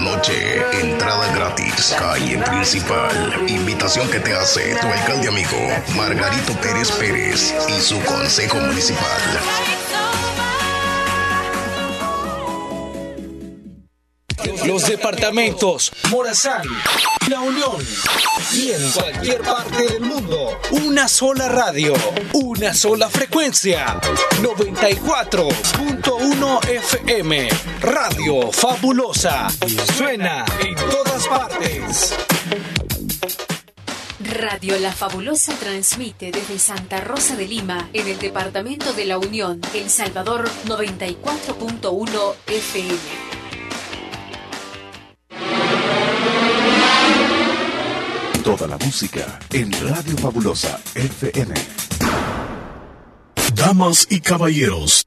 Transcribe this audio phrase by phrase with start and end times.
[0.00, 3.44] noche, entrada gratis, calle principal.
[3.48, 5.58] Invitación que te hace tu alcalde amigo,
[5.96, 9.79] Margarito Pérez Pérez y su consejo municipal.
[14.70, 16.62] Los departamentos Morazán,
[17.28, 17.84] La Unión
[18.52, 20.60] y en cualquier parte del mundo.
[20.70, 21.92] Una sola radio,
[22.34, 24.00] una sola frecuencia.
[24.40, 27.48] 94.1 FM.
[27.80, 29.48] Radio Fabulosa.
[29.96, 32.14] Suena en todas partes.
[34.20, 39.60] Radio La Fabulosa transmite desde Santa Rosa de Lima, en el departamento de La Unión,
[39.74, 43.29] El Salvador 94.1 FM.
[48.56, 51.54] Toda la música en Radio Fabulosa FM.
[53.54, 55.06] Damas y caballeros,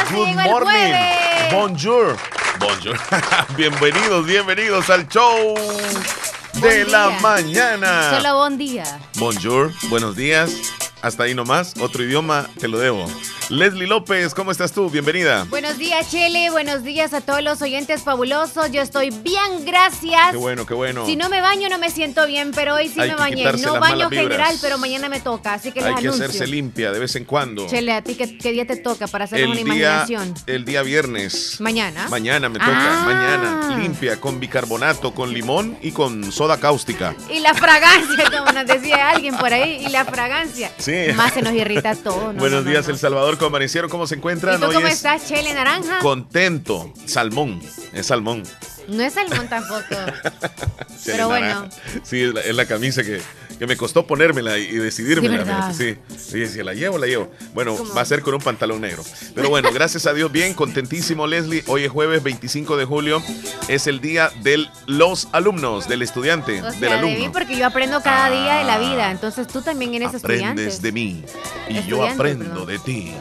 [0.11, 0.93] Good morning.
[1.51, 2.17] Bonjour.
[2.59, 2.97] Bonjour.
[3.55, 5.55] bienvenidos, bienvenidos al show
[6.61, 8.17] de la mañana.
[8.17, 8.83] Solo buen día.
[9.15, 10.51] Bonjour, buenos días.
[11.01, 11.73] Hasta ahí nomás.
[11.79, 13.07] Otro idioma te lo debo.
[13.49, 14.87] Leslie López, ¿cómo estás tú?
[14.89, 15.45] Bienvenida.
[15.49, 16.51] Buenos días, Chele.
[16.51, 18.71] Buenos días a todos los oyentes fabulosos.
[18.71, 20.31] Yo estoy bien, gracias.
[20.31, 21.05] Qué bueno, qué bueno.
[21.07, 23.51] Si no me baño, no me siento bien, pero hoy sí Hay me que bañé.
[23.63, 26.25] No baño general, pero mañana me toca, así que Hay les que anuncio.
[26.25, 27.67] hacerse limpia de vez en cuando.
[27.67, 30.33] Chele, ¿a ti qué, qué día te toca para hacer una día, imaginación?
[30.45, 31.59] el día viernes.
[31.59, 32.07] Mañana.
[32.09, 33.03] Mañana me toca, Ah.
[33.05, 33.77] mañana.
[33.81, 37.15] Limpia, con bicarbonato, con limón y con soda cáustica.
[37.33, 40.71] Y la fragancia, como nos decía alguien por ahí, y la fragancia.
[40.77, 40.90] Sí.
[41.15, 42.33] Más se nos irrita todo.
[42.33, 42.87] no, Buenos no, no, días.
[42.87, 43.89] El Salvador, ¿cómo amanecieron?
[43.89, 44.59] ¿Cómo se ¿Y encuentran?
[44.59, 45.99] tú Hoy cómo es estás, Chele Naranja?
[45.99, 46.93] Contento.
[47.05, 47.61] Salmón.
[47.93, 48.43] Es salmón.
[48.87, 49.95] No es salmón tampoco.
[51.05, 51.69] Pero bueno.
[52.03, 53.21] Sí, es la, es la camisa que,
[53.61, 55.29] que me costó ponérmela y, y decidirme.
[55.71, 57.29] Sí, sí, sí, la llevo, la llevo.
[57.53, 57.93] Bueno, ¿Cómo?
[57.93, 59.03] va a ser con un pantalón negro.
[59.35, 61.63] Pero bueno, gracias a Dios, bien, contentísimo, Leslie.
[61.67, 63.21] Hoy es jueves 25 de julio.
[63.67, 67.31] Es el día de los alumnos, del estudiante, O del sea, de mí, alumno.
[67.31, 69.11] porque yo aprendo cada día de la vida.
[69.11, 70.47] Entonces tú también eres estudiante.
[70.63, 71.23] Aprendes de mí
[71.69, 72.65] y yo Estudiante, aprendo perdón.
[72.67, 73.13] de ti.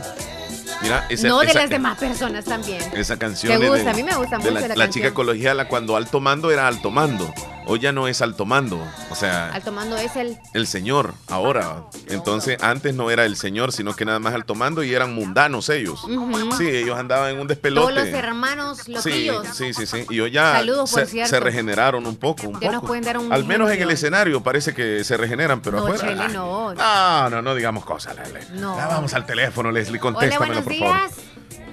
[0.83, 2.83] Mira, esa, no de las demás personas también.
[2.95, 3.85] Esa canción ¿Te es gusta?
[3.85, 6.67] de- A mí me gusta mucho la, la la chica colegiala cuando alto mando era
[6.67, 7.33] alto mando.
[7.67, 8.85] Hoy ya no es alto mando.
[9.11, 10.37] O sea, Al tomando es el.
[10.55, 11.85] el señor ahora.
[12.09, 15.69] Entonces, antes no era el señor, sino que nada más alto mando y eran mundanos
[15.69, 16.03] ellos.
[16.03, 16.51] Ujú.
[16.57, 17.95] Sí, ellos andaban en un Todos despelote.
[17.95, 19.47] los hermanos, los Sí, tíos.
[19.53, 20.05] sí, sí, sí.
[20.09, 22.87] Y hoy ya Saludos, por se, regeneraron un poco, un nos poco.
[22.89, 26.09] pueden dar un Al menos en el escenario parece que se regeneran, pero No, afuera.
[26.09, 26.75] Chele, ah, no.
[26.75, 28.59] No, no, no digamos cosas, Leslie.
[28.61, 28.77] No.
[28.77, 30.19] Ya vamos al teléfono, Leslie, Hola,
[30.71, 31.11] buenos por favor.
[31.11, 31.31] días.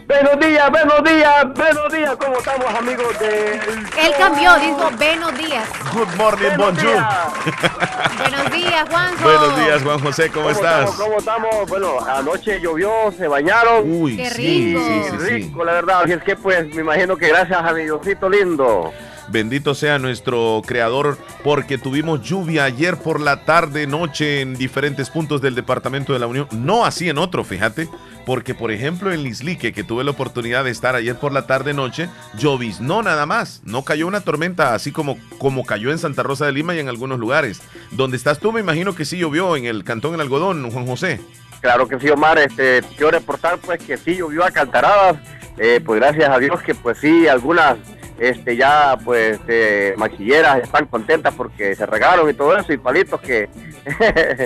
[0.07, 3.55] Buenos días, buenos días, buenos días, ¿cómo estamos amigos de...
[3.55, 5.67] Él cambió, dijo buenos días.
[5.93, 7.03] Good morning, bonjour.
[8.17, 9.23] Buenos días, Juanjo.
[9.23, 10.89] Buenos días, Juan José, ¿cómo, estás?
[10.89, 11.67] Estamos, ¿Cómo estamos?
[11.67, 13.83] Bueno, anoche llovió, se bañaron.
[14.01, 14.81] Uy, Qué sí, rico.
[14.87, 15.29] sí, sí, sí.
[15.33, 16.01] Rico, la verdad.
[16.03, 18.93] Así es que pues me imagino que gracias a mi Diosito lindo.
[19.29, 25.41] Bendito sea nuestro creador, porque tuvimos lluvia ayer por la tarde, noche en diferentes puntos
[25.41, 26.47] del departamento de la Unión.
[26.51, 27.89] No así en otro, fíjate,
[28.25, 31.73] porque por ejemplo en Lislique, que tuve la oportunidad de estar ayer por la tarde,
[31.73, 33.61] noche, lloviznó nada más.
[33.65, 36.87] No cayó una tormenta así como, como cayó en Santa Rosa de Lima y en
[36.87, 37.61] algunos lugares.
[37.91, 41.19] Donde estás tú, me imagino que sí llovió en el Cantón El Algodón, Juan José.
[41.61, 42.37] Claro que sí, Omar.
[42.37, 45.17] Este, quiero reportar pues que sí llovió a cantaradas.
[45.57, 47.77] Eh, pues gracias a Dios que pues sí, algunas
[48.19, 53.21] este ya pues eh, maquilleras están contentas porque se regaron y todo eso y palitos
[53.21, 53.47] que...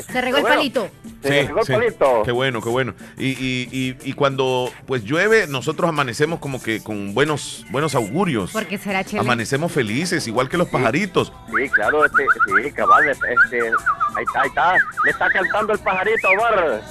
[0.08, 0.90] Se regó el Bueno, palito.
[1.24, 2.22] Se regó el palito.
[2.26, 2.94] Qué bueno, qué bueno.
[3.18, 8.52] Y, y- y- y cuando pues llueve, nosotros amanecemos como que con buenos, buenos augurios.
[8.52, 9.22] Porque será Chele.
[9.22, 11.32] Amanecemos felices, igual que los pajaritos.
[11.56, 12.26] Sí, claro, este,
[12.64, 14.74] sí, cabal, este, ahí está, ahí está,
[15.06, 16.82] le está cantando el pajarito, Omar.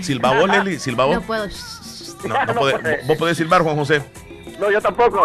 [0.00, 1.16] Silba vos, Leslie, silba vos.
[1.16, 1.46] No puedo.
[2.28, 3.02] No, no No podés- puede.
[3.06, 4.02] vos podés silbar, Juan José.
[4.58, 5.24] No, yo tampoco.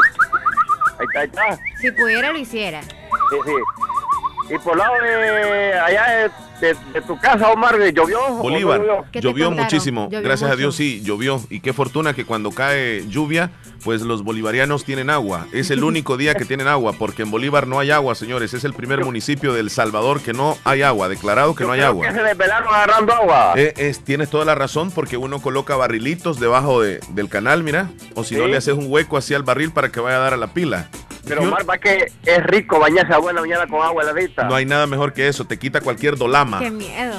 [0.97, 1.63] Ahí está, ahí está.
[1.81, 2.81] Si pudiera, lo hiciera.
[2.83, 4.53] Sí, sí.
[4.53, 6.31] Y por lado de allá
[6.61, 8.19] de, tu casa, Omar, ¿llovió?
[8.35, 8.81] Bolívar,
[9.13, 9.51] llovió?
[9.51, 10.05] Muchísimo.
[10.09, 10.55] Llovió Gracias a.
[10.55, 11.41] Dios sí, llovió.
[11.49, 13.51] Y qué fortuna que cuando cae lluvia,
[13.83, 15.47] pues los bolivarianos tienen agua.
[15.51, 18.53] Es el único día que tienen agua, porque en Bolívar no hay agua, señores.
[18.53, 21.79] Es el primer municipio del Salvador que no hay agua, declarado que Yo no hay
[21.79, 22.07] creo agua.
[22.07, 23.53] que se desvelaron agarrando agua.
[23.57, 27.89] Eh, es, tienes toda la razón porque uno coloca barrilitos debajo de- del canal, mira.
[28.15, 30.33] O si no le haces un hueco así al barril para que vaya a dar
[30.33, 30.89] a la pila.
[31.27, 34.43] Pero Yo- Omar, va que es rico bañarse a buena mañana con agua heladita.
[34.45, 36.59] No hay nada mejor que eso, te quita cualquier dolama.
[36.59, 37.15] Qué miedo.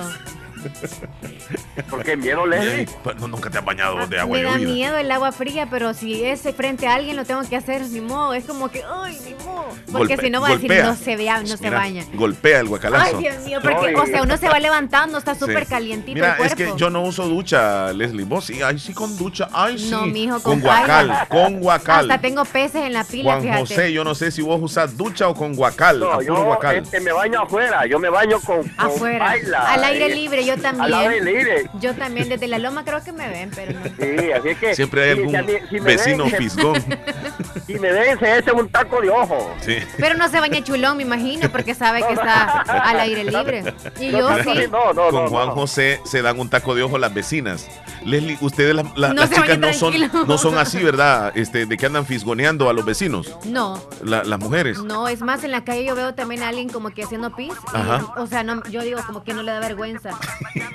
[1.90, 2.88] Porque miedo, Leslie.
[3.18, 6.24] No, nunca te has bañado de agua Me da miedo el agua fría, pero si
[6.24, 8.34] es frente a alguien lo tengo que hacer, ni modo.
[8.34, 9.66] Es como que, ay, ni modo.
[9.92, 10.86] Porque Golpe- si no va a decir, golpea.
[10.86, 12.04] no se vea, no se Mira, baña.
[12.14, 13.16] Golpea el guacalazo.
[13.18, 13.94] Ay, Dios mío, porque, Ay.
[13.94, 15.40] o sea, uno se va levantando, está Sí.
[15.40, 18.24] súper calientito Mira, el es que yo no uso ducha, Leslie.
[18.24, 19.48] Vos sí, ay, sí con ducha.
[19.52, 19.90] Ay, sí.
[19.90, 22.10] No, mijo, con con guacal, con guacal.
[22.10, 23.60] Hasta tengo peces en la pila, Juan fíjate.
[23.60, 25.96] José, yo no sé si vos usas ducha o con guacal.
[26.02, 26.76] a No, puro yo guacal.
[26.76, 27.86] este, me baño afuera.
[27.86, 29.24] Yo me baño con, con Afuera.
[29.24, 30.94] baila, Al aire libre, yo Al también.
[30.94, 31.65] aire libre.
[31.80, 33.84] Yo también, desde la loma creo que me ven, pero no.
[33.86, 34.74] Sí, así es que.
[34.74, 36.84] Siempre hay algún si a mí- si me vecino ven, fisgón.
[37.66, 39.52] Si me ven, se echa un taco de ojo.
[39.60, 39.78] Sí.
[39.98, 43.74] Pero no se baña chulón, me imagino, porque sabe que está al aire libre.
[43.98, 44.50] Y yo No, sí.
[44.70, 45.54] No, no, Con Juan no.
[45.54, 47.66] José se dan un taco de ojo las vecinas.
[48.04, 49.94] Leslie, ustedes las, No chicas no son,
[50.28, 51.32] no son así, ¿verdad?
[51.34, 54.78] Este, de que andan fisgoneando a los vecinos, No, la- las mujeres.
[54.84, 57.52] no, es más, en la calle yo veo también a alguien como que haciendo pis.
[57.74, 60.10] y, o sea, no, yo digo como que no le da vergüenza.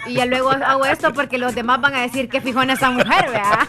[0.08, 3.30] Y ya luego hago esto porque los demás van a decir que fijona esa mujer,
[3.30, 3.68] ¿verdad?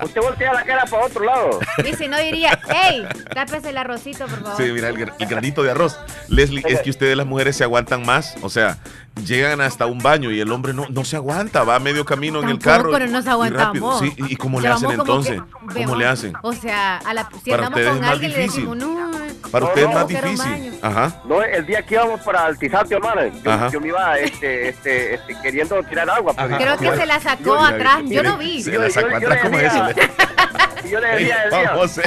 [0.02, 1.58] Usted voltea la cara para otro lado.
[1.84, 3.04] Y si no diría, hey,
[3.34, 4.56] tápese el arrocito, por favor.
[4.56, 5.98] Sí, mira, el, el granito de arroz.
[6.28, 8.36] Leslie, es que ustedes las mujeres se aguantan más.
[8.42, 8.78] O sea,
[9.24, 12.40] llegan hasta un baño y el hombre no, no se aguanta, va a medio camino
[12.42, 13.06] en el Tampoco carro.
[13.06, 14.00] no nos y aguantamos.
[14.00, 14.14] rápido.
[14.14, 15.40] Sí, ¿y cómo le hacen entonces?
[15.42, 16.32] que ¿Cómo vemos- le hacen?
[16.42, 19.10] O sea, a la, si Para andamos con alguien le decimos, no.
[19.50, 20.78] Para No, es más difícil.
[20.82, 21.20] Ajá.
[21.24, 23.30] No, el día que íbamos para el Tizate, Omar,
[23.72, 26.32] yo, me iba este, este, este, queriendo tirar agua.
[26.36, 26.58] pero- Ajá.
[26.58, 28.62] Creo que se la sacó atrás, yo no vi.
[28.62, 30.00] Se Yo- la sacó yo atrás, le ¿cómo es decía- eso?
[30.88, 32.02] Yo le decía a Juan José.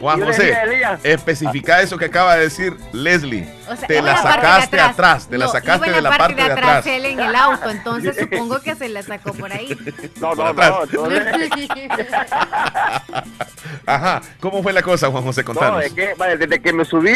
[0.00, 0.56] Juan José,
[1.04, 3.46] especifica eso que acaba de decir Leslie.
[3.68, 5.28] O sea, te la sacaste atrás.
[5.28, 6.86] te la No, sacaste de en la parte de atrás.
[6.86, 9.68] él en el auto, entonces supongo que se la sacó por ahí.
[10.20, 10.70] No, Por no, atrás.
[10.92, 11.68] no, entonces-
[13.86, 14.22] Ajá.
[14.40, 15.42] ¿Cómo fue la cosa, Juan José?
[15.42, 15.84] No, Contanos.
[15.84, 17.14] es que vale, desde que me subí,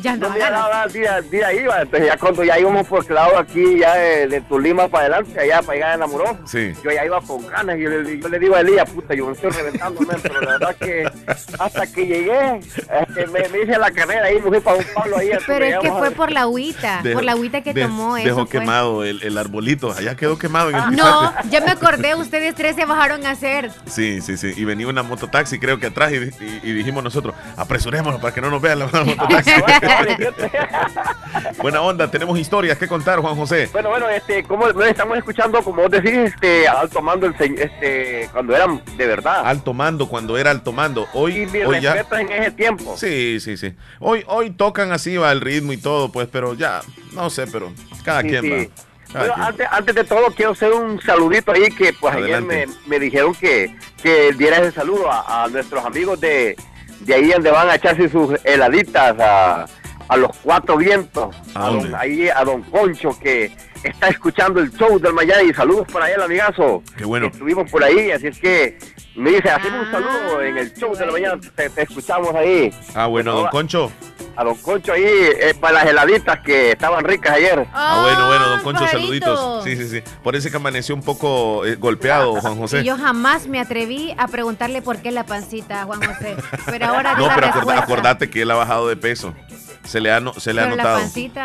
[0.00, 1.82] Ya no no me daba día, día iba.
[1.82, 5.38] Entonces ya cuando ya íbamos por el lado aquí, ya de, de Tulima para adelante,
[5.40, 6.72] allá para allá en Amoró, Sí.
[6.82, 9.26] yo ya iba con ganas y yo, le- yo le digo a Elías, puta, yo
[9.26, 11.10] me estoy reventando, pero la verdad que
[11.58, 15.16] hasta que llegué, este, me, me hice la carrera ahí, me fui para un palo
[15.18, 15.30] ahí.
[15.32, 18.16] hasta Pero es que fue por la agüita, Dejó- por la agüita que de- tomó
[18.16, 18.26] eso.
[18.28, 18.60] Dejó fue.
[18.60, 19.92] quemado el, el arbolito.
[19.92, 23.70] Allá quedó quemado en el No, ya me acordé, ustedes tres se bajaron a hacer.
[23.86, 24.52] Sí, sí, sí.
[24.56, 28.40] Y venía una mototaxi, creo que atrás, y, y- y dijimos nosotros, apresurémonos para que
[28.40, 29.50] no nos vean la mototaxi.
[31.62, 33.68] Buena onda, tenemos historias que contar, Juan José.
[33.72, 38.28] Bueno, bueno, este, como nos estamos escuchando, como vos decís, este, alto mando el este,
[38.32, 39.42] cuando eran de verdad.
[39.44, 41.06] Alto mando, cuando era alto mando.
[41.12, 41.96] Hoy, y mi hoy ya.
[42.12, 42.96] en ese tiempo.
[42.96, 43.74] Sí, sí, sí.
[43.98, 46.80] Hoy, hoy tocan así, va el ritmo y todo, pues, pero ya,
[47.12, 47.72] no sé, pero
[48.04, 48.50] cada Sí, quien sí.
[48.50, 48.64] va.
[49.12, 49.46] Cada Bueno, quien.
[49.46, 52.54] antes, antes de todo quiero hacer un saludito ahí que pues Adelante.
[52.54, 56.56] ayer me, me dijeron que, que diera ese saludo a, a nuestros amigos de,
[57.00, 59.66] de ahí donde van a echarse sus heladitas a,
[60.08, 61.34] a los cuatro vientos.
[61.54, 63.50] ¿A A don- ahí a don Concho que
[63.82, 65.52] está escuchando el show del Miami.
[65.54, 66.82] Saludos para él, amigazo.
[66.96, 67.26] Qué bueno.
[67.26, 68.78] Estuvimos por ahí, así es que
[69.16, 72.34] me dice, hacemos un Ah, saludo en el show de la mañana, te, te escuchamos
[72.34, 72.72] ahí.
[72.94, 73.90] Ah, bueno, don Concho.
[74.36, 77.66] A don Concho ahí, eh, para las heladitas que estaban ricas ayer.
[77.74, 79.00] Ah, bueno, bueno, don Concho, pajarito.
[79.36, 79.64] saluditos.
[79.64, 80.02] Sí, sí, sí.
[80.22, 82.80] Parece que amaneció un poco eh, golpeado, Juan José.
[82.80, 86.36] Y yo jamás me atreví a preguntarle por qué la pancita Juan José.
[86.66, 89.34] Pero ahora No, pero acorda- acordate que él ha bajado de peso.
[89.84, 91.00] Se le ha, no- se le ha notado.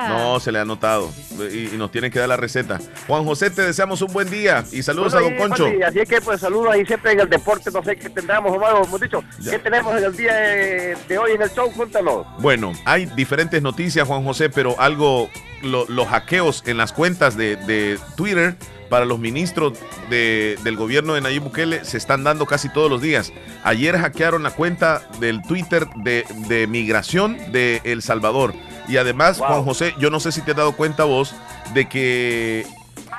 [0.09, 1.09] No, se le ha notado.
[1.51, 2.79] Y, y nos tiene que dar la receta.
[3.07, 4.63] Juan José, te deseamos un buen día.
[4.71, 5.63] Y saludos Bueno, a don y, Concho.
[5.65, 8.51] Pati, así es que pues saludos ahí siempre en el deporte, no sé qué tendremos,
[8.55, 9.51] Omar, hemos dicho, Ya.
[9.51, 11.71] ¿qué tenemos en el día de, de hoy en el show?
[11.71, 12.25] Cuéntanos.
[12.39, 15.29] Bueno, hay diferentes noticias, Juan José, pero algo,
[15.63, 18.55] lo- los hackeos en las cuentas de, de Twitter
[18.89, 19.73] para los ministros
[20.09, 23.31] de- del gobierno de Nayib Bukele se están dando casi todos los días.
[23.63, 28.53] Ayer hackearon la cuenta del Twitter de, de migración de El Salvador.
[28.87, 29.47] Y además, Wow.
[29.47, 31.33] Juan José, yo no sé si te has dado cuenta vos
[31.73, 32.65] de que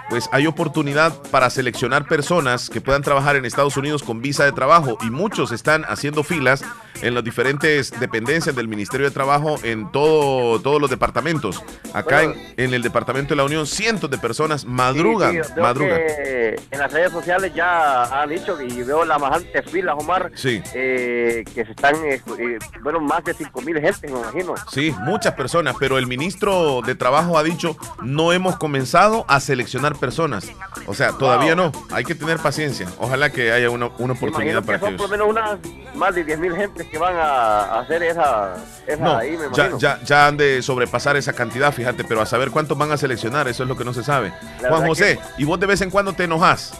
[0.09, 4.53] pues hay oportunidad para seleccionar personas que puedan trabajar en Estados Unidos con visa de
[4.53, 6.65] trabajo y muchos están haciendo filas
[7.03, 11.63] en las diferentes dependencias del Ministerio de Trabajo en todo, todos los departamentos.
[11.93, 16.01] Acá en, en el Departamento de la Unión, cientos de personas madrugan, Sí, madrugan.
[16.01, 20.63] en las redes sociales ya han dicho y veo las bastantes filas, Omar, Sí.
[20.75, 24.55] eh, que se están, eh, eh, bueno, más de 5 mil gente, me imagino.
[24.71, 29.96] Sí, muchas personas, pero el ministro de Trabajo ha dicho, no hemos comenzado a seleccionar
[29.97, 30.51] personas.
[30.87, 32.87] O sea, todavía no, hay que tener paciencia.
[32.99, 35.59] Ojalá que haya una, una oportunidad imagino que para son que por lo menos unas
[35.95, 38.55] más de 10 mil gente que van a, hacer esa,
[38.87, 42.27] esa No, ahí, me ya, ya, ya han de sobrepasar esa cantidad, fíjate, pero a
[42.27, 44.33] saber cuántos van a seleccionar, eso es lo que no se sabe.
[44.61, 46.73] La Juan José, ¿y vos de vez en cuando te enojas?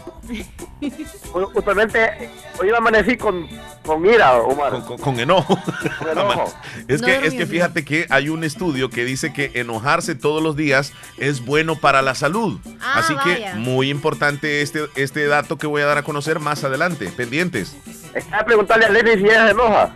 [1.55, 2.29] Usualmente
[2.59, 3.47] hoy amanecí con,
[3.85, 4.71] con ira, Omar.
[4.71, 5.57] Con, con- con enojo.
[5.99, 6.53] Con enojo.
[6.87, 10.41] Es No que, es que fíjate que hay un estudio que dice que enojarse todos
[10.43, 12.59] los días es bueno para la salud.
[12.81, 16.63] Ah, Así que muy importante este, este dato que voy a dar a conocer más
[16.63, 17.07] adelante.
[17.15, 17.75] Pendientes.
[18.13, 19.95] Estaba preguntarle a Lenny si ella se enoja.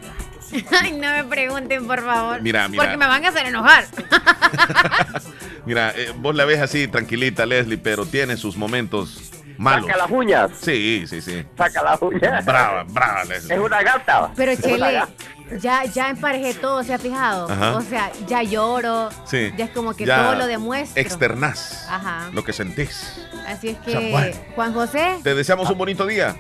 [0.81, 2.41] Ay, no me pregunten, por favor.
[2.41, 2.83] Mira, mira.
[2.83, 3.85] Porque me van a hacer enojar.
[5.65, 9.31] Mira, eh, vos la ves así tranquilita, Leslie, pero tiene sus momentos
[9.62, 9.86] malos.
[9.88, 10.51] Saca las uñas.
[10.62, 11.46] Sí, sí, sí.
[11.58, 12.44] Saca las uñas.
[12.46, 14.32] Brava, brava, Es una gata.
[14.36, 15.01] Pero Chele,
[15.60, 17.50] ya, ya emparejé todo, ¿se ha fijado?
[17.50, 17.75] Ajá.
[17.77, 19.10] O sea, ya lloro.
[19.25, 19.51] Sí.
[19.58, 21.01] Ya es como que Ya todo lo demuestro.
[21.01, 22.30] Externás Ajá.
[22.34, 23.25] lo que sentís.
[23.48, 24.36] Así es O que, sea, bueno.
[24.56, 26.36] Juan José, Te deseamos un bonito día.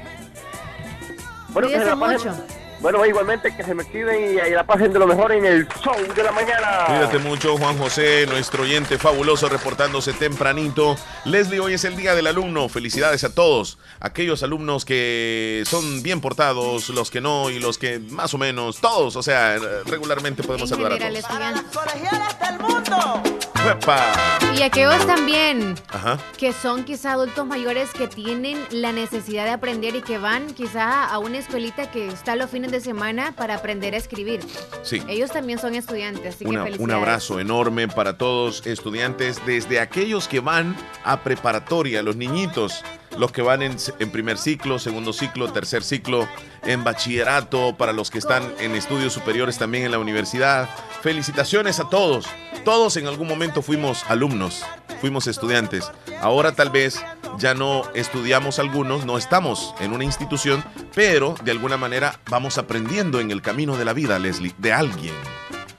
[1.49, 2.60] Bueno, que se cuídese la pasen- mucho.
[2.81, 5.67] Bueno, igualmente que se me cuiden y, y la pasen de lo mejor en el
[5.83, 6.85] show de la mañana.
[6.87, 10.95] Cuídate mucho, Juan José, nuestro oyente fabuloso reportándose tempranito.
[11.25, 12.67] Leslie, hoy es el día del alumno.
[12.69, 13.77] Felicidades a todos.
[13.99, 18.81] Aquellos alumnos que son bien portados, los que no y los que más o menos,
[18.81, 21.93] todos, o sea, regularmente podemos en saludar a general, todos.
[21.93, 23.51] estudiantes.
[23.69, 24.11] ¡Epa!
[24.57, 26.17] Y aquellos también Ajá.
[26.37, 31.05] que son quizá adultos mayores que tienen la necesidad de aprender y que van quizá
[31.05, 34.39] a una escuelita que está los fines de semana para aprender a escribir.
[34.83, 35.01] Sí.
[35.07, 40.39] Ellos también son estudiantes, así Una- un abrazo enorme para todos estudiantes, desde aquellos que
[40.39, 42.83] van a preparatoria, los niñitos,
[43.17, 43.77] los que van en,
[44.11, 46.27] primer ciclo, segundo ciclo, tercer ciclo,
[46.63, 50.69] en bachillerato, para los que están en estudios superiores también en la universidad.
[51.01, 52.27] Felicitaciones a todos.
[52.63, 54.63] Todos en algún momento fuimos alumnos,
[54.99, 55.91] fuimos estudiantes.
[56.21, 57.03] Ahora tal vez
[57.37, 60.63] ya no estudiamos algunos, no estamos en una institución,
[60.93, 65.15] pero de alguna manera vamos aprendiendo en el camino de la vida, Leslie, de alguien.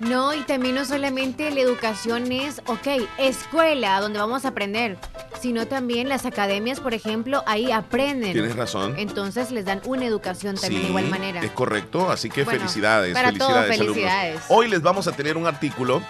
[0.03, 4.99] No, y también no solamente la educación es, ok, escuela, donde vamos a aprender,
[5.41, 8.33] sino también las academias, por ejemplo, ahí aprenden.
[8.33, 8.95] Tienes razón.
[8.99, 11.41] Entonces les dan una educación también Sí, de igual manera.
[11.41, 14.41] Es correcto, así que Bueno, felicidades, para felicidades, felicidades.
[14.49, 16.03] Hoy les vamos a tener un artículo,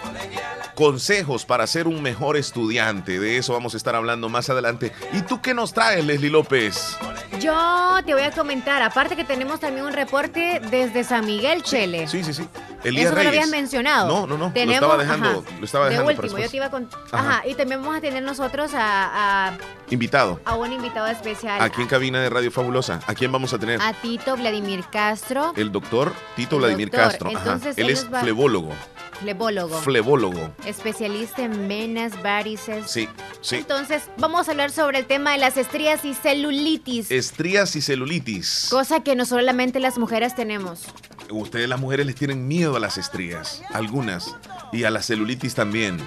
[0.73, 3.19] consejos para ser un mejor estudiante.
[3.19, 4.91] De eso vamos a estar hablando más adelante.
[5.13, 6.97] ¿Y tú qué nos traes, Leslie López?
[7.39, 12.07] Yo te voy a comentar, aparte que tenemos también un reporte desde San Miguel, Chele.
[12.07, 12.47] Sí, sí, sí.
[12.83, 13.43] Elías Eso no lo Reyes.
[13.43, 13.82] habías mencionado.
[14.07, 14.51] No, no, no.
[14.53, 16.69] Tenemos, lo estaba dejando, ajá, lo estaba de dejando para último, yo te iba a.
[17.11, 17.29] Ajá.
[17.29, 17.47] Ajá.
[17.47, 19.57] y también vamos a tener nosotros a, a,
[19.93, 20.39] Invitado.
[20.45, 21.61] a un invitado especial.
[21.61, 22.99] Aquí en cabina de Radio Fabulosa.
[23.05, 23.79] ¿A quién vamos a tener?
[23.79, 27.09] A Tito Vladimir Castro, El doctor Tito El Vladimir doctor.
[27.11, 27.29] Castro.
[27.29, 27.37] Ajá.
[27.39, 28.71] Entonces, Él él es va- flebólogo.
[29.19, 30.49] flebólogo, Flebólogo.
[30.65, 32.89] especialista en venas, varices.
[32.89, 33.07] Sí,
[33.41, 33.57] sí.
[33.57, 38.67] Entonces, vamos a hablar sobre el tema de las estrías y celulitis, Estrías y celulitis.
[38.71, 40.85] cosa que no solamente las mujeres tenemos.
[41.29, 44.35] Ustedes las mujeres les tienen miedo a las estrías, algunas,
[44.71, 45.97] y a la celulitis también.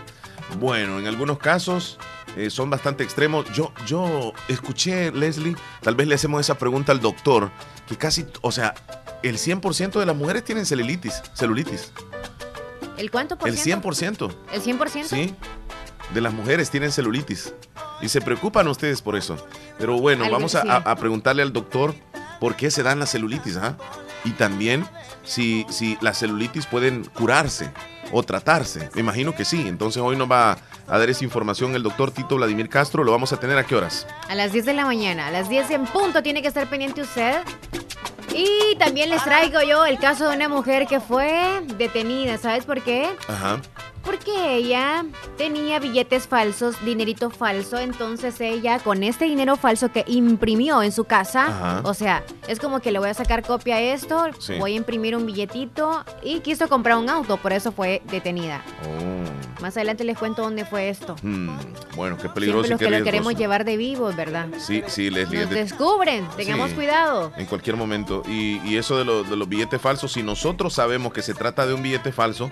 [0.58, 1.98] Bueno, en algunos casos
[2.36, 3.46] eh, son bastante extremos.
[3.52, 7.50] Yo, yo escuché, Leslie, tal vez le hacemos esa pregunta al doctor,
[7.88, 8.74] que casi, o sea,
[9.22, 11.92] el 100% de las mujeres tienen celulitis, celulitis.
[12.96, 13.88] ¿El cuánto por El ciento?
[13.90, 15.04] 100%, ¿El 100%?
[15.04, 15.34] sí,
[16.14, 17.52] de las mujeres tienen celulitis.
[18.00, 19.36] Y se preocupan ustedes por eso.
[19.78, 20.68] Pero bueno, Algo vamos a, sí.
[20.68, 21.94] a- a preguntarle al doctor
[22.40, 23.76] por qué se dan las celulitis, ¿ah?
[24.24, 24.86] Y también
[25.24, 27.70] si, si las celulitis pueden curarse
[28.12, 28.90] o tratarse.
[28.94, 29.66] Me imagino que sí.
[29.66, 30.58] Entonces hoy nos va
[30.88, 33.04] a dar esa información el doctor Tito Vladimir Castro.
[33.04, 34.06] ¿Lo vamos a tener a qué horas?
[34.28, 37.02] A las 10 de la mañana, a las 10 en punto tiene que estar pendiente
[37.02, 37.42] usted.
[38.34, 42.36] Y también les traigo yo el caso de una mujer que fue detenida.
[42.38, 43.08] ¿Sabes por qué?
[43.28, 43.60] Ajá.
[44.06, 45.04] Porque ella
[45.36, 47.78] tenía billetes falsos, dinerito falso.
[47.78, 51.80] Entonces ella, con este dinero falso que imprimió en su casa, Ajá.
[51.84, 54.54] o sea, es como que le voy a sacar copia a esto, Sí.
[54.58, 58.62] voy a imprimir un billetito y quiso comprar un auto, por eso fue detenida.
[58.84, 59.60] Oh.
[59.62, 61.16] Más adelante les cuento dónde fue esto.
[61.22, 61.56] Hmm.
[61.96, 64.46] Bueno, qué peligroso los que lo queremos llevar de vivos, ¿verdad?
[64.58, 65.40] Sí, sí, Leslie.
[65.40, 66.76] Nos es de- descubren, tengamos Sí.
[66.76, 67.32] cuidado.
[67.36, 68.22] En cualquier momento.
[68.28, 71.66] Y, y eso de, lo- de los billetes falsos, si nosotros sabemos que se trata
[71.66, 72.50] de un billete falso,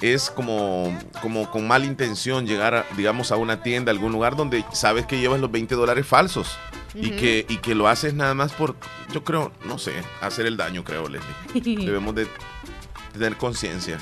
[0.00, 4.36] es como, como con mala intención llegar, a, digamos, a una tienda, a algún lugar
[4.36, 6.58] donde sabes que llevas los 20 dólares falsos.
[6.94, 8.76] y, que, y que lo haces nada más por,
[9.12, 11.76] yo creo, no sé, hacer el daño, creo, Leslie.
[11.84, 12.28] Debemos de
[13.12, 13.98] tener conciencia.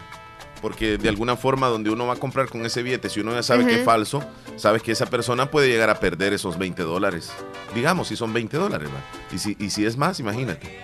[0.61, 3.43] Porque de alguna forma donde uno va a comprar con ese billete, si uno ya
[3.43, 4.23] sabe que es falso,
[4.57, 7.33] sabes que esa persona puede llegar a perder esos 20 dólares.
[7.75, 9.35] Digamos, si son 20 dólares, ¿va?
[9.35, 10.79] Y si, y si es más, imagínate.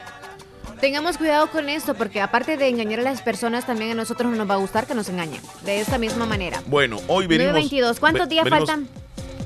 [0.81, 4.49] Tengamos cuidado con esto, porque aparte de engañar a las personas, también a nosotros nos
[4.49, 5.41] va a gustar que nos engañen.
[5.65, 6.63] De esta misma manera.
[6.67, 7.53] Bueno, hoy venimos...
[7.53, 7.99] 922.
[8.01, 8.89] ¿Cuántos ve- días venimos faltan?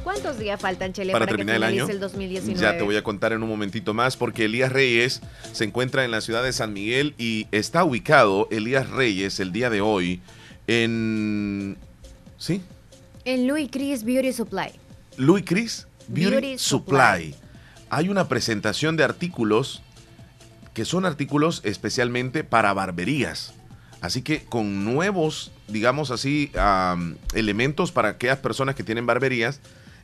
[0.05, 1.89] ¿Cuántos días faltan, Chele, Para para, que terminar el año.
[1.89, 2.61] el 2019?
[2.61, 5.23] Ya te voy a contar en un momentito más porque Elías Reyes
[5.53, 9.71] se encuentra en la ciudad de San Miguel y está ubicado Elías Reyes el día
[9.71, 10.21] de hoy
[10.67, 11.79] en...
[12.37, 12.61] ¿Sí?
[13.25, 14.73] En Louis Chris Beauty Supply.
[15.17, 17.27] Louis Chris Beauty, Beauty Supply.
[17.33, 17.35] Supply.
[17.91, 19.83] hay una presentación de artículos
[20.75, 23.55] que son artículos especialmente para barberías.
[24.01, 26.51] Así que con nuevos, digamos así,
[27.35, 29.61] elementos para aquellas personas que tienen barberías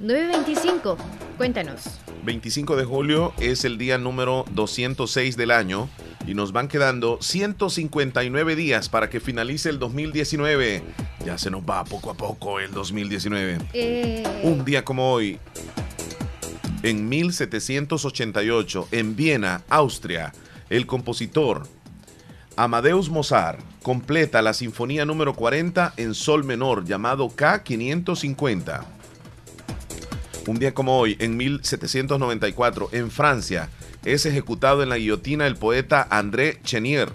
[0.00, 1.29] 925.
[1.40, 1.84] Cuéntanos.
[2.26, 5.88] 25 de julio es el día número 206 del año
[6.26, 10.82] y nos van quedando 159 días para que finalice el 2019.
[11.24, 13.56] Ya se nos va poco a poco el 2019.
[13.72, 15.38] Eh, Un día como hoy,
[16.82, 20.34] en 1788, en Viena, Austria,
[20.68, 21.62] el compositor
[22.54, 28.99] Amadeus Mozart completa la sinfonía número 40 en sol menor llamado K550.
[30.50, 33.68] Un día como hoy, en 1794, en Francia,
[34.04, 37.08] es ejecutado en la guillotina el poeta André Chenier.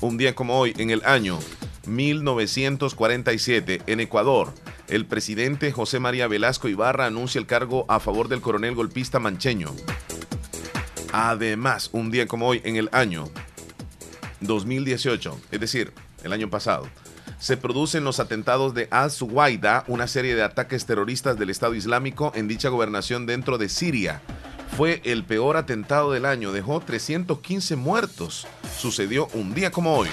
[0.00, 1.38] Un día como hoy, en el año
[1.86, 4.54] 1947, en Ecuador,
[4.88, 9.76] el presidente José María Velasco Ibarra anuncia el cargo a favor del coronel golpista mancheño.
[11.12, 13.28] Además, un día como hoy, en el año
[14.40, 15.92] 2018, es decir,
[16.24, 16.88] el año pasado,
[17.40, 22.46] se producen los atentados de Al-Suwaida, una serie de ataques terroristas del Estado Islámico en
[22.46, 24.20] dicha gobernación dentro de Siria.
[24.76, 28.46] Fue el peor atentado del año, dejó 315 muertos.
[28.78, 30.08] Sucedió un día como hoy.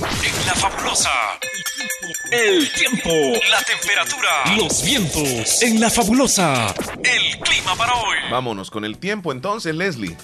[0.00, 1.10] En la fabulosa.
[2.32, 3.10] El tiempo,
[3.50, 5.62] la temperatura, los vientos.
[5.62, 6.74] En la fabulosa.
[7.04, 8.16] El clima para hoy.
[8.30, 10.16] Vámonos con el tiempo entonces, Leslie.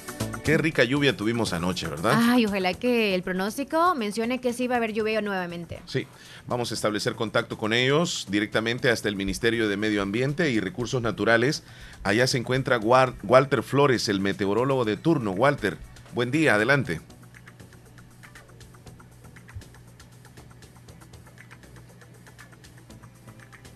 [0.48, 2.18] Qué rica lluvia tuvimos anoche, ¿verdad?
[2.30, 5.80] Ay, ojalá que el pronóstico mencione que sí va a haber lluvia nuevamente.
[5.84, 6.06] Sí,
[6.48, 11.00] vamos a establecer contacto con ellos directamente hasta el Ministerio de Medio Ambiente y Recursos
[11.00, 11.62] Naturales.
[12.02, 15.32] Allá se encuentra Walter Flores, el meteorólogo de turno.
[15.32, 15.76] Walter,
[16.14, 17.00] buen día, adelante.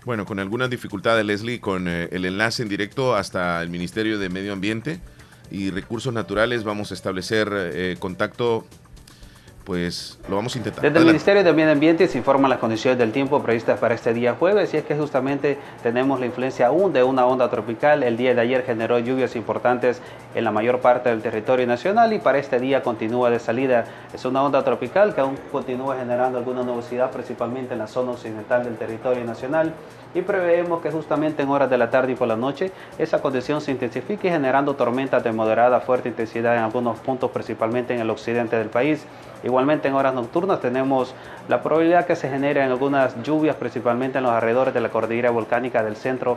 [0.05, 4.31] Bueno, con algunas dificultades, Leslie, con eh, el enlace en directo hasta el Ministerio de
[4.31, 4.99] Medio Ambiente
[5.49, 8.67] y Recursos Naturales, vamos a establecer eh, contacto,
[9.65, 10.83] pues lo vamos a intentar.
[10.83, 11.07] Desde el.
[11.07, 14.73] Ministerio de Medio Ambiente se informan las condiciones del tiempo previstas para este día jueves
[14.75, 18.03] y es que justamente tenemos la influencia aún de una onda tropical.
[18.03, 20.01] El día de ayer generó lluvias importantes
[20.35, 23.85] en la mayor parte del territorio nacional y para este día continúa de salida.
[24.13, 28.65] Es una onda tropical que aún continúa generando alguna nubosidad principalmente en la zona occidental
[28.65, 29.73] del territorio nacional
[30.15, 33.61] y preveemos que justamente en horas de la tarde y por la noche esa condición
[33.61, 38.11] se intensifique generando tormentas de moderada a fuerte intensidad en algunos puntos principalmente en el
[38.11, 39.07] occidente del país.
[39.43, 41.15] Igualmente en horas nocturnas tenemos
[41.49, 45.83] la probabilidad que se generen algunas lluvias principalmente en los alrededores de la cordillera volcánica
[45.83, 46.37] del centro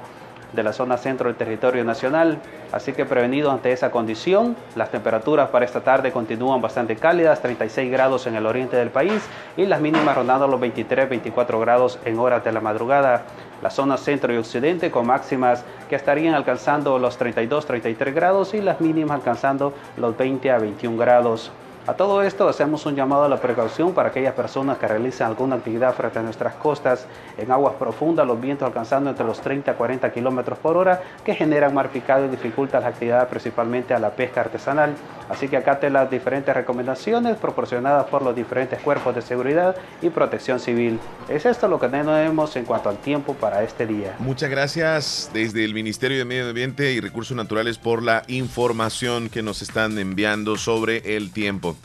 [0.53, 2.39] de la zona centro del territorio nacional.
[2.71, 7.91] Así que prevenido ante esa condición, las temperaturas para esta tarde continúan bastante cálidas, 36
[7.91, 9.21] grados en el oriente del país
[9.58, 13.23] y las mínimas rondando los 23-24 grados en horas de la madrugada.
[13.62, 18.81] La zona centro y occidente con máximas que estarían alcanzando los 32-33 grados y las
[18.81, 21.51] mínimas alcanzando los 20 a 21 grados.
[21.88, 25.58] A todo esto hacemos un llamado a la precaución para aquellas personas que realizan alguna
[25.58, 27.06] actividad frente a nuestras costas
[27.38, 31.36] en aguas profundas, los vientos alcanzando entre los 30 a 40 kilómetros por hora que
[31.36, 34.95] generan mar picado y dificultan la actividad principalmente a la pesca artesanal.
[35.29, 40.59] Así que acate las diferentes recomendaciones proporcionadas por los diferentes cuerpos de seguridad y protección
[40.59, 40.99] civil.
[41.29, 44.15] Es esto lo que tenemos en cuanto al tiempo para este día.
[44.19, 49.41] Muchas gracias desde el Ministerio de Medio Ambiente y Recursos Naturales por la información que
[49.41, 51.75] nos están enviando sobre el tiempo.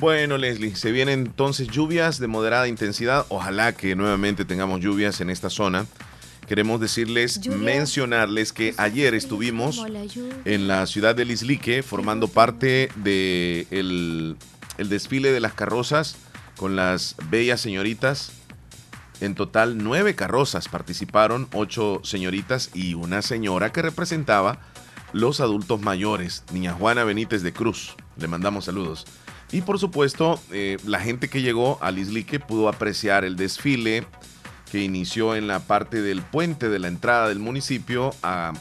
[0.00, 3.26] Bueno, Leslie, se vienen entonces lluvias de moderada intensidad.
[3.28, 5.86] Ojalá que nuevamente tengamos lluvias en esta zona.
[6.46, 9.82] Queremos decirles, mencionarles que ayer estuvimos
[10.44, 14.36] en la ciudad de Lislique formando parte del de
[14.76, 16.16] el desfile de las carrozas
[16.56, 18.32] con las bellas señoritas.
[19.20, 24.58] En total, nueve carrozas participaron, ocho señoritas y una señora que representaba
[25.12, 27.94] los adultos mayores, niña Juana Benítez de Cruz.
[28.16, 29.06] Le mandamos saludos.
[29.52, 34.04] Y por supuesto, eh, la gente que llegó a Lislique pudo apreciar el desfile
[34.74, 38.10] que inició en la parte del puente de la entrada del municipio,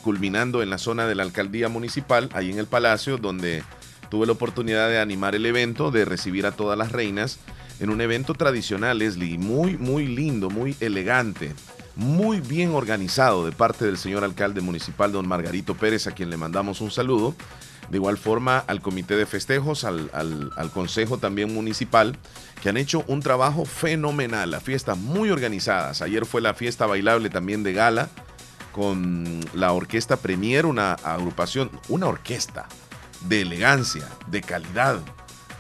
[0.04, 3.64] culminando en la zona de la alcaldía municipal, ahí en el palacio, donde
[4.12, 7.40] tuve la oportunidad de animar el evento, de recibir a todas las reinas
[7.80, 11.56] en un evento tradicional, Leslie, muy, muy lindo, muy elegante,
[11.96, 16.38] muy bien organizado de parte del señor alcalde municipal, don Margarito Pérez, a quien le
[16.38, 17.34] mandamos un saludo.
[17.90, 22.18] De igual forma al comité de festejos, al, consejo también municipal,
[22.62, 24.52] que han hecho un trabajo fenomenal.
[24.52, 26.02] La fiesta muy organizadas.
[26.02, 28.10] Ayer fue la fiesta bailable también de gala
[28.72, 32.68] con la orquesta Premier, una agrupación, una orquesta
[33.28, 35.00] de elegancia, de calidad.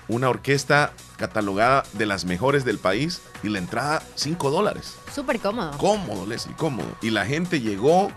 [0.09, 4.95] Una orquesta catalogada de las mejores del país y la entrada 5 dólares.
[5.13, 5.77] Súper cómodo.
[5.77, 6.89] Cómodo, Leslie, cómodo.
[7.01, 8.11] Y la gente llegó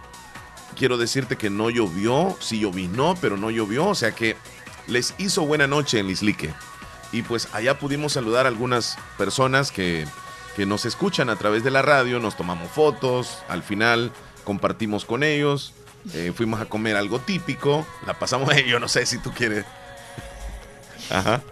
[0.77, 4.37] quiero decirte que no llovió, sí llovinó, pero no llovió, o sea que
[4.87, 6.53] les hizo buena noche en Lislique.
[7.13, 10.07] Y pues allá pudimos saludar a algunas personas que,
[10.55, 14.13] que nos escuchan a través de la radio, nos tomamos fotos, al final
[14.45, 15.73] compartimos con ellos,
[16.15, 19.65] eh, fuimos a comer algo típico, la pasamos, yo no sé si tú quieres.
[21.11, 21.43] Ajá.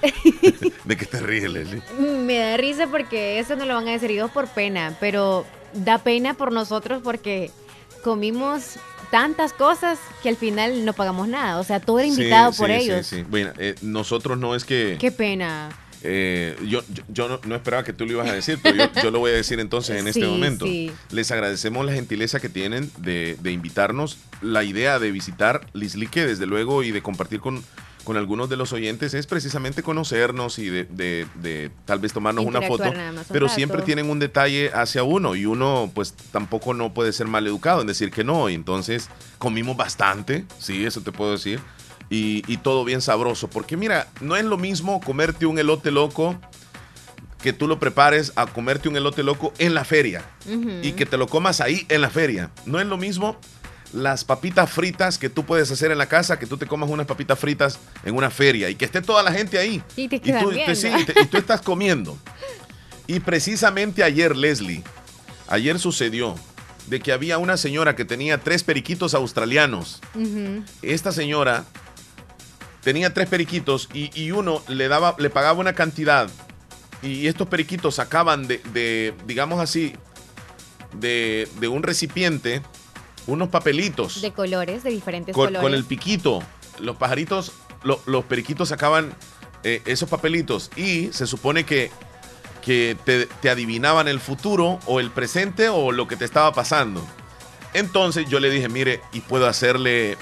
[0.84, 1.82] ¿De qué te ríes, Leslie?
[1.98, 5.98] Me da risa porque eso no lo van a decir dos por pena, pero da
[5.98, 7.50] pena por nosotros porque
[8.02, 8.76] comimos
[9.10, 11.58] tantas cosas que al final no pagamos nada.
[11.58, 13.06] O sea, todo era invitado por ellos.
[13.06, 13.24] Sí, sí.
[13.28, 14.96] Bueno, eh, nosotros no es que...
[14.98, 15.70] Qué pena.
[16.02, 19.32] Eh, yo yo, no, esperaba que tú lo ibas a decir, pero yo, lo voy
[19.32, 20.66] a decir entonces en este momento.
[21.10, 26.46] Les agradecemos la gentileza que tienen de, de invitarnos, la idea de visitar Lislique, desde
[26.46, 27.64] luego, y de compartir con
[28.08, 32.90] con algunos de los oyentes es precisamente conocernos y de, tal vez tomarnos una foto,
[33.30, 37.46] pero siempre tienen un detalle hacia uno y uno pues tampoco no puede ser mal
[37.46, 41.60] educado en decir que no, y entonces comimos bastante, sí, eso te puedo decir,
[42.08, 46.40] y, todo bien sabroso, porque mira, no es lo mismo comerte un elote loco
[47.42, 50.24] que tú lo prepares a comerte un elote loco en la feria
[50.82, 52.50] y que te lo comas ahí en la feria.
[52.64, 53.38] No es lo mismo
[53.92, 57.06] las papitas fritas que tú puedes hacer en la casa, que tú te comas unas
[57.06, 59.82] papitas fritas en una feria y que esté toda la gente ahí.
[59.96, 62.18] Y, te y, tú, y tú estás comiendo.
[63.06, 64.82] Y precisamente ayer, Leslie,
[65.48, 66.34] ayer sucedió
[66.88, 70.00] de que había una señora que tenía tres periquitos australianos.
[70.82, 71.64] Esta señora
[72.82, 76.28] tenía tres periquitos y, uno le daba, le pagaba una cantidad.
[77.02, 79.94] Y estos periquitos sacaban de, de digamos así,
[80.98, 82.62] de, de un recipiente
[83.28, 84.20] unos papelitos.
[84.20, 85.60] De colores, de diferentes colores.
[85.60, 86.42] Con el piquito.
[86.80, 89.14] Los pajaritos, los periquitos sacaban
[89.64, 91.90] eh, esos papelitos y se supone que,
[92.62, 97.06] que te, adivinaban el futuro o el presente o lo que te estaba pasando.
[97.74, 100.16] Entonces yo le dije, mire, y puedo hacerle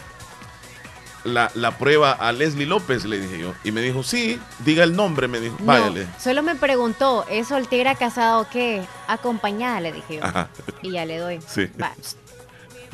[1.24, 3.54] la, prueba a Leslie López, le dije yo.
[3.62, 6.08] Y me dijo, sí, diga el nombre, me dijo, váyale.
[6.18, 8.82] Solo me preguntó, ¿es soltera, casada o qué?
[9.06, 10.22] Acompañada, le dije yo.
[10.82, 11.40] Y ya le doy.
[11.46, 11.68] Sí.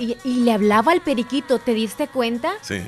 [0.03, 2.55] Y, le hablaba al periquito, ¿te diste cuenta?
[2.61, 2.83] Sí.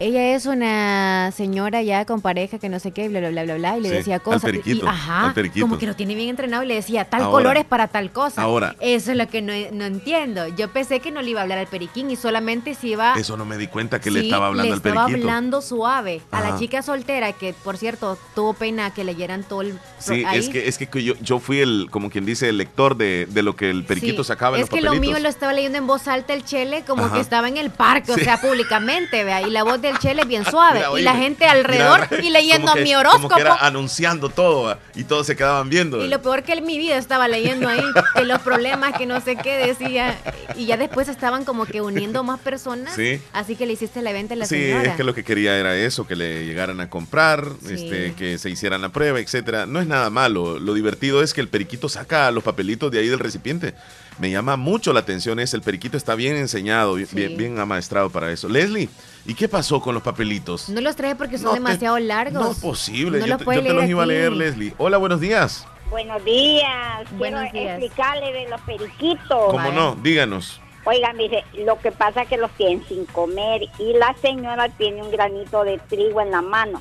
[0.00, 3.54] Ella es una señora ya con pareja que no sé qué, bla, bla, bla, bla,
[3.56, 4.50] bla, y le Sí, decía al cosas.
[4.64, 5.66] y- ajá, al periquito.
[5.66, 7.32] como que lo tiene bien entrenado y le decía, tal Ahora.
[7.32, 8.42] color es para tal cosa.
[8.42, 8.74] Ahora.
[8.80, 10.48] Eso es lo que no, no entiendo.
[10.56, 13.12] Yo pensé que no le iba a hablar al periquín y solamente se iba...
[13.14, 15.28] Eso no me di cuenta que le estaba hablando le al estaba periquito.
[15.28, 16.22] hablando suave.
[16.30, 19.78] A la chica soltera, que por cierto tuvo pena que leyeran todo el...
[19.98, 20.38] Sí, ahí.
[20.38, 23.42] es que, es que yo, yo fui el, como quien dice, el lector de, de
[23.42, 25.06] lo que el periquito Sí, sacaba en es los que papelitos.
[25.06, 27.16] lo mío lo estaba leyendo en voz alta el Chele como Ajá.
[27.16, 30.44] que estaba en el parque, o sea, públicamente, vea, y la voz del Chele bien
[30.44, 33.34] suave, Mira, y la gente alrededor mira, y leyendo como que- mi Como horóscopo.
[33.34, 34.78] que era anunciando todo ¿va?
[34.94, 36.04] y todos se quedaban viendo.
[36.04, 37.80] Y lo peor que en mi vida estaba leyendo ahí,
[38.14, 40.18] que los problemas, que no sé qué decía,
[40.56, 43.20] y ya después estaban como que uniendo más personas, Sí.
[43.32, 44.90] así que le hiciste la venta a la Sí, señora.
[44.90, 47.74] es que lo que quería era eso, que le llegaran a comprar, Sí.
[47.74, 49.66] este, que se hicieran la prueba, etcétera.
[49.66, 50.58] No es nada malo.
[50.58, 53.74] Lo divertido es que el periquito saca los papelitos de ahí del recipiente.
[54.18, 57.16] Me llama mucho la atención es el periquito está bien enseñado, bien, Sí.
[57.16, 58.48] bien, bien amaestrado para eso.
[58.48, 58.88] Leslie,
[59.24, 60.68] ¿y qué pasó con los papelitos?
[60.68, 62.42] No los traje porque son No te- demasiado largos.
[62.42, 63.18] No es posible.
[63.20, 64.74] No yo los te, yo te los iba a leer, Leslie.
[64.76, 65.66] Hola, buenos días.
[65.88, 67.10] Buenos días.
[67.12, 67.78] Buenos Quiero días.
[67.82, 69.50] explicarle de los periquitos.
[69.50, 69.94] ¿Cómo no?
[69.96, 70.60] Díganos.
[70.84, 75.02] Oiga, mire, lo que pasa es que los tienen sin comer y la señora tiene
[75.02, 76.80] un granito de trigo en la mano.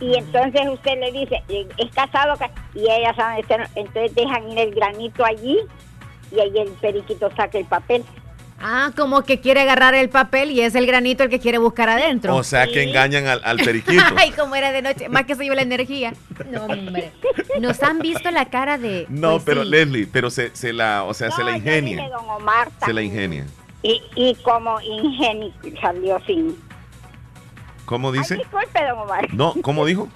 [0.00, 4.58] Y entonces usted le dice, eh, es casado, ca- y ella sabe, entonces dejan ir
[4.58, 5.58] el granito allí
[6.30, 8.04] y ahí el periquito saca el papel.
[8.60, 11.88] Ah, como que quiere agarrar el papel y es el granito el que quiere buscar
[11.88, 12.34] adentro.
[12.34, 14.02] O sea que engañan al, al periquito.
[14.16, 16.12] Ay, como era de noche, más que se lleva la energía.
[16.50, 17.12] No, hombre.
[17.60, 19.06] Nos han visto la cara de.
[19.08, 19.70] No, pues pero sí.
[19.70, 22.08] Leslie, pero se, se la, o sea, se la yo ingenia.
[22.08, 23.46] don Omar, Se la ingenia.
[23.84, 26.56] Y, y como ingenio salió sin...
[27.84, 28.34] ¿Cómo Ay, dice?
[28.38, 29.32] disculpe, don Omar.
[29.32, 30.08] No, ¿cómo dijo?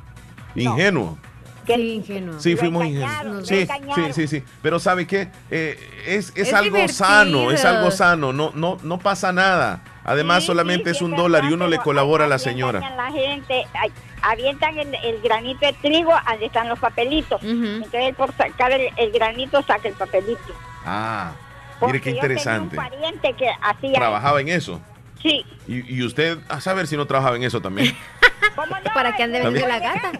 [0.56, 1.16] Ingenuo.
[1.64, 2.40] Que- Sí, ingenuo.
[2.40, 3.46] Sí, fuimos ingenuos.
[3.48, 4.42] Sí, sí, sí, sí.
[4.62, 5.28] Pero ¿sabe qué?
[5.50, 6.98] Eh, es, es, Es algo divertido.
[7.06, 8.32] sano, es algo sano.
[8.32, 9.82] No, no, no pasa nada.
[10.04, 12.80] Además, Sí, solamente sí, es un dólar y uno le colabora a la señora.
[12.80, 13.90] La gente ay,
[14.22, 17.42] avientan el, el granito de trigo, donde están los papelitos.
[17.42, 17.52] Ujú.
[17.52, 20.40] Entonces, él por sacar el, el granito, saca el papelito.
[20.84, 21.32] Ah,
[21.80, 22.76] Porque mire qué yo tenía interesante.
[22.78, 23.92] un pariente que hacía.
[23.94, 24.80] Trabajaba en eso.
[25.22, 25.42] Sí.
[25.66, 27.96] Y, y usted, a saber si no trabajaba en eso también.
[28.54, 28.92] ¿Cómo no?
[28.92, 30.12] Para que ande vendiendo la gata.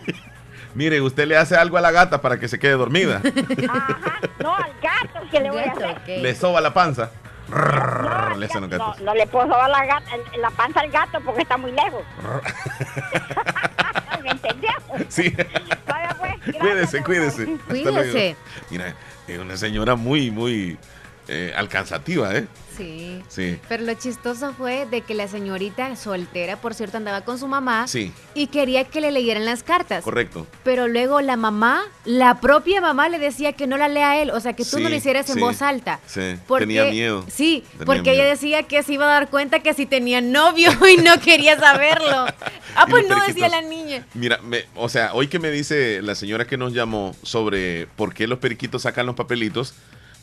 [0.74, 3.20] Mire, usted le hace algo a la gata para que se quede dormida.
[3.68, 4.20] Ajá.
[4.40, 6.18] No, al gato que le voy a hacer.
[6.20, 7.10] Le soba la panza.
[7.48, 9.00] No, Le hacen los gato, gatos.
[9.00, 12.02] no, no le puedo dar la, gata, la panza al gato porque está muy lejos.
[14.22, 14.70] ¿Me entendió?
[15.08, 15.34] Sí.
[15.86, 17.56] Vaya, pues, Cuídese, cuídese.
[17.68, 18.36] Cuídese.
[18.70, 18.94] Mira,
[19.28, 20.78] es una señora muy, muy
[21.28, 22.46] eh, alcanzativa, ¿eh?
[22.76, 23.22] Sí.
[23.28, 23.58] Sí.
[23.68, 27.86] Pero lo chistoso fue de que la señorita soltera, por cierto, andaba con su mamá
[27.88, 30.02] Sí, y quería que le leyeran las cartas.
[30.04, 30.46] correcto.
[30.64, 34.30] Pero luego la mamá, la propia mamá le decía que no la lea a él,
[34.30, 36.00] o sea, que tú no lo hicieras en sí, voz alta.
[36.06, 37.24] Sí, Porque- tenía miedo.
[37.28, 38.14] Sí, Tenía porque miedo.
[38.14, 41.58] ella decía que se iba a dar cuenta que si tenía novio y no quería
[41.58, 42.26] saberlo.
[42.76, 44.04] Ah, pues no, decía la niña.
[44.14, 48.12] Mira, me- o sea, hoy que me dice la señora que nos llamó sobre por
[48.12, 49.74] qué los periquitos sacan los papelitos,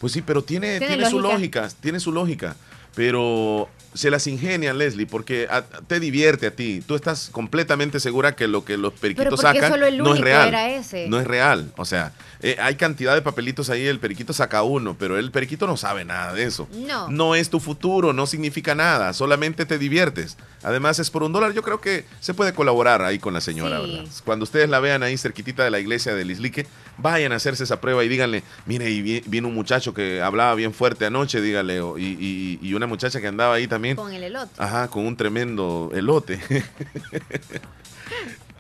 [0.02, 1.70] pues sí, pero tiene, Tiene tiene, su lógica.
[1.80, 2.56] tiene su lógica.
[2.94, 6.84] Pero se las ingenian, Leslie, porque a- te divierte a ti.
[6.86, 10.48] Tú estás completamente segura que lo que los periquitos sacan no es real.
[10.50, 11.08] era ese.
[11.08, 11.72] No es real.
[11.78, 12.12] O sea,
[12.42, 16.06] eh, hay cantidad de papelitos ahí, el periquito saca uno, pero el periquito no sabe
[16.06, 16.68] nada de eso.
[16.74, 17.08] No.
[17.10, 20.38] No es tu futuro, no significa nada, solamente te diviertes.
[20.64, 23.80] Además es por un dólar, yo creo que se puede colaborar ahí con la señora,
[23.82, 23.88] Sí.
[23.92, 24.06] ¿verdad?
[24.26, 27.82] Cuando ustedes la vean ahí cerquitita de la iglesia de Lislique, vayan a hacerse esa
[27.82, 31.78] prueba y díganle, mire, y vi- vino un muchacho que hablaba bien fuerte anoche, dígale,
[31.98, 34.52] y, y- y una muchacha que andaba ahí también, Con el elote.
[34.58, 36.40] ajá, con un tremendo elote.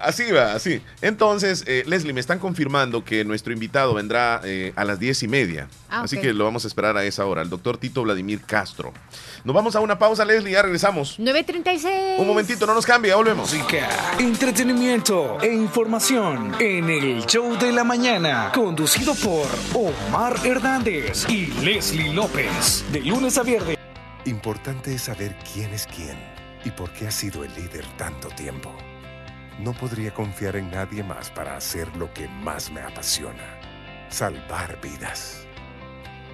[0.04, 0.82] Así va, así.
[1.02, 5.28] Entonces, eh, Leslie, me están confirmando que nuestro invitado vendrá eh, a las diez y
[5.28, 5.68] media.
[5.90, 8.94] Ah, Así que lo vamos a esperar a esa hora, el doctor Tito Vladimir Castro.
[9.44, 11.20] Nos vamos a una pausa, Leslie, ya regresamos.
[11.20, 12.20] 936.
[12.20, 13.52] Un momentito, no nos cambie, ya volvemos.
[13.54, 21.48] Música, entretenimiento e información en el show de la mañana, conducido por Omar Hernández y
[21.64, 23.78] Leslie López, de lunes a viernes.
[24.26, 26.18] Importante es saber quién es quién
[26.64, 28.74] y por qué ha sido el líder tanto tiempo.
[29.60, 33.60] No podría confiar en nadie más para hacer lo que más me apasiona,
[34.10, 35.46] salvar vidas.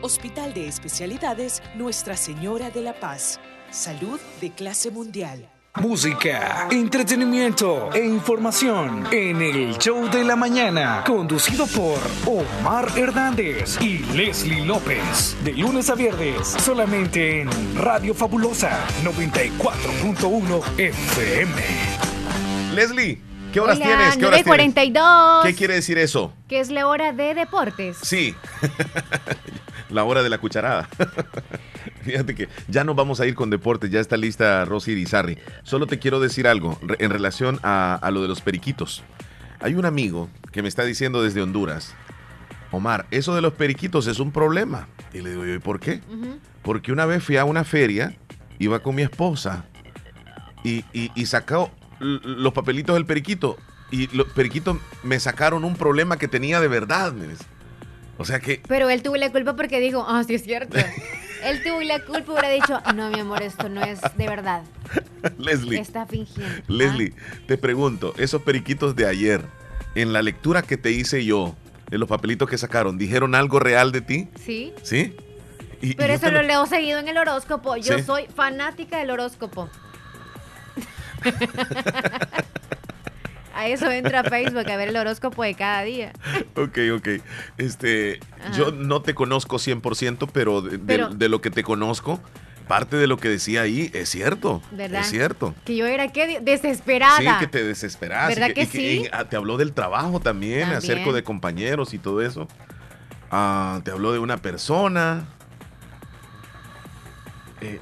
[0.01, 3.39] Hospital de Especialidades Nuestra Señora de la Paz.
[3.71, 5.49] Salud de clase mundial.
[5.82, 13.99] Música, entretenimiento e información en el show de la mañana, conducido por Omar Hernández y
[14.15, 22.16] Leslie López, de lunes a viernes, solamente en Radio Fabulosa 94.1 FM.
[22.78, 23.18] Leslie,
[23.52, 24.18] ¿qué horas Hola, tienes?
[24.18, 24.46] ¿Qué horas tienes?
[24.46, 25.46] 942.
[25.46, 26.32] ¿Qué quiere decir eso?
[26.48, 27.98] Que es la hora de deportes.
[28.04, 28.36] Sí.
[29.90, 30.88] la hora de la cucharada.
[32.04, 35.40] Fíjate que ya no vamos a ir con deporte, ya está lista Rosy Irizarri.
[35.63, 39.04] Solo te quiero decir algo en relación a, lo de los periquitos.
[39.60, 41.96] Hay un amigo que me está diciendo desde Honduras,
[42.72, 44.88] Omar, eso de los periquitos es un problema.
[45.16, 46.02] Y le digo ¿y por qué?
[46.62, 48.16] Porque una vez fui a una feria,
[48.60, 49.66] iba con mi esposa
[50.63, 53.58] y, y, sacó los papelitos del periquito.
[53.90, 57.14] Y los periquitos me sacaron un problema que tenía de verdad.
[58.18, 58.62] O sea que...
[58.68, 60.78] Pero él tuvo la culpa porque dijo, ah, sí es cierto.
[61.44, 64.64] él tuvo la culpa y hubiera dicho, no, mi amor, esto no es de verdad.
[65.38, 65.80] Leslie.
[65.80, 66.64] Está fingiendo.
[66.68, 67.14] Leslie,
[67.48, 69.42] te pregunto, esos periquitos de ayer,
[69.96, 71.56] en la lectura que te hice yo,
[71.90, 74.28] en los papelitos que sacaron, ¿dijeron algo real de ti?
[74.44, 74.74] Sí.
[74.84, 75.16] ¿Sí?
[75.96, 76.42] Pero eso lo...
[76.42, 77.78] leo seguido en el horóscopo.
[77.78, 79.70] Yo soy fanática del horóscopo.
[83.58, 86.13] A eso entra Facebook a ver el horóscopo de cada día.
[86.56, 87.08] Ok, ok.
[87.58, 88.19] Este,
[88.56, 92.21] yo no te conozco 100%, pero de, lo que te conozco,
[92.67, 94.62] parte de lo que decía ahí es cierto.
[94.69, 95.01] ¿Verdad?
[95.01, 95.56] Es cierto.
[95.65, 97.17] Que yo era que desesperada.
[97.17, 98.27] Sí, que te desesperas.
[98.27, 99.08] ¿Verdad que, sí?
[99.12, 102.47] Ah, te habló del trabajo también, acerca de compañeros y todo eso.
[103.32, 105.25] Ah, te habló de una persona.
[107.62, 107.80] Eh,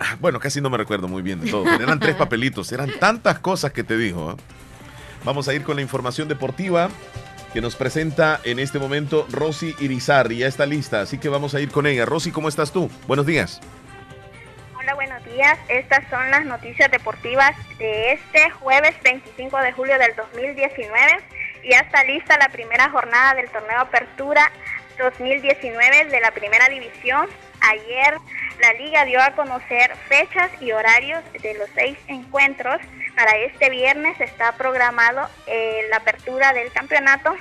[0.20, 1.64] bueno, casi no me recuerdo muy bien de todo.
[1.74, 4.36] eran tres papelitos, eran tantas cosas que te dijo.
[5.24, 6.88] Vamos a ir con la información deportiva
[7.52, 10.38] que nos presenta en este momento Rosy Irizarri.
[10.38, 12.06] Ya está lista, así que vamos a ir con ella.
[12.06, 12.90] Rosy, ¿cómo estás tú?
[13.06, 13.60] Buenos días.
[14.78, 15.58] Hola, buenos días.
[15.68, 20.96] Estas son las noticias deportivas de este jueves 25 de julio del 2019.
[21.70, 24.50] Ya está lista la primera jornada del torneo Apertura
[24.98, 27.26] 2019 de la primera división.
[27.60, 28.18] Ayer
[28.60, 32.80] la liga dio a conocer fechas y horarios de los seis encuentros
[33.16, 37.34] para este viernes está programado eh, la apertura del campeonato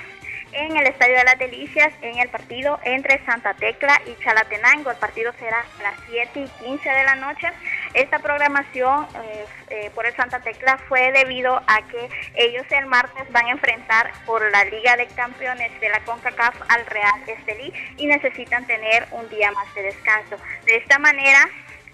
[0.52, 4.92] en el Estadio de las Delicias en el partido entre Santa Tecla y Chalatenango.
[4.92, 7.48] El partido será a las 7 y 15 de la noche.
[7.94, 13.32] Esta programación eh, eh, por el Santa Tecla fue debido a que ellos el martes
[13.32, 18.06] van a enfrentar por la Liga de Campeones de la CONCACAF al Real Estelí y
[18.06, 20.38] necesitan tener un día más de descanso.
[20.66, 21.50] De esta manera,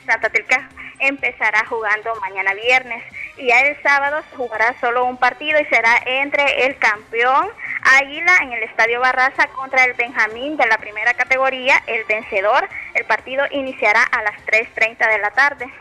[0.06, 3.04] Santa Tecla empezará jugando mañana viernes
[3.38, 7.50] y ya el sábado jugará solo un partido y será entre el campeón
[7.86, 12.67] Águila en el Estadio Barraza contra el Benjamín de la primera categoría, el vencedor.
[12.95, 15.71] El partido iniciará a las 3.30 de la tarde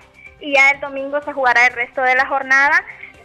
[0.41, 2.85] y ya el domingo se jugará el resto de la jornada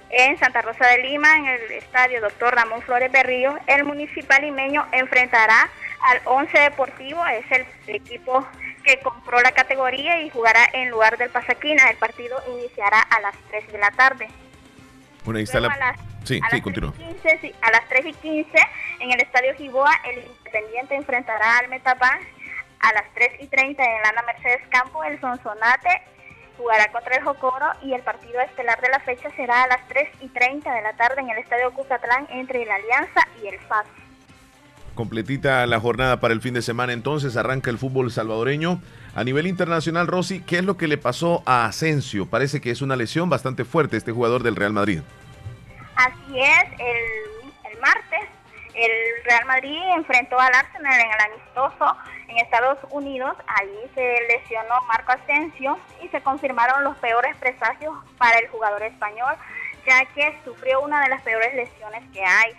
[0.09, 3.57] en Santa Rosa de Lima, en el Estadio Doctor Ramón Flores Berrío.
[3.67, 5.69] El municipal limeño enfrentará
[6.01, 8.47] al Once Deportivo, es el equipo
[8.83, 11.89] que compró la categoría y jugará en lugar del Pasaquina.
[11.89, 14.29] El partido iniciará a las 3 de la tarde.
[15.25, 15.95] Bueno, ahí está la...
[16.35, 16.93] sí, sí, continúa.
[17.61, 18.49] a las 3 y 15
[18.99, 22.19] en el Estadio Giboa, el Independiente enfrentará al Metapán.
[22.79, 26.01] A las 3 y 30 en el Ana Mercedes Campo, el Sonsonate
[26.57, 30.07] jugará contra el Jocoro y el partido estelar de la fecha será a las 3
[30.21, 33.85] y 30 de la tarde en el Estadio Cucatlán entre la Alianza y el FAS.
[34.95, 38.81] Completita la jornada para el fin de semana, entonces arranca el fútbol salvadoreño.
[39.15, 42.25] A nivel internacional, Rosy, ¿qué es lo que le pasó a Asensio?
[42.25, 44.99] Parece que es una lesión bastante fuerte este jugador del Real Madrid.
[45.99, 48.21] Así es, el, martes
[48.73, 51.97] el Real Madrid enfrentó al Arsenal en el amistoso
[52.29, 53.35] en Estados Unidos.
[53.47, 59.35] Allí se lesionó Marco Asensio y se confirmaron los peores presagios para el jugador español,
[59.85, 62.53] ya que sufrió una de las peores lesiones que hay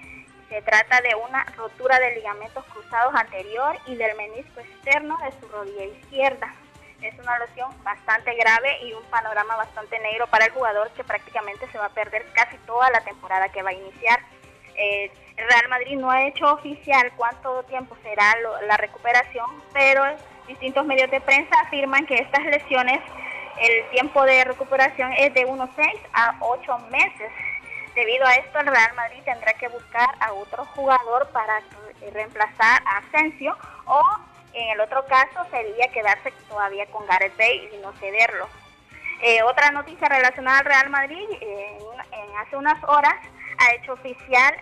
[0.50, 5.48] se trata de una rotura de ligamentos cruzados anterior y del menisco externo de su
[5.48, 6.53] rodilla izquierda.
[7.02, 11.66] Es una lesión bastante grave y un panorama bastante negro para el jugador que prácticamente
[11.72, 14.20] se va a perder casi toda la temporada que va a iniciar.
[14.76, 18.34] Eh, Real Madrid no ha hecho oficial cuánto tiempo será
[18.66, 20.04] la recuperación, pero
[20.46, 23.00] distintos medios de prensa afirman que estas lesiones,
[23.58, 27.30] el tiempo de recuperación es de unos 6 a 8 meses.
[27.94, 32.82] Debido a esto, el Real Madrid tendrá que buscar a otro jugador para eh, reemplazar
[32.84, 34.02] a Asensio o
[34.61, 38.49] en el otro caso sería quedarse todavía con Gareth Bale y no cederlo.
[39.23, 43.16] Eh, otra noticia relacionada al Real Madrid, en, hace unas horas
[43.59, 44.55] ha hecho oficial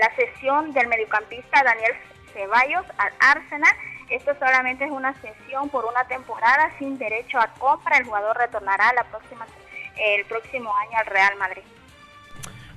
[0.00, 1.92] la sesión del mediocampista Daniel
[2.32, 3.74] Ceballos al Arsenal.
[4.08, 7.98] Esto solamente es una sesión por una temporada sin derecho a compra.
[7.98, 8.92] El jugador retornará
[9.96, 11.62] el próximo año al Real Madrid.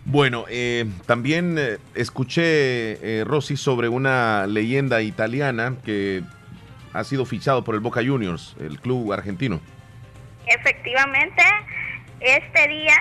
[0.05, 6.21] Bueno, eh, también eh, escuché, eh, Rosy, sobre una leyenda italiana que
[6.95, 9.59] ha sido fichado por el Boca Juniors, el club argentino.
[10.47, 11.43] Efectivamente,
[12.21, 12.95] este día,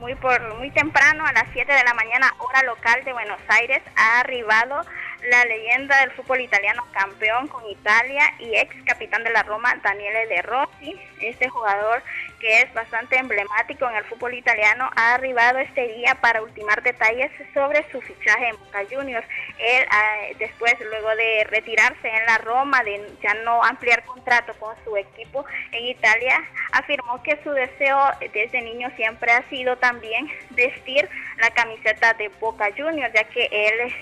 [0.00, 3.82] muy, por, muy temprano, a las 7 de la mañana, hora local de Buenos Aires,
[3.94, 4.82] ha arribado
[5.30, 10.26] la leyenda del fútbol italiano campeón con Italia y ex capitán de la Roma, Daniele
[10.26, 10.96] De Rossi.
[11.20, 12.02] Este jugador
[12.46, 17.32] que es bastante emblemático en el fútbol italiano ha arribado este día para ultimar detalles
[17.52, 19.26] sobre su fichaje en Boca Juniors.
[19.58, 24.76] Él ah, después, luego de retirarse en la Roma, de ya no ampliar contrato con
[24.84, 26.40] su equipo en Italia,
[26.70, 27.98] afirmó que su deseo
[28.32, 33.92] desde niño siempre ha sido también vestir la camiseta de Boca Juniors, ya que él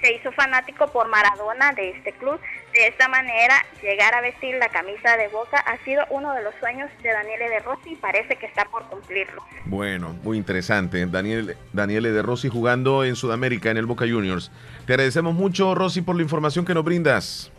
[0.00, 2.40] se hizo fanático por Maradona de este club.
[2.72, 6.54] De esta manera, llegar a vestir la camisa de Boca ha sido uno de los
[6.60, 9.42] sueños de Daniele De Rossi y parece que está por cumplirlo.
[9.64, 11.04] Bueno, muy interesante.
[11.06, 14.52] Daniel, Daniele De Rossi jugando en Sudamérica en el Boca Juniors.
[14.86, 17.50] Te agradecemos mucho, Rossi, por la información que nos brindas.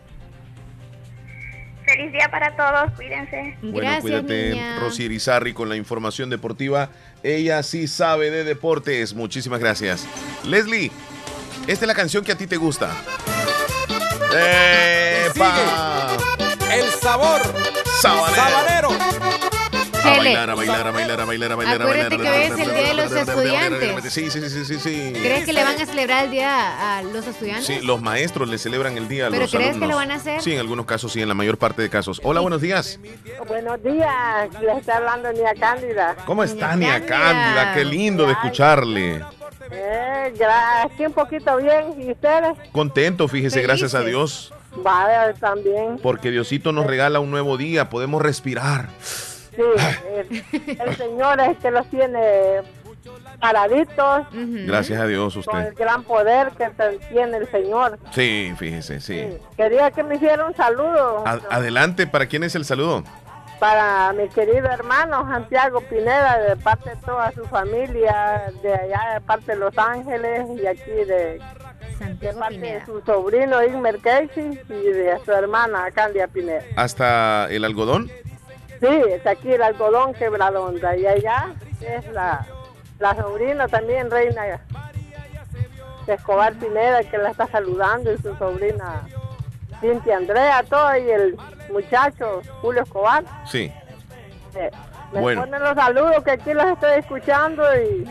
[1.85, 3.57] Feliz día para todos, cuídense.
[3.61, 6.89] Bueno, cuídate, Rosy Irizarri, con la información deportiva.
[7.21, 9.13] Ella sí sabe de deportes.
[9.13, 10.07] Muchísimas gracias.
[10.45, 10.89] Leslie,
[11.67, 12.95] esta es la canción que a ti te gusta.
[14.33, 16.07] ¡Epa!
[16.71, 17.41] El sabor
[18.01, 18.89] sabanero.
[20.03, 21.81] A bailar, a bailar, a bailar, a bailar, a bailar.
[21.81, 24.13] Acuérdate que hoy es el Día de los Estudiantes.
[24.13, 25.13] Sí, sí, sí, sí, sí.
[25.13, 27.65] ¿Crees que le van a celebrar el día a los estudiantes?
[27.67, 29.87] Sí, los maestros le celebran el día a ¿Pero los crees alumnos.
[29.87, 30.41] que lo van a hacer?
[30.41, 32.19] Sí, en algunos casos sí, en la mayor parte de casos.
[32.23, 32.99] Hola, buenos días.
[33.47, 36.15] Buenos días, les está hablando Nia Cándida.
[36.25, 37.73] ¿Cómo está, Nia Cándida?
[37.75, 39.21] Qué lindo de escucharle.
[39.71, 40.33] Eh,
[40.83, 42.57] aquí un poquito bien, ¿y ustedes?
[42.71, 44.53] Contento, fíjese, gracias a Dios.
[44.77, 45.97] Vaya, también.
[46.01, 48.89] Porque Diosito nos regala un nuevo día, podemos respirar.
[49.01, 49.61] Sí,
[50.15, 52.61] el, el Señor es que los tiene
[53.39, 54.27] paraditos.
[54.31, 55.77] Gracias a Dios Con el usted.
[55.83, 57.97] gran poder que te- tiene el Señor.
[58.13, 59.27] Sí, fíjese, sí.
[59.57, 63.03] Quería que me hiciera un saludo A- adelante, ¿para quién es el saludo?
[63.61, 69.21] Para mi querido hermano Santiago Pineda, de parte de toda su familia, de allá de
[69.21, 71.39] parte de Los Ángeles y aquí de,
[72.19, 76.63] de parte de su sobrino Igmer Casey y de su hermana Candia Pineda.
[76.75, 78.09] ¿Hasta el algodón?
[78.79, 82.43] Sí, es aquí el algodón quebradonda y allá es la,
[82.97, 84.59] la sobrina también, Reina
[86.07, 89.07] Escobar Pineda, que la está saludando y su sobrina
[89.81, 91.37] Cintia Andrea, todo y el
[91.71, 93.23] muchacho Julio Escobar.
[93.49, 93.71] Sí.
[95.13, 95.41] Me Bueno.
[95.41, 98.05] ponen los saludos que aquí los estoy escuchando y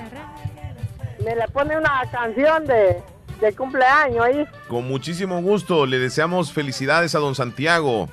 [1.25, 3.03] me le pone una canción de,
[3.41, 4.47] de cumpleaños ahí.
[4.69, 8.09] Con muchísimo gusto, le deseamos felicidades a don Santiago.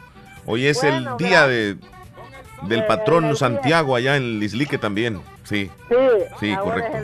[0.45, 1.75] Hoy es Bueno, el día de,
[2.63, 3.35] del patrón.
[3.35, 5.21] Santiago allá en Lislique también.
[5.43, 5.95] Sí, Sí,
[6.39, 6.97] Sí, correcto.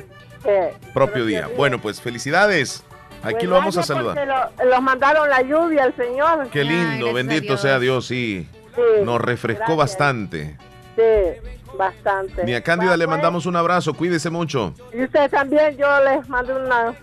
[0.45, 1.49] el propio día.
[1.57, 2.83] Bueno, pues felicidades.
[3.23, 4.27] Aquí Pues lo vamos a saludar.
[4.27, 6.49] lo- los mandaron la lluvia el Señor.
[6.49, 8.47] Qué lindo, bendito sea Dios, sí.
[8.75, 9.77] Sí, Nos refrescó gracias.
[9.77, 10.57] bastante.
[10.95, 12.43] Sí, bastante.
[12.43, 13.15] Ni a Cándida le pues.
[13.15, 14.73] mandamos un abrazo, cuídese mucho.
[14.93, 16.93] Y ustedes también, yo les mando una,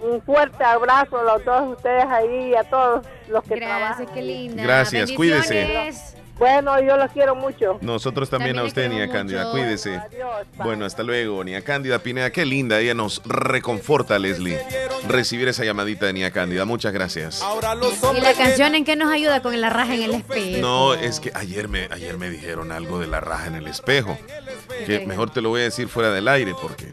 [0.00, 4.22] un fuerte abrazo a los dos ustedes ahí y a todos los que Gracias, qué
[4.22, 4.62] linda.
[4.62, 5.90] Gracias, cuídese.
[6.38, 7.78] Bueno, yo los quiero mucho.
[7.80, 9.52] Nosotros también, También a usted, Nia Cándida, mucho.
[9.52, 10.00] cuídese.
[10.56, 14.58] Bueno, hasta luego, Nia Cándida Pineda, qué linda, ella nos reconforta, Leslie,
[15.06, 17.42] recibir esa llamadita de Nia Cándida, muchas gracias.
[18.16, 20.58] ¿Y la canción en qué nos ayuda con la raja en el espejo?
[20.60, 24.18] No, es que ayer me, ayer me dijeron algo de la raja en el espejo,
[24.86, 26.92] que mejor te lo voy a decir fuera del aire, porque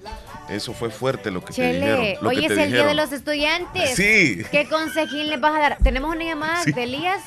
[0.50, 2.00] eso fue fuerte lo que te dijeron.
[2.02, 2.96] Chele, Lo hoy que es te el día de dijeron.
[2.98, 3.96] los estudiantes.
[3.96, 4.44] Sí.
[4.52, 5.78] ¿Qué consejín les vas a dar?
[5.82, 6.72] ¿Tenemos una llamada Sí.
[6.74, 7.22] de Elías?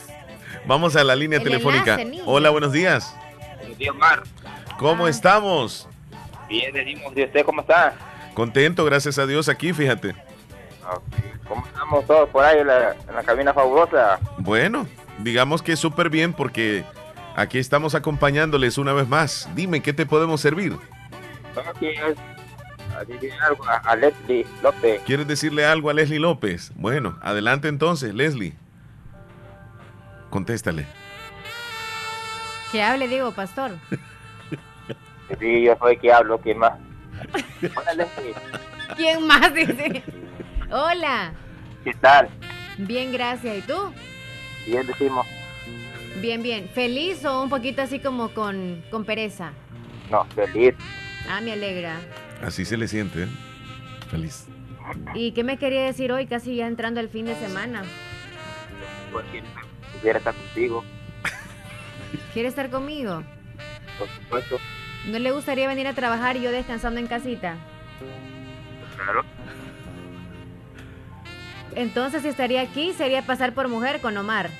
[0.67, 2.01] Vamos a la línea El telefónica.
[2.01, 2.23] enlace.
[2.27, 3.15] Hola, buenos días.
[3.59, 4.23] Buenos días, Omar.
[4.79, 5.89] ¿Cómo estamos?
[6.49, 7.95] Bien, decimos, ¿y usted cómo está?
[8.35, 10.15] Contento, gracias a Dios, aquí, fíjate.
[11.49, 14.19] ¿Cómo estamos todos por ahí en la, en la cabina fabulosa?
[14.39, 14.87] Bueno,
[15.19, 16.85] digamos que súper bien porque
[17.37, 19.49] aquí estamos acompañándoles una vez más.
[19.55, 20.77] Dime, ¿qué te podemos servir?
[23.47, 25.03] Algo a Leslie López.
[25.05, 26.73] ¿Quieres decirle algo a Leslie López?
[26.77, 28.55] Bueno, adelante entonces, Leslie.
[30.35, 30.85] Contéstale.
[32.73, 33.71] Que hable, digo, pastor.
[35.41, 36.75] Sí, yo soy que hablo, ¿quién más?
[38.97, 40.03] ¿Quién más dice?
[40.71, 41.33] Hola.
[41.83, 42.29] ¿Qué tal?
[42.77, 43.57] Bien, gracias.
[43.57, 43.93] ¿Y tú?
[44.67, 45.27] Bien, decimos.
[46.21, 46.69] Bien, bien.
[46.69, 49.53] ¿Feliz o un poquito así como con, con pereza?
[50.11, 50.75] No, feliz.
[51.29, 51.99] Ah, me alegra.
[52.43, 53.29] Así se le siente, ¿eh?
[54.11, 54.47] Feliz.
[55.15, 57.83] ¿Y qué me quería decir hoy, casi ya entrando el fin de semana?
[59.11, 59.43] Porque
[60.05, 60.85] quisiera estar contigo,
[62.35, 63.23] ¿Quiere estar conmigo?
[63.99, 64.59] por supuesto.
[65.07, 67.57] ¿No le gustaría venir a trabajar y yo descansando en casita?
[68.97, 69.25] Claro.
[71.75, 74.51] Entonces, si estaría aquí, sería pasar por mujer con Omar.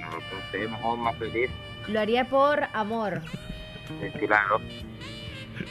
[0.00, 1.50] No, con usted mejor, más feliz.
[1.86, 3.22] Lo haría por amor.
[4.00, 4.60] Sí, claro.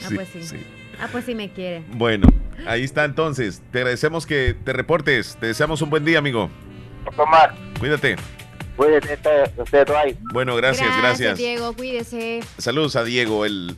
[0.05, 0.65] Ah, pues sí.
[1.01, 1.83] Ah, pues sí me quiere.
[1.91, 2.27] Bueno,
[2.65, 3.61] Ahí está entonces.
[3.71, 5.37] Te agradecemos que te reportes.
[5.39, 6.49] Te deseamos un buen día, amigo.
[7.17, 7.53] Omar.
[7.79, 8.15] Cuídate.
[8.75, 9.17] Cuídate,
[9.57, 10.17] usted ahí.
[10.31, 12.41] Bueno, gracias, gracias, Diego, cuídese.
[12.57, 13.75] Saludos a Diego, el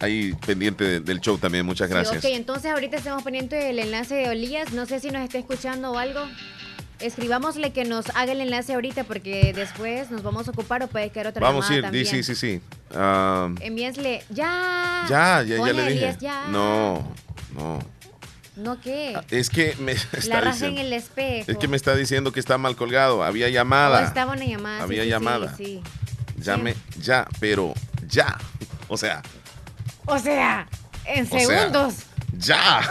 [0.00, 1.66] ahí pendiente del show también.
[1.66, 2.24] Muchas gracias.
[2.24, 4.72] ok, entonces ahorita estamos pendientes del enlace de Olías.
[4.72, 6.20] No sé si nos está escuchando o algo.
[7.00, 11.10] Escribámosle que nos haga el enlace ahorita porque después nos vamos a ocupar o puede
[11.10, 12.60] quedar otra Vamos a ir, sí, sí, sí.
[12.94, 15.04] Um, Envíesle, ya.
[15.10, 16.16] Ya, ya, ya le dije.
[16.50, 17.06] No,
[17.54, 17.93] no.
[18.56, 19.14] ¿No qué?
[19.16, 21.50] Ah, es que me está La diciendo, en el espejo.
[21.50, 23.24] Es que me está diciendo que está mal colgado.
[23.24, 24.00] Había llamada.
[24.00, 24.82] Oh, estaba una llamada.
[24.82, 25.56] Había sí, llamada.
[25.56, 25.82] Sí,
[26.36, 27.74] Llame ya, pero
[28.08, 28.38] ya.
[28.88, 29.22] O sea.
[30.06, 30.68] O sea,
[31.04, 31.94] en segundos.
[32.36, 32.82] ya.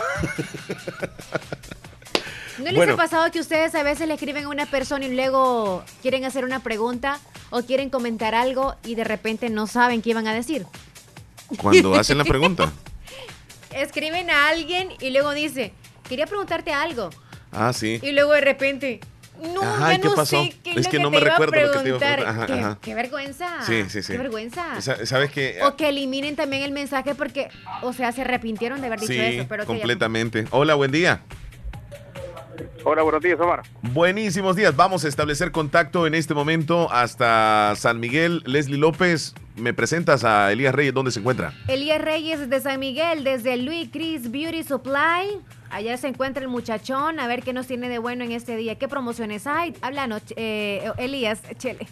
[2.60, 5.84] ¿No les ha pasado que ustedes a veces le escriben a una persona y luego
[6.02, 10.28] quieren hacer una pregunta o quieren comentar algo y de repente no saben qué iban
[10.28, 10.66] a decir?
[11.58, 12.72] Cuando hacen la pregunta.
[13.76, 15.74] Escriben a alguien y luego dice,
[16.08, 17.10] quería preguntarte algo.
[17.52, 18.00] Ah, sí.
[18.02, 19.00] Y luego de repente,
[19.42, 20.44] no, ya no pasó?
[20.44, 22.78] sé qué es, que, no me recuerdo lo que te iba a preguntar.
[22.82, 23.62] ¿Qué, vergüenza.
[23.66, 24.14] Sí, sí, sí.
[24.14, 24.82] Qué vergüenza.
[24.82, 25.60] ¿Sabes qué?
[25.64, 27.50] O que eliminen también el mensaje porque,
[27.82, 29.46] o sea, se arrepintieron de haber dicho eso.
[29.50, 30.46] Pero completamente.
[30.52, 31.22] Hola, buen día.
[32.84, 33.64] Hola, buenos días, Omar.
[33.82, 34.76] Buenísimos días.
[34.76, 38.44] Vamos a establecer contacto en este momento hasta San Miguel.
[38.46, 40.94] Leslie López, ¿me presentas a Elías Reyes?
[40.94, 41.54] ¿Dónde se encuentra?
[41.68, 45.40] Elías Reyes de San Miguel, desde Louis Chris Beauty Supply.
[45.70, 48.76] Allá se encuentra el muchachón, a ver qué nos tiene de bueno en este día.
[48.78, 49.76] ¿Qué promociones hay?
[49.82, 51.88] Háblanos, eh, Elías, Chele.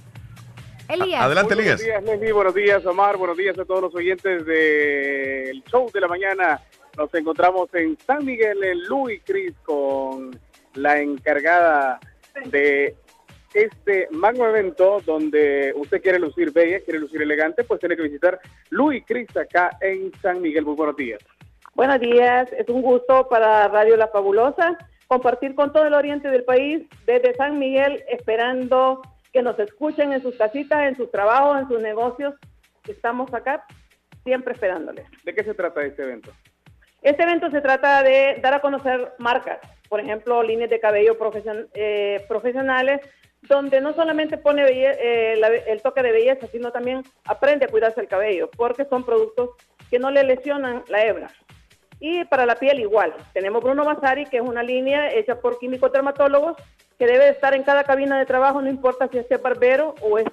[0.88, 1.22] Elías.
[1.22, 1.82] Adelante, Elías.
[1.82, 2.32] Buenos días, Leslie.
[2.34, 3.18] Buenos días, Omar.
[3.18, 6.62] Buenos días a todos los oyentes del show de la mañana.
[6.98, 10.38] Nos encontramos en San Miguel, en Louis Cris, con
[10.76, 12.00] la encargada
[12.46, 12.96] de
[13.54, 18.40] este magno evento donde usted quiere lucir bella, quiere lucir elegante, pues tiene que visitar
[18.70, 20.66] Luis Cris acá en San Miguel.
[20.66, 21.20] Muy buenos días.
[21.74, 26.46] Buenos días, es un gusto para Radio La Fabulosa compartir con todo el oriente del
[26.46, 29.02] país desde San Miguel, esperando
[29.34, 32.34] que nos escuchen en sus casitas, en sus trabajos, en sus negocios.
[32.88, 33.66] Estamos acá
[34.24, 35.06] siempre esperándoles.
[35.26, 36.32] ¿De qué se trata este evento?
[37.02, 39.60] Este evento se trata de dar a conocer marcas,
[39.92, 41.18] por ejemplo, líneas de cabello
[41.74, 43.02] eh, profesionales,
[43.42, 45.34] donde no solamente pone eh,
[45.68, 49.50] el toque de belleza, sino también aprende a cuidarse el cabello, porque son productos
[49.90, 51.28] que no le lesionan la hebra.
[52.00, 53.14] Y para la piel igual.
[53.34, 56.56] Tenemos Bruno Basari, que es una línea hecha por químicos dermatólogos,
[56.98, 60.26] que debe estar en cada cabina de trabajo, no importa si es barbero o es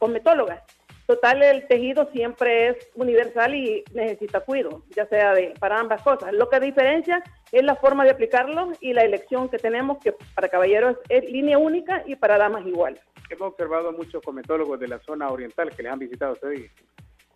[0.00, 0.64] cosmetóloga.
[1.06, 6.32] Total, el tejido siempre es universal y necesita cuidado, ya sea de, para ambas cosas.
[6.32, 10.48] Lo que diferencia es la forma de aplicarlo y la elección que tenemos, que para
[10.48, 12.98] caballeros es línea única y para damas igual.
[13.28, 16.70] Hemos observado muchos cometólogos de la zona oriental que les han visitado ustedes.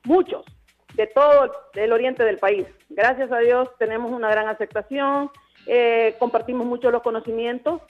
[0.05, 0.47] Muchos,
[0.95, 2.67] de todo el oriente del país.
[2.89, 5.31] Gracias a Dios tenemos una gran aceptación,
[5.67, 7.83] eh, compartimos mucho los conocimientos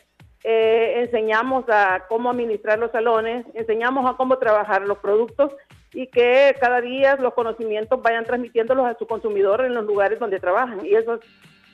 [0.44, 5.52] eh, enseñamos a cómo administrar los salones, enseñamos a cómo trabajar los productos
[5.92, 10.38] y que cada día los conocimientos vayan transmitiéndolos a su consumidor en los lugares donde
[10.38, 10.84] trabajan.
[10.84, 11.20] Y eso es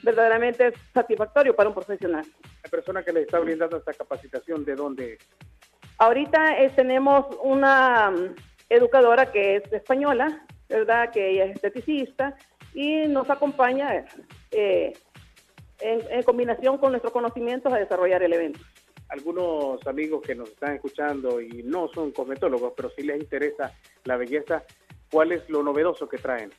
[0.02, 2.24] verdaderamente satisfactorio para un profesional.
[2.62, 5.18] La persona que le está brindando esta capacitación, ¿de dónde?
[5.98, 8.34] Ahorita eh, tenemos una mm,
[8.68, 11.10] educadora que es española, ¿verdad?
[11.10, 12.36] Que ella es esteticista
[12.74, 14.04] y nos acompaña
[14.50, 14.92] eh,
[15.80, 18.60] en, combinación con nuestros conocimientos a desarrollar el evento.
[19.08, 23.72] Algunos amigos que nos están escuchando y no son cosmetólogos, pero sí les interesa
[24.04, 24.64] la belleza,
[25.10, 26.50] ¿cuál es lo novedoso que traen?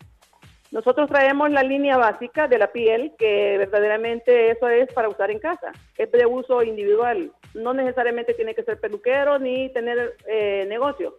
[0.71, 5.39] Nosotros traemos la línea básica de la piel, que verdaderamente eso es para usar en
[5.39, 11.17] casa, es de uso individual, no necesariamente tiene que ser peluquero ni tener eh, negocio.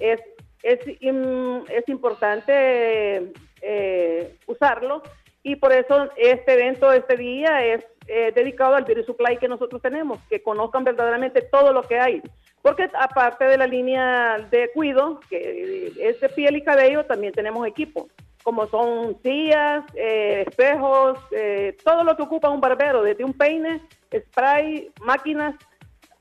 [0.00, 0.20] Es,
[0.62, 5.02] es, es importante eh, usarlo
[5.44, 9.80] y por eso este evento, este día es eh, dedicado al Beauty Supply que nosotros
[9.82, 12.22] tenemos, que conozcan verdaderamente todo lo que hay.
[12.62, 17.66] Porque aparte de la línea de cuido, que es de piel y cabello, también tenemos
[17.66, 18.08] equipo,
[18.42, 23.82] como son sillas, eh, espejos, eh, todo lo que ocupa un barbero, desde un peine,
[24.16, 25.56] spray, máquinas,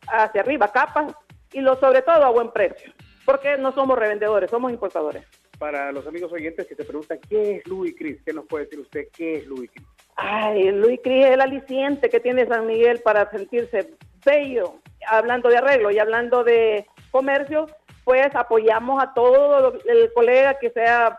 [0.05, 1.15] hacia arriba, capas,
[1.53, 2.91] y lo sobre todo a buen precio,
[3.25, 5.25] porque no somos revendedores, somos importadores
[5.63, 8.81] para los amigos oyentes que se preguntan qué es Louis Cris, ¿qué nos puede decir
[8.81, 9.07] usted?
[9.15, 9.87] ¿Qué es Louis Cris?
[10.17, 13.93] Ay, Louis Cris es el aliciente que tiene San Miguel para sentirse
[14.25, 14.73] bello.
[15.07, 17.67] Hablando de arreglo y hablando de comercio,
[18.03, 21.17] pues apoyamos a todo el colega que sea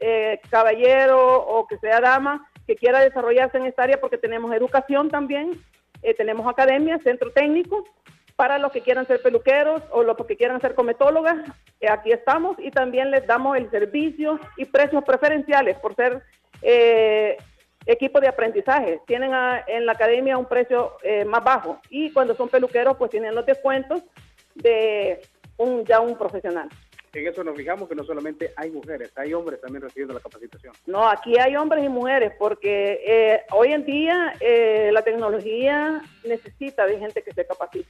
[0.00, 5.08] eh, caballero o que sea dama que quiera desarrollarse en esta área porque tenemos educación
[5.08, 5.52] también,
[6.02, 7.84] eh, tenemos academia, centro técnico
[8.36, 11.36] para los que quieran ser peluqueros o los que quieran ser cometólogas,
[11.80, 16.22] eh, aquí estamos y también les damos el servicio y precios preferenciales por ser
[16.62, 17.36] eh,
[17.86, 19.00] equipo de aprendizaje.
[19.06, 19.32] Tienen
[19.66, 23.46] en la academia un precio eh, más bajo y cuando son peluqueros pues tienen los
[23.46, 24.02] descuentos
[24.54, 25.20] de
[25.56, 26.68] un ya un profesional.
[27.14, 30.74] En eso nos fijamos que no solamente hay mujeres, hay hombres también recibiendo la capacitación.
[30.86, 36.86] No, aquí hay hombres y mujeres porque eh, hoy en día eh, la tecnología necesita
[36.86, 37.88] de gente que se capacite.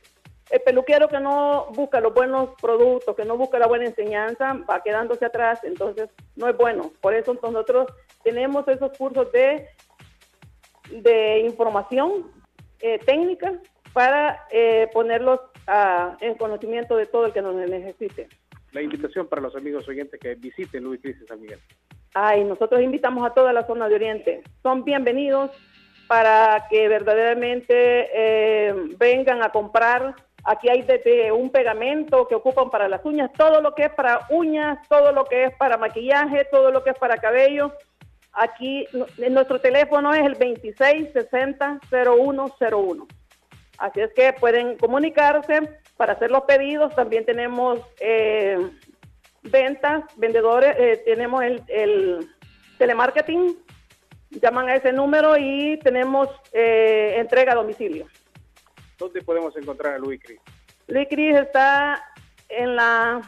[0.50, 4.82] El peluquero que no busca los buenos productos, que no busca la buena enseñanza, va
[4.82, 6.92] quedándose atrás, entonces no es bueno.
[7.00, 7.86] Por eso nosotros
[8.22, 9.68] tenemos esos cursos de,
[10.90, 12.30] de información
[12.80, 13.58] eh, técnica
[13.92, 15.40] para eh, ponerlos
[16.20, 18.28] en conocimiento de todo el que nos necesite.
[18.72, 21.60] La invitación para los amigos oyentes que visiten Luis Crisis San Miguel.
[22.12, 24.42] Ay, nosotros invitamos a toda la zona de Oriente.
[24.62, 25.50] Son bienvenidos
[26.06, 30.14] para que verdaderamente eh, vengan a comprar
[30.44, 34.26] Aquí hay desde un pegamento que ocupan para las uñas, todo lo que es para
[34.28, 37.72] uñas, todo lo que es para maquillaje, todo lo que es para cabello.
[38.32, 38.86] Aquí
[39.16, 43.06] nuestro teléfono es el 2660-0101.
[43.78, 46.94] Así es que pueden comunicarse para hacer los pedidos.
[46.94, 48.58] También tenemos eh,
[49.44, 52.28] ventas, vendedores, eh, tenemos el, el,
[52.76, 53.56] telemarketing.
[54.30, 58.06] Llaman a ese número y tenemos eh, entrega a domicilio.
[58.98, 60.40] ¿Dónde podemos encontrar a Luis Cris?
[60.86, 62.02] Luis Cris está
[62.48, 63.22] en la...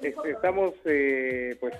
[0.00, 1.74] Este, estamos, eh, pues,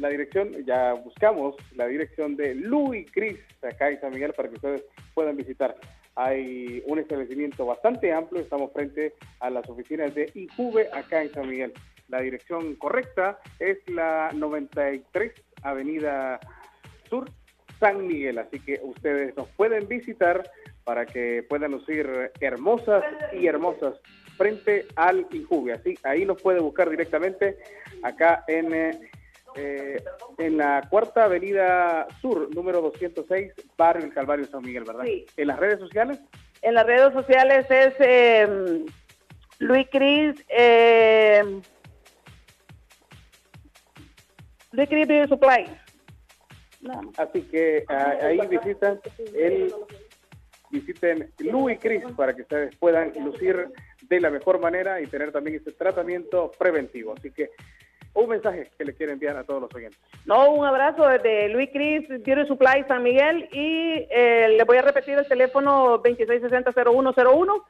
[0.00, 4.56] la dirección, ya buscamos la dirección de Luis Cris acá en San Miguel para que
[4.56, 5.76] ustedes puedan visitar.
[6.16, 11.48] Hay un establecimiento bastante amplio, estamos frente a las oficinas de IJUVE acá en San
[11.48, 11.72] Miguel.
[12.08, 16.40] La dirección correcta es la 93 Avenida
[17.08, 17.30] Sur,
[17.78, 18.38] San Miguel.
[18.38, 20.50] Así que ustedes nos pueden visitar
[20.84, 23.94] para que puedan lucir hermosas y hermosas
[24.36, 25.72] frente al Injuve.
[25.72, 27.58] Así, ahí nos puede buscar directamente
[28.02, 29.00] acá en,
[29.56, 30.02] eh,
[30.38, 35.04] en la Cuarta Avenida Sur, número 206, Barrio El Calvario San Miguel, ¿verdad?
[35.04, 35.26] Sí.
[35.36, 36.20] ¿En las redes sociales?
[36.62, 38.84] En las redes sociales es eh,
[39.58, 40.34] Luis Cris.
[40.48, 41.42] Eh,
[44.72, 45.85] Luis Cris Supply.
[47.16, 49.00] Así que ah, ahí visitan
[49.34, 49.72] el
[50.70, 53.68] visiten Louis Cris para que ustedes puedan lucir
[54.02, 57.14] de la mejor manera y tener también este tratamiento preventivo.
[57.16, 57.50] Así que
[58.14, 60.00] un mensaje que le quiero enviar a todos los oyentes.
[60.24, 64.82] No, un abrazo desde Luis Cris, Beauty Supply San Miguel y eh, le voy a
[64.82, 67.62] repetir el teléfono 2660-0101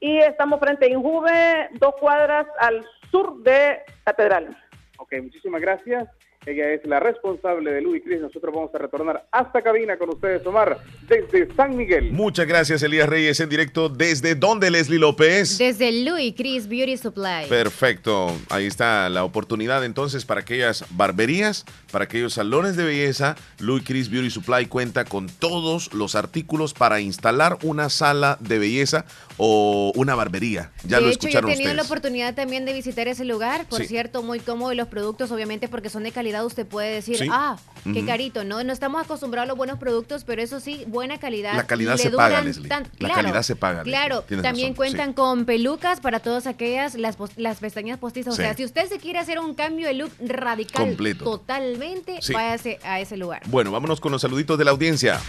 [0.00, 4.56] y estamos frente a Injuve, dos cuadras al sur de Catedral.
[4.98, 6.08] Ok, muchísimas gracias.
[6.46, 8.20] Ella es la responsable de Luis Cris.
[8.20, 10.78] Nosotros vamos a retornar hasta cabina con ustedes, Omar,
[11.08, 12.12] desde San Miguel.
[12.12, 13.88] Muchas gracias, Elías Reyes, en directo.
[13.88, 15.56] ¿Desde dónde, Leslie López?
[15.58, 17.46] Desde Louis Chris Beauty Supply.
[17.48, 18.34] Perfecto.
[18.50, 23.36] Ahí está la oportunidad entonces para aquellas barberías, para aquellos salones de belleza.
[23.58, 29.06] Louis Chris Beauty Supply cuenta con todos los artículos para instalar una sala de belleza
[29.38, 30.72] o una barbería.
[30.86, 31.76] Ya de lo hecho, escucharon yo he tenido ustedes.
[31.76, 33.66] la oportunidad también de visitar ese lugar.
[33.68, 33.88] Por Sí.
[33.88, 37.28] cierto, muy cómodo y los productos, obviamente, porque son de calidad, usted puede decir, Sí.
[37.30, 37.56] ah,
[37.92, 38.44] qué carito.
[38.44, 41.54] No, no estamos acostumbrados a los buenos productos, pero eso sí, buena calidad.
[41.54, 42.66] La calidad se paga, Leslie.
[42.68, 43.82] tan- La claro, calidad se paga.
[43.82, 45.14] Claro, también razón, cuentan sí.
[45.14, 48.34] con pelucas para todas aquellas, las, las pestañas postizas.
[48.36, 48.40] Sí.
[48.40, 51.24] O sea, si usted se quiere hacer un cambio de look radical Completo.
[51.24, 52.32] totalmente, Sí.
[52.32, 53.42] váyase a ese lugar.
[53.46, 55.20] Bueno, vámonos con los saluditos de la audiencia.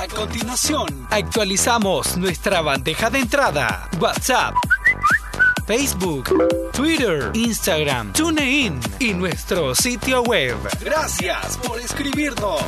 [0.00, 3.88] A continuación, actualizamos nuestra bandeja de entrada.
[4.00, 4.54] WhatsApp,
[5.66, 6.28] Facebook,
[6.72, 10.56] Twitter, Instagram, TuneIn y nuestro sitio web.
[10.82, 12.60] Gracias por escribirnos.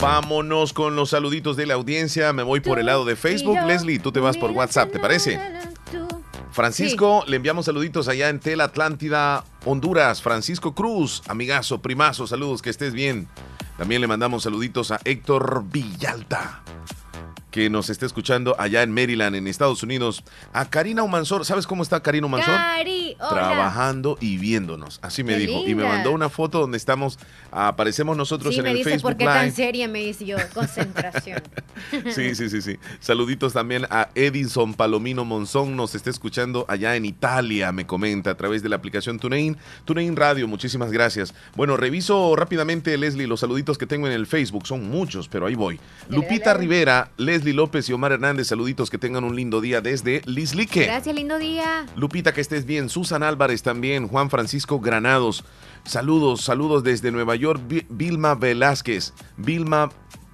[0.00, 2.32] Vámonos con los saluditos de la audiencia.
[2.32, 3.58] Me voy por el lado de Facebook.
[3.64, 5.38] Leslie, tú te vas por WhatsApp, ¿te parece?
[6.50, 10.20] Francisco, le enviamos saluditos allá en Tel Atlántida, Honduras.
[10.20, 13.28] Francisco Cruz, amigazo, primazo, saludos, que estés bien.
[13.78, 16.62] También le mandamos saluditos a Héctor Villalta,
[17.52, 20.24] que nos está escuchando allá en Maryland, en Estados Unidos.
[20.52, 22.22] A Karina Humansor, ¿sabes cómo está Karina?
[22.22, 23.28] Cari, hola.
[23.28, 25.62] Trabajando y viéndonos, así me Qué dijo.
[25.66, 27.18] Y me mandó una foto donde estamos,
[27.50, 29.34] aparecemos nosotros Sí, en me el dice, Facebook ¿por qué Live.
[29.34, 29.88] tan seria?
[29.88, 31.42] Me dice yo, concentración.
[32.14, 32.76] Sí, sí, sí, sí.
[33.00, 38.36] Saluditos también a Edison Palomino Monzón, nos está escuchando allá en Italia, me comenta, a
[38.36, 39.56] través de la aplicación TuneIn.
[39.84, 41.34] TuneIn Radio, muchísimas gracias.
[41.56, 45.54] Bueno, reviso rápidamente, Leslie, los saluditos que tengo en el Facebook, son muchos, pero ahí
[45.56, 45.80] voy.
[46.08, 46.60] Dale, Lupita dale.
[46.60, 50.84] Rivera, Leslie López y Omar Hernández, saluditos, que tengan un lindo día desde Lislique.
[50.84, 51.86] Gracias, lindo día.
[51.96, 52.88] Lupita, que estés bien.
[52.88, 54.06] Susan Álvarez también.
[54.06, 55.42] Juan Francisco Granados.
[55.84, 57.60] Saludos, saludos desde Nueva York.
[57.66, 59.12] Vi- Vilma Velázquez.
[59.36, 59.90] Vilma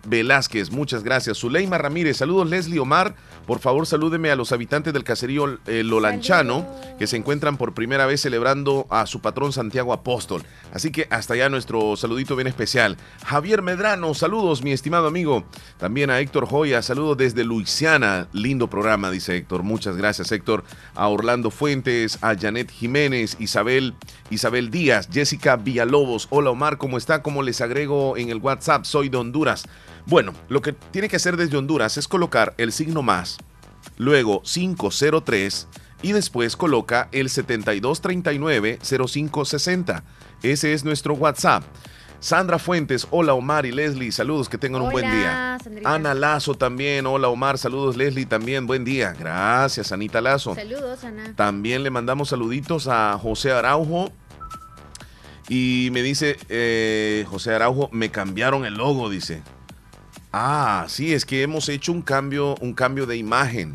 [0.06, 1.38] Velázquez, muchas gracias.
[1.38, 3.14] Zuleima Ramírez, saludos Leslie Omar.
[3.48, 6.66] Por favor, salúdeme a los habitantes del caserío eh, Lolanchano,
[6.98, 10.42] que se encuentran por primera vez celebrando a su patrón Santiago Apóstol.
[10.74, 12.98] Así que hasta allá nuestro saludito bien especial.
[13.24, 15.44] Javier Medrano, saludos, mi estimado amigo.
[15.78, 18.28] También a Héctor Joya, saludos desde Luisiana.
[18.34, 19.62] Lindo programa, dice Héctor.
[19.62, 20.62] Muchas gracias, Héctor.
[20.94, 23.94] A Orlando Fuentes, a Janet Jiménez, Isabel,
[24.28, 26.26] Isabel Díaz, Jessica Villalobos.
[26.28, 27.22] Hola Omar, ¿cómo está?
[27.22, 28.84] ¿Cómo les agrego en el WhatsApp?
[28.84, 29.64] Soy de Honduras.
[30.08, 33.36] Bueno, lo que tiene que hacer desde Honduras es colocar el signo más,
[33.98, 35.68] luego 503
[36.00, 40.02] y después coloca el 7239-0560.
[40.42, 41.62] Ese es nuestro WhatsApp.
[42.20, 45.58] Sandra Fuentes, hola Omar y Leslie, saludos, que tengan un buen día.
[45.84, 49.12] Ana Lazo también, hola Omar, saludos Leslie también, buen día.
[49.12, 50.54] Gracias, Anita Lazo.
[50.54, 51.34] Saludos, Ana.
[51.36, 54.10] También le mandamos saluditos a José Araujo.
[55.50, 59.42] Y me dice, eh, José Araujo, me cambiaron el logo, dice.
[60.32, 63.74] Ah, sí, es que hemos hecho un cambio, un cambio de imagen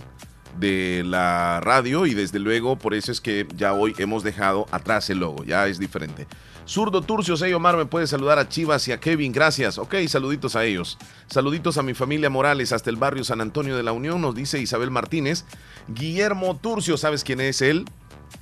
[0.60, 5.10] de la radio y desde luego por eso es que ya hoy hemos dejado atrás
[5.10, 6.28] el logo, ya es diferente.
[6.68, 9.78] Zurdo Turcio, hey Omar, me puede saludar a Chivas y a Kevin, gracias.
[9.78, 10.98] Ok, saluditos a ellos.
[11.28, 14.60] Saluditos a mi familia Morales hasta el barrio San Antonio de la Unión, nos dice
[14.60, 15.44] Isabel Martínez.
[15.88, 17.84] Guillermo Turcio, ¿sabes quién es él?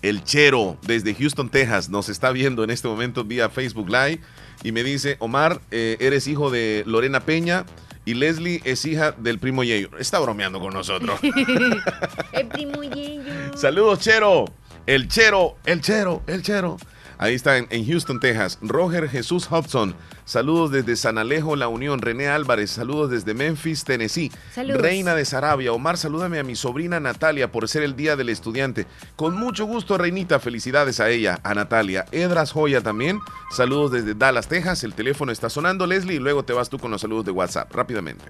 [0.02, 4.20] El Chero, desde Houston, Texas, nos está viendo en este momento vía Facebook Live
[4.64, 7.66] y me dice, Omar, eh, eres hijo de Lorena Peña
[8.06, 9.90] y Leslie es hija del primo Yeyo.
[9.98, 11.20] Está bromeando con nosotros.
[12.32, 13.24] el primo Yeyo.
[13.56, 14.46] Saludos, Chero.
[14.88, 16.78] El Chero, el Chero, el Chero.
[17.20, 18.58] Ahí está en, Houston, Texas.
[18.62, 19.96] Roger Jesús Hobson.
[20.32, 22.00] Saludos desde San Alejo, La Unión.
[22.00, 22.72] René Álvarez.
[22.72, 24.32] Saludos desde Memphis, Tennessee.
[24.56, 25.74] Reina de Sarabia.
[25.74, 28.88] Omar, salúdame a mi sobrina Natalia por ser el Día del Estudiante.
[29.18, 30.40] Con mucho gusto, Reinita.
[30.40, 32.06] Felicidades a ella, a Natalia.
[32.14, 33.20] Edras Joya también.
[33.52, 34.86] Saludos desde Dallas, Texas.
[34.86, 37.70] El teléfono está sonando, Leslie, y luego te vas tú con los saludos de WhatsApp.
[37.76, 38.24] Rápidamente.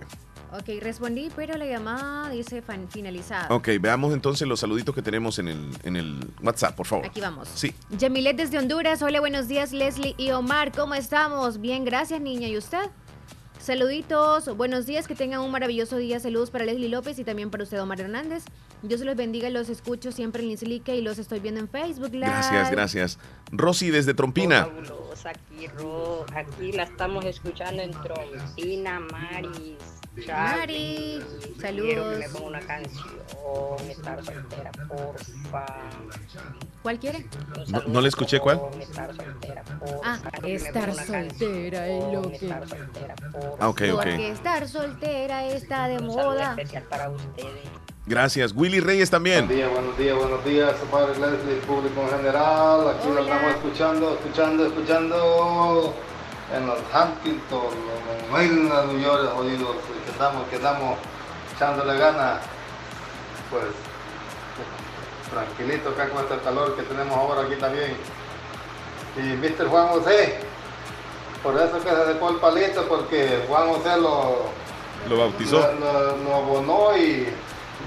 [0.54, 3.48] Ok, respondí, pero la llamada dice finalizada.
[3.50, 7.06] Ok, veamos entonces los saluditos que tenemos en el, en el WhatsApp, por favor.
[7.06, 7.48] Aquí vamos.
[7.56, 7.74] Sí.
[7.98, 9.02] Yamilet desde Honduras.
[9.02, 10.74] Hola, buenos días, Leslie y Omar.
[10.74, 11.62] ¿Cómo estamos?
[11.62, 12.50] Bien, gracias, niña.
[12.50, 12.90] ¿Y usted?
[13.62, 16.20] Saluditos, buenos días, que tengan un maravilloso día.
[16.20, 18.44] Saludos para Leslie López y también para usted, Omar Hernández.
[18.82, 22.26] Dios los bendiga, los escucho siempre en Islique y los estoy viendo en Facebook Live.
[22.26, 23.20] Gracias, gracias.
[23.52, 24.68] Rosy desde Trompina.
[25.24, 25.68] Aquí,
[26.36, 29.78] aquí la estamos escuchando en Trompina, Maris.
[30.28, 31.22] Mari,
[31.62, 32.18] saludos.
[32.20, 33.10] me ponga una canción,
[33.90, 35.66] estar soltera, porfa.
[36.82, 37.26] ¿Cuál quiere?
[37.70, 38.60] No, no, le escuché cuál.
[38.80, 39.64] Estar soltera,
[40.04, 42.52] Ah, estar soltera es lo que.
[43.60, 43.96] Ah, ok, ok.
[43.96, 46.50] Porque estar soltera está de moda.
[46.52, 47.70] especial para ustedes.
[48.06, 48.54] Gracias.
[48.56, 49.48] Willy Reyes también.
[49.48, 52.90] Buenos días, buenos días, buenos días, padre Leslie, público en general.
[52.90, 55.94] Aquí lo estamos escuchando, escuchando, escuchando
[56.56, 57.68] en los Huntington,
[58.26, 59.76] en Maryland, New York, jodidos,
[60.06, 60.98] que estamos, que estamos
[61.56, 62.40] echándole ganas,
[63.52, 63.66] pues
[65.30, 67.96] tranquilito acá con este calor que tenemos ahora aquí también.
[69.16, 69.68] Y Mr.
[69.68, 70.40] Juan José,
[71.44, 74.50] por eso que se dejó el palito, porque Juan José lo,
[75.08, 75.60] lo bautizó.
[75.80, 77.28] Lo, lo, abonó y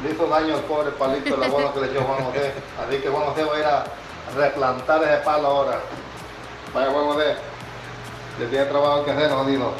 [0.03, 2.53] le hizo daño al pobre palito el abono que le echó Juan José.
[2.87, 3.85] Así que Juan José va a ir a
[4.37, 5.81] replantar ese palo ahora.
[6.75, 7.37] Vaya Juan José.
[8.39, 9.73] Le tiene trabajo que hacer, jodido.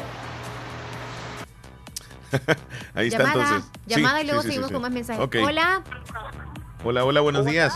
[2.93, 3.71] Ahí está llamada, entonces.
[3.85, 5.23] Llamada y luego seguimos con más mensajes.
[5.23, 5.43] Okay.
[5.43, 5.81] Hola.
[6.83, 7.75] Hola, hola, buenos días.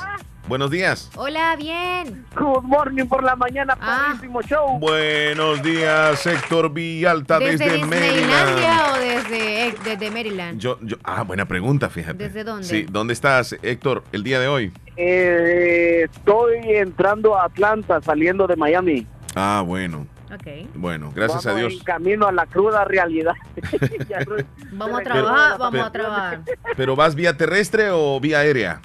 [0.50, 1.12] Buenos días.
[1.16, 2.26] Hola, bien.
[2.36, 4.08] Good morning por la mañana, Ah.
[4.08, 4.80] padrísimo show.
[4.80, 8.96] Buenos días, Héctor Villalta ¿Desde, desde, Maryland.
[8.96, 10.60] o desde, eh, desde Maryland?
[10.60, 12.24] Yo, yo, ah, buena pregunta, fíjate.
[12.24, 12.66] ¿Desde dónde?
[12.66, 14.74] Sí, ¿dónde estás, Héctor, el día de hoy?
[14.98, 19.06] Eh, estoy entrando a Atlanta, saliendo de Miami.
[19.36, 20.08] Ah, bueno.
[20.34, 20.68] Ok.
[20.74, 21.74] Bueno, gracias Vamos a Dios.
[21.74, 23.34] En camino a la cruda realidad.
[24.72, 26.42] Vamos a trabajar, vamos a trabajar.
[26.76, 28.82] ¿Pero vas vía terrestre o vía aérea?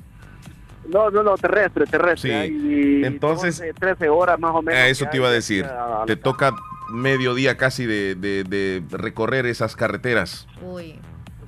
[0.88, 2.30] No, no, no, terrestre, terrestre.
[2.30, 2.34] Sí.
[2.36, 4.80] Hay Entonces- 12, 13 horas más o menos.
[4.80, 5.64] Ah, eso te iba a decir.
[5.64, 6.54] a- Te toca
[6.90, 10.46] medio día casi de, de- de recorrer esas carreteras.
[10.62, 10.98] Uy.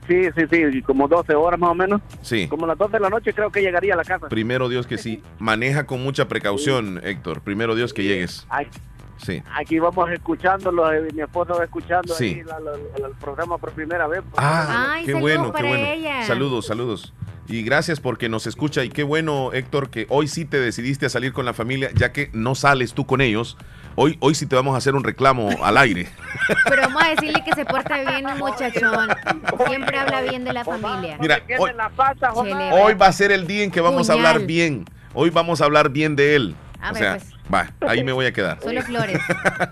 [0.08, 2.00] Sí, sí, sí, como 12 horas más o menos.
[2.22, 2.46] Sí.
[2.46, 4.28] Como las 12 de la noche creo que llegaría a la casa.
[4.28, 5.20] Primero Dios que sí.
[5.40, 7.40] Maneja con mucha precaución, Héctor.
[7.42, 8.46] Primero Dios que llegues.
[8.48, 8.70] Aquí,
[9.18, 9.42] Sí.
[9.54, 12.24] aquí vamos escuchándolo, eh, mi esposa va escuchando Sí.
[12.24, 14.20] ahí la- la- la- el programa por primera vez.
[14.22, 14.34] pues.
[14.36, 15.86] Ah, Ay, qué saludos bueno, qué para bueno.
[15.86, 16.22] ella.
[16.26, 17.12] Saludos, saludos.
[17.48, 18.82] Y gracias porque nos escucha.
[18.82, 22.12] Y qué bueno, Héctor, que hoy sí te decidiste a salir con la familia, ya
[22.12, 23.56] que no sales tú con ellos.
[23.94, 26.08] Hoy, hoy sí te vamos a hacer un reclamo al aire.
[26.68, 29.08] Pero vamos a decirle que se porta bien, muchachón.
[29.68, 31.16] Siempre habla bien de la familia.
[31.20, 34.26] Mira, hoy, la pata, hoy va a ser el día en que vamos a Puñal.
[34.26, 34.84] hablar bien.
[35.14, 36.56] Hoy vamos a hablar bien de él.
[36.86, 37.32] A o ver, sea, pues.
[37.52, 38.58] va, ahí me voy a quedar.
[38.62, 39.18] Solo flores.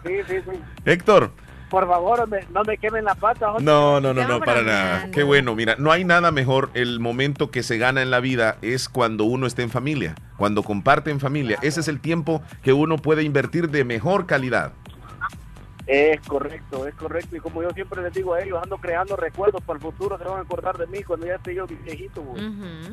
[0.06, 0.58] Sí, sí, sí.
[0.84, 1.30] Héctor,
[1.70, 3.46] por favor, me- no me quemen la pata.
[3.60, 5.08] No, no, no, no, para nada.
[5.10, 6.70] Qué bueno, mira, no hay nada mejor.
[6.74, 10.62] El momento que se gana en la vida es cuando uno está en familia, cuando
[10.62, 11.58] comparte en familia.
[11.62, 14.72] Ese es el tiempo que uno puede invertir de mejor calidad.
[15.86, 17.36] Es correcto, es correcto.
[17.36, 20.16] Y como yo siempre les digo a ellos, ando creando recuerdos para el futuro.
[20.16, 22.24] Se van a acordar de mí cuando ya esté yo viejito.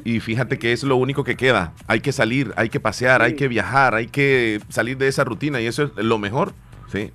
[0.03, 1.73] Y fíjate que es lo único que queda.
[1.87, 5.61] Hay que salir, hay que pasear, hay que viajar, hay que salir de esa rutina
[5.61, 6.51] y eso es lo mejor.
[6.91, 7.11] Sí.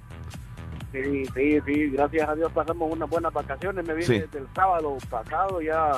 [0.93, 1.91] Sí, sí, sí.
[1.91, 3.87] Gracias a Dios pasamos unas buenas vacaciones.
[3.87, 4.19] Me vine Sí.
[4.21, 5.61] desde el sábado pasado.
[5.61, 5.93] Ya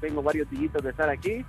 [0.00, 1.44] tengo varios días de estar aquí.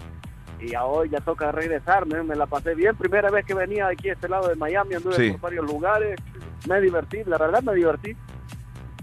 [0.61, 2.21] Y a hoy ya toca regresarme.
[2.23, 2.95] Me la pasé bien.
[2.95, 4.95] Primera vez que venía aquí a este lado de Miami.
[4.95, 5.31] Anduve Sí.
[5.31, 6.19] por varios lugares.
[6.67, 7.19] Me divertí.
[7.25, 8.15] La verdad me divertí.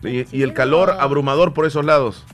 [0.03, 2.27] Y, y el calor abrumador por esos lados.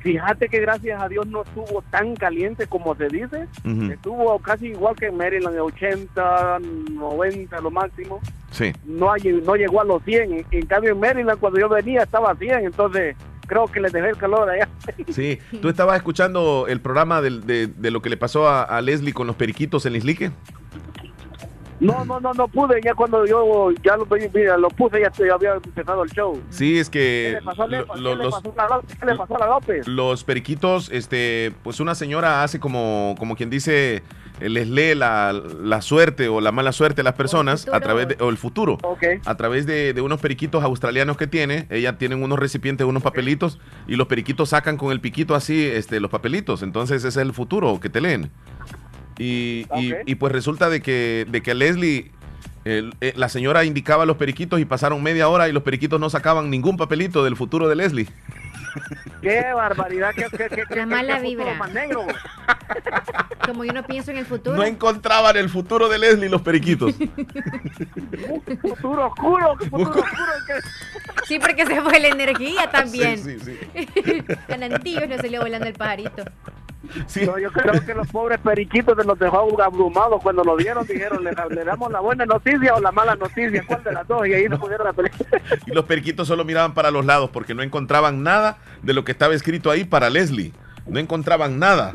[0.00, 3.48] Fíjate que gracias a Dios no estuvo tan caliente como se dice.
[3.90, 6.58] Estuvo casi igual que en Maryland, de 80,
[6.92, 8.20] 90 lo máximo.
[8.50, 8.70] Sí.
[8.84, 9.12] No,
[9.44, 10.32] no llegó a los 100.
[10.34, 12.66] En, en cambio en Maryland cuando yo venía estaba a 100.
[12.66, 13.16] Entonces
[13.46, 14.68] creo que les dejé el calor allá.
[15.10, 15.38] Sí.
[15.62, 19.26] ¿Tú estabas escuchando el programa de, de lo que le pasó a, a Leslie con
[19.26, 20.30] los periquitos en Islique?
[21.80, 22.80] No, no, no, no pude.
[22.82, 26.40] Ya cuando yo ya lo, mira, lo puse ya, ya había empezado el show.
[26.48, 28.96] Sí, es ¿Qué que le pasó, a Le- lo- qué le pasó a la López?
[28.98, 29.88] ¿Qué le pasó a la López?
[29.88, 34.02] los periquitos, este, pues una señora hace como, como quien dice,
[34.48, 38.16] les lee la, la suerte o la mala suerte a las personas a través de,
[38.20, 38.78] o el futuro.
[39.24, 43.58] A través de, de unos periquitos australianos que tiene, ella tienen unos recipientes, unos papelitos,
[43.88, 46.62] y los periquitos sacan con el piquito así, este, los papelitos.
[46.62, 48.30] Entonces ese es el futuro que te leen.
[49.18, 52.10] Y, y- y pues resulta de que, de que Leslie,
[52.64, 56.10] el- eh, la señora indicaba los periquitos y pasaron media hora y los periquitos no
[56.10, 58.08] sacaban ningún papelito del futuro de Leslie.
[59.22, 60.10] Qué barbaridad.
[60.14, 61.54] Qué, qué, qué, qué- La mala qué futuro vibra.
[61.58, 62.06] más negro.
[63.46, 64.56] Como yo no pienso en el futuro.
[64.56, 66.94] No encontraban el futuro de Leslie los periquitos.
[68.60, 69.56] futuro oscuro.
[69.58, 70.04] qué futuro oscuro.
[70.46, 73.18] que- Sí, porque se fue la energía también.
[73.22, 73.58] Sí, sí,
[74.52, 76.24] Al antillo le salió volando el pajarito.
[77.26, 80.86] No, yo creo que los pobres periquitos se los dejó abrumados cuando lo vieron.
[80.86, 83.64] Dijeron, ¿le, le damos la buena noticia o la mala noticia?
[83.66, 84.26] ¿Cuál de las dos?
[84.26, 85.40] Y ahí la película.
[85.66, 89.12] Y los periquitos solo miraban para los lados porque no encontraban nada de lo que
[89.12, 90.52] estaba escrito ahí para Leslie.
[90.86, 91.92] No encontraban nada.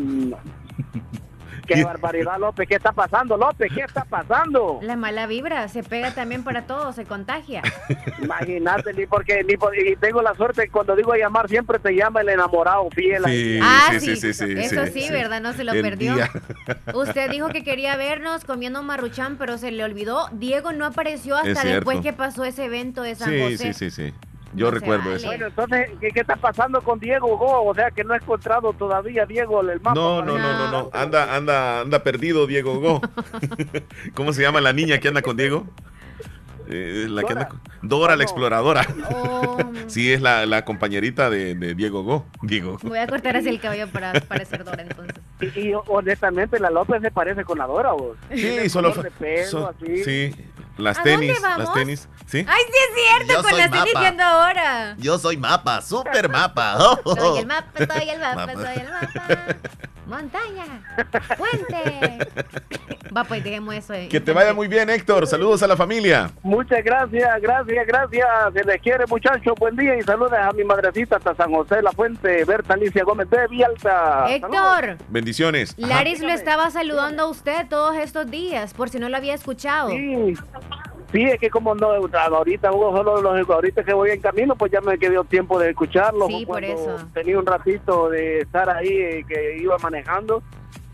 [1.75, 2.67] Qué barbaridad, López.
[2.67, 3.71] ¿Qué está pasando, López?
[3.73, 4.79] ¿Qué está pasando?
[4.81, 7.61] La mala vibra se pega también para todos, se contagia.
[8.21, 11.79] Imagínate, ni porque ni por- y tengo la suerte que cuando digo a llamar siempre
[11.79, 13.23] te llama el enamorado fiel.
[13.25, 15.07] Sí, Ah, sí, sí, sí, Eso sí.
[15.11, 15.41] ¿verdad?
[15.41, 16.15] No se lo perdió.
[16.15, 16.29] día.
[16.93, 20.27] Usted dijo que quería vernos comiendo maruchan, pero se le olvidó.
[20.33, 23.73] Diego no apareció hasta después que pasó ese evento de San Sí, José.
[23.73, 24.13] sí, sí, sí.
[24.53, 25.27] Yo recuerdo eso.
[25.27, 27.63] Bueno, entonces, ¿qué, qué está pasando con Diego Go?
[27.65, 29.93] O sea, que no ha encontrado todavía Diego el mapa.
[29.93, 30.89] No, no, no, no, no.
[30.93, 33.01] Anda, anda, anda perdido Diego Go.
[34.15, 35.65] ¿Cómo se llama la niña que anda con Diego?
[36.71, 38.85] Eh, la que anda con- Dora la exploradora.
[39.87, 42.25] Sí, es la, la compañerita de, de Diego Go.
[42.43, 42.77] Diego.
[42.83, 45.15] Voy a cortar así el cabello para parecer Dora entonces.
[45.55, 48.15] Y, y honestamente, la López se parece con la Dora, vos.
[48.31, 48.91] Sí, solo.
[48.91, 50.03] color de pelo, so- así.
[50.03, 50.35] sí,
[50.79, 52.09] las ¿A dónde tenis, las tenis.
[52.25, 52.45] Sí.
[52.47, 53.33] ¡Ay, sí es cierto!
[53.33, 53.91] Yo con soy la estoy mapa.
[53.99, 54.95] diciendo ahora.
[54.97, 56.75] Yo soy mapa, super mapa.
[56.79, 58.53] Oh, oh, Soy el mapa, soy el mapa, Mapa.
[58.53, 59.55] soy el mapa.
[60.09, 60.65] Montaña,
[61.37, 62.27] puente.
[63.15, 63.93] Va, pues dejemos eso.
[63.93, 64.07] ahí.
[64.07, 65.27] Que te vaya muy bien, Héctor.
[65.27, 66.31] Saludos a la familia.
[66.41, 68.27] Muchas gracias, gracias, gracias.
[68.53, 69.53] Se les quiere, muchachos.
[69.59, 73.03] Buen día y saludos a mi madrecita hasta San José de la Fuente, Berta Alicia
[73.03, 74.25] Gómez de Vialta.
[74.29, 75.75] Héctor, Bendiciones.
[75.77, 75.87] Ajá.
[75.87, 79.89] Laris lo estaba saludando a usted todos estos días, por si no lo había escuchado.
[79.89, 80.33] Sí,
[81.11, 84.71] sí, es que como no, ahorita Hugo, solo los, ahorita que voy en camino, pues
[84.71, 86.27] ya me quedó tiempo de escucharlo.
[86.27, 86.97] Sí, por eso.
[87.13, 90.41] Tenía un ratito de estar ahí, eh, que iba manejando.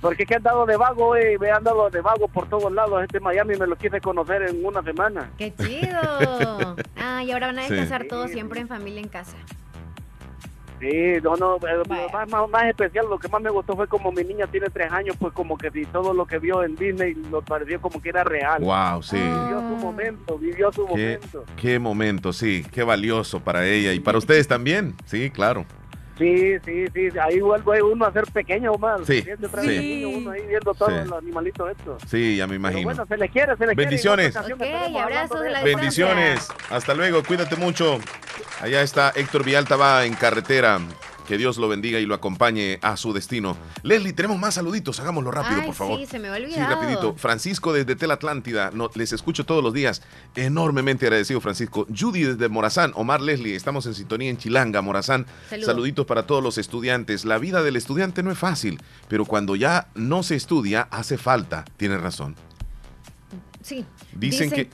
[0.01, 2.72] Porque es que he andado de vago, eh, me he andado de vago por todos
[2.72, 3.01] lados.
[3.01, 5.32] Este Miami me lo quise conocer en una semana.
[5.38, 6.76] ¡Qué chido!
[6.97, 7.70] Ah, y ahora van a Sí.
[7.74, 9.38] descansar todos siempre en familia en casa.
[10.80, 14.11] Sí, no, no, eh, más, más, más especial, lo que más me gustó fue como
[14.11, 17.13] mi niña tiene tres años, pues como que si todo lo que vio en Disney
[17.32, 18.61] lo pareció como que era real.
[18.61, 19.15] Wow, sí.
[19.15, 21.45] Vivió su momento, vivió su Qué, momento.
[21.61, 22.65] qué momento, sí.
[22.71, 24.93] Qué valioso para ella y para ustedes también.
[25.05, 25.65] Sí, claro.
[26.17, 28.99] Sí, sí, sí, ahí vuelve uno a ser pequeño, Omar.
[29.05, 30.05] Sí, sí.
[30.05, 31.09] uno ahí viendo todos Sí.
[31.09, 32.01] los animalitos estos.
[32.07, 32.84] Sí, ya me Pero imagino.
[32.84, 34.38] bueno, se le quiere, se le Bendiciones.
[34.38, 34.53] quiere.
[34.53, 36.47] Ok, abrazos de la Bendiciones.
[36.69, 37.21] Hasta luego.
[37.21, 37.99] Cuídate mucho.
[38.62, 40.80] Allá está Héctor Vialta va en carretera.
[41.28, 43.58] Que Dios lo bendiga y lo acompañe a su destino.
[43.82, 44.99] Leslie, tenemos más saluditos.
[44.99, 45.99] Hagámoslo rápido, Ay, por favor.
[45.99, 47.16] sí, se me había Sí, rapidito.
[47.16, 50.03] Francisco desde Tel Atlántida, no, les escucho todos los días.
[50.36, 51.88] Enormemente agradecido, Francisco.
[51.88, 55.26] Judy desde Morazán, Omar Leslie, estamos en sintonía en Chilanga, Morazán.
[55.49, 55.66] Saludos.
[55.66, 57.26] Saluditos para todos los estudiantes.
[57.26, 61.66] La vida del estudiante no es fácil, pero cuando ya no se estudia, hace falta.
[61.78, 62.36] Tiene razón.
[63.64, 63.84] Sí.
[64.14, 64.70] Dicen, que...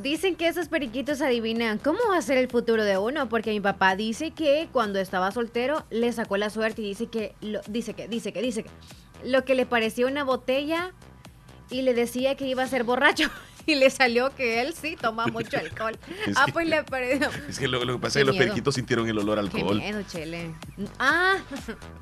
[0.00, 3.60] Dicen que esos periquitos adivinan cómo va a ser el futuro de uno, porque mi
[3.60, 7.92] papá dice que cuando estaba soltero le sacó la suerte y dice que, lo, dice
[7.92, 8.70] que, dice que, dice que,
[9.22, 10.92] lo que le parecía una botella
[11.70, 13.30] y le decía que iba a ser borracho.
[13.64, 15.96] Y le salió que él sí toma mucho alcohol.
[16.34, 17.30] ah, pues le pareció.
[17.48, 19.78] Es que lo, que pasa es que los periquitos sintieron el olor al alcohol.
[19.78, 20.50] Qué miedo, Chele.
[20.98, 21.36] Ah,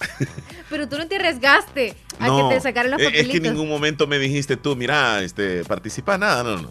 [0.70, 3.26] pero tú no te arriesgaste a que te sacaran los papelitos.
[3.26, 6.70] Es que en ningún momento me dijiste tú, mira, este, participa, nada, no, no.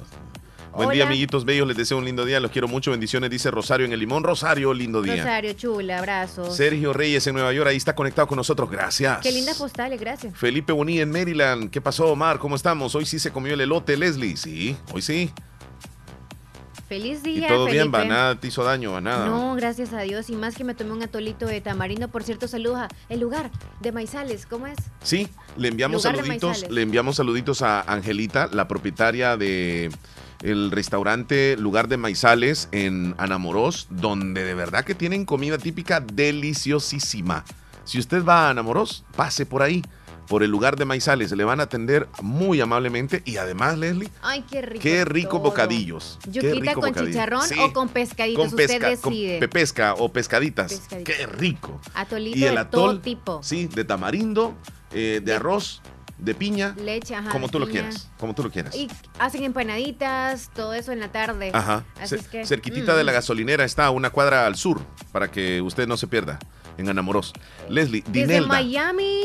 [0.73, 1.67] Buen día, amiguitos bellos.
[1.67, 2.39] Les deseo un lindo día.
[2.39, 2.91] Los quiero mucho.
[2.91, 4.23] Bendiciones, dice Rosario en el Limón.
[4.23, 5.17] Rosario, lindo día.
[5.17, 6.55] Rosario, chula, abrazos.
[6.55, 7.69] Sergio Reyes en Nueva York.
[7.69, 8.69] Ahí está conectado con nosotros.
[8.69, 9.19] Gracias.
[9.21, 10.35] Qué linda postal, gracias.
[10.37, 11.69] Felipe Boní en Maryland.
[11.69, 12.39] ¿Qué pasó, Omar?
[12.39, 12.95] ¿Cómo estamos?
[12.95, 14.37] Hoy sí se comió el elote, Leslie.
[14.37, 15.31] Sí, hoy sí.
[16.87, 17.45] Feliz día.
[17.45, 19.27] Y todo bien, va, nada te hizo daño, va nada.
[19.27, 20.29] No, gracias a Dios.
[20.31, 22.07] Y más que me tomé un atolito de tamarindo.
[22.07, 24.47] Por cierto, saluda el lugar de Maizales.
[24.47, 24.77] ¿Cómo es?
[25.03, 26.67] Sí, le enviamos saluditos.
[26.67, 29.91] Le enviamos saluditos a Angelita, la propietaria de
[30.41, 37.43] el restaurante Lugar de Maizales en Anamorós, donde de verdad que tienen comida típica deliciosísima.
[37.83, 39.81] Si usted va a Anamorós, pase por ahí
[40.29, 41.31] por el lugar de Maizales.
[41.31, 44.09] Le van a atender muy amablemente y además, Leslie.
[44.21, 44.83] Ay, qué rico.
[44.83, 46.19] Qué rico bocadillos.
[46.31, 48.47] Yuquita con chicharrón o con pescaditos.
[48.47, 50.83] Con pesca, Con pesca o pescaditas.
[51.03, 51.81] Qué rico.
[51.95, 53.41] Atolito y el de todo tipo.
[53.43, 54.53] Sí, de tamarindo,
[54.93, 55.81] eh, de arroz
[56.19, 56.75] de piña.
[56.77, 57.29] Leche, ajá.
[57.31, 58.09] Como tú lo quieras.
[58.17, 58.75] Como tú lo quieras.
[58.75, 61.51] Y hacen empanaditas, todo eso en la tarde.
[61.53, 61.85] Ajá.
[61.99, 63.15] Así es que, cerquitita de la mm.
[63.15, 66.39] gasolinera está una cuadra al sur para que usted no se pierda
[66.79, 67.33] en Anamoros.
[67.67, 68.33] Leslie, Dinelda.
[68.33, 69.21] Desde Miami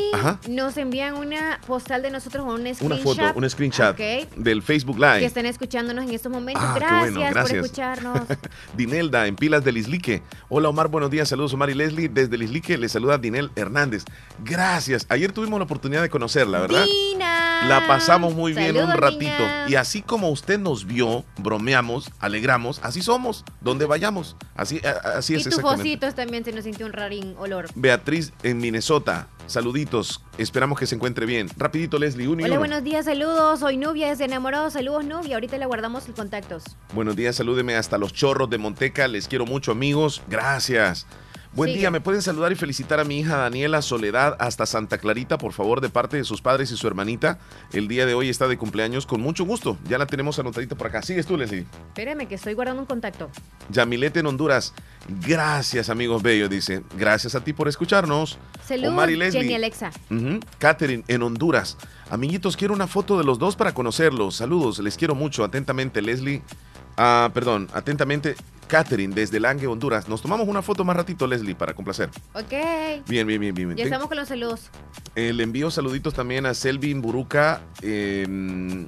[0.49, 2.81] nos envían una postal de nosotros con un screenshot.
[2.81, 3.97] Una foto, un screenshot
[4.35, 5.19] del Facebook Live.
[5.19, 6.63] Que están escuchándonos en estos momentos.
[6.65, 8.19] Ah, gracias, por escucharnos.
[8.75, 10.21] Dinelda, en Pilas del Islique.
[10.49, 11.29] Hola Omar, buenos días.
[11.29, 12.09] Saludos Omar y Leslie.
[12.09, 14.03] Desde el Islique les saluda Dinel Hernández.
[14.43, 15.05] Gracias.
[15.09, 16.85] Ayer tuvimos la oportunidad de conocerla, ¿verdad?
[17.67, 19.43] La pasamos muy bien un ratito.
[19.67, 24.35] Y así como usted nos vio, bromeamos, alegramos, así somos, donde vayamos.
[24.55, 25.45] Así, así es.
[25.45, 27.67] Y también se nos sintió un rarín olor.
[27.75, 29.27] Beatriz en Minnesota.
[29.47, 31.49] Saluditos, esperamos que se encuentre bien.
[31.55, 33.59] Rapidito, Leslie, uno Hola, buenos días, saludos.
[33.59, 34.69] Soy Nubia desde Enamorado.
[34.71, 35.35] Saludos, Nubia.
[35.35, 36.63] Ahorita le guardamos los contactos.
[36.93, 39.07] Buenos días, salúdeme hasta los chorros de Monteca.
[39.07, 40.23] Les quiero mucho, amigos.
[40.27, 41.05] Gracias.
[41.55, 45.37] Buen día, ¿me pueden saludar y felicitar a mi hija Daniela Soledad hasta Santa Clarita,
[45.37, 47.39] por favor, de parte de sus padres y su hermanita?
[47.71, 49.77] El día de hoy está de cumpleaños, con mucho gusto.
[49.87, 51.01] Ya la tenemos anotadita por acá.
[51.01, 51.65] Sigues tú, Leslie.
[51.87, 53.29] Espérame, que estoy guardando un contacto.
[53.69, 54.73] Yamilete en Honduras.
[55.25, 56.83] Gracias, amigos bellos, dice.
[56.97, 58.37] Gracias a ti por escucharnos.
[58.65, 59.91] Saludos, Jenny Alexa.
[60.57, 61.77] Catherine en Honduras.
[62.09, 64.35] Amiguitos, quiero una foto de los dos para conocerlos.
[64.35, 65.45] Saludos, les quiero mucho.
[65.45, 66.41] Atentamente, Leslie.
[66.97, 68.35] Ah, perdón, atentamente,
[68.65, 70.07] Catherine, desde Lange, Honduras.
[70.07, 72.09] Nos tomamos una foto más ratito, Leslie, para complacer.
[72.33, 72.53] Ok.
[73.07, 73.75] Bien, bien, bien, bien.
[73.75, 74.69] Ya estamos con los saludos.
[75.15, 78.87] Eh, le envío saluditos también a Selvin Buruca, em,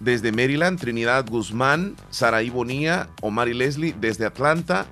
[0.00, 4.86] desde Maryland, Trinidad Guzmán, Saraí Bonía, Omar y Leslie, desde Atlanta.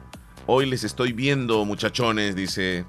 [0.47, 2.85] Hoy les estoy viendo, muchachones, dice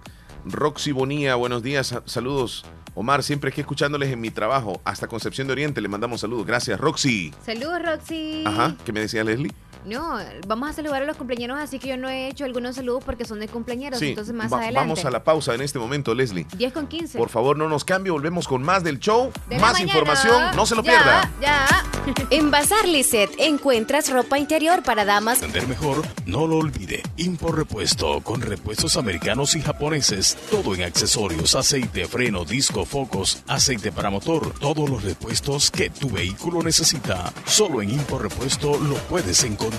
[0.45, 1.35] Roxy Bonía.
[1.35, 2.65] Buenos días, saludos.
[2.95, 4.81] Omar, siempre aquí escuchándoles en mi trabajo.
[4.85, 6.45] Hasta Concepción de Oriente le mandamos saludos.
[6.45, 7.33] Gracias, Roxy.
[7.45, 8.43] Saludos, Roxy.
[8.45, 9.51] Ajá, ¿qué me decía Leslie?
[9.85, 10.17] No,
[10.47, 13.23] vamos a saludar a los cumpleaños, así que yo no he hecho algunos saludos porque
[13.23, 14.79] son de cumpleaños, entonces más adelante.
[14.79, 16.47] Vamos a la pausa en este momento, Leslie.
[16.57, 17.17] 10 con 15.
[17.17, 20.83] Por favor, no nos cambie, volvemos con más del show, más información, no se lo
[20.83, 21.31] pierda.
[21.39, 21.67] Ya.
[22.31, 25.41] en Bazar Lisset encuentras ropa interior para damas.
[25.41, 27.03] Entender mejor, no lo olvide.
[27.17, 33.91] Impor repuesto con repuestos americanos y japoneses, todo en accesorios, aceite, freno, disco, focos, aceite
[33.91, 37.31] para motor, todos los repuestos que tu vehículo necesita.
[37.45, 39.74] Solo en Impor Repuesto lo puedes encontrar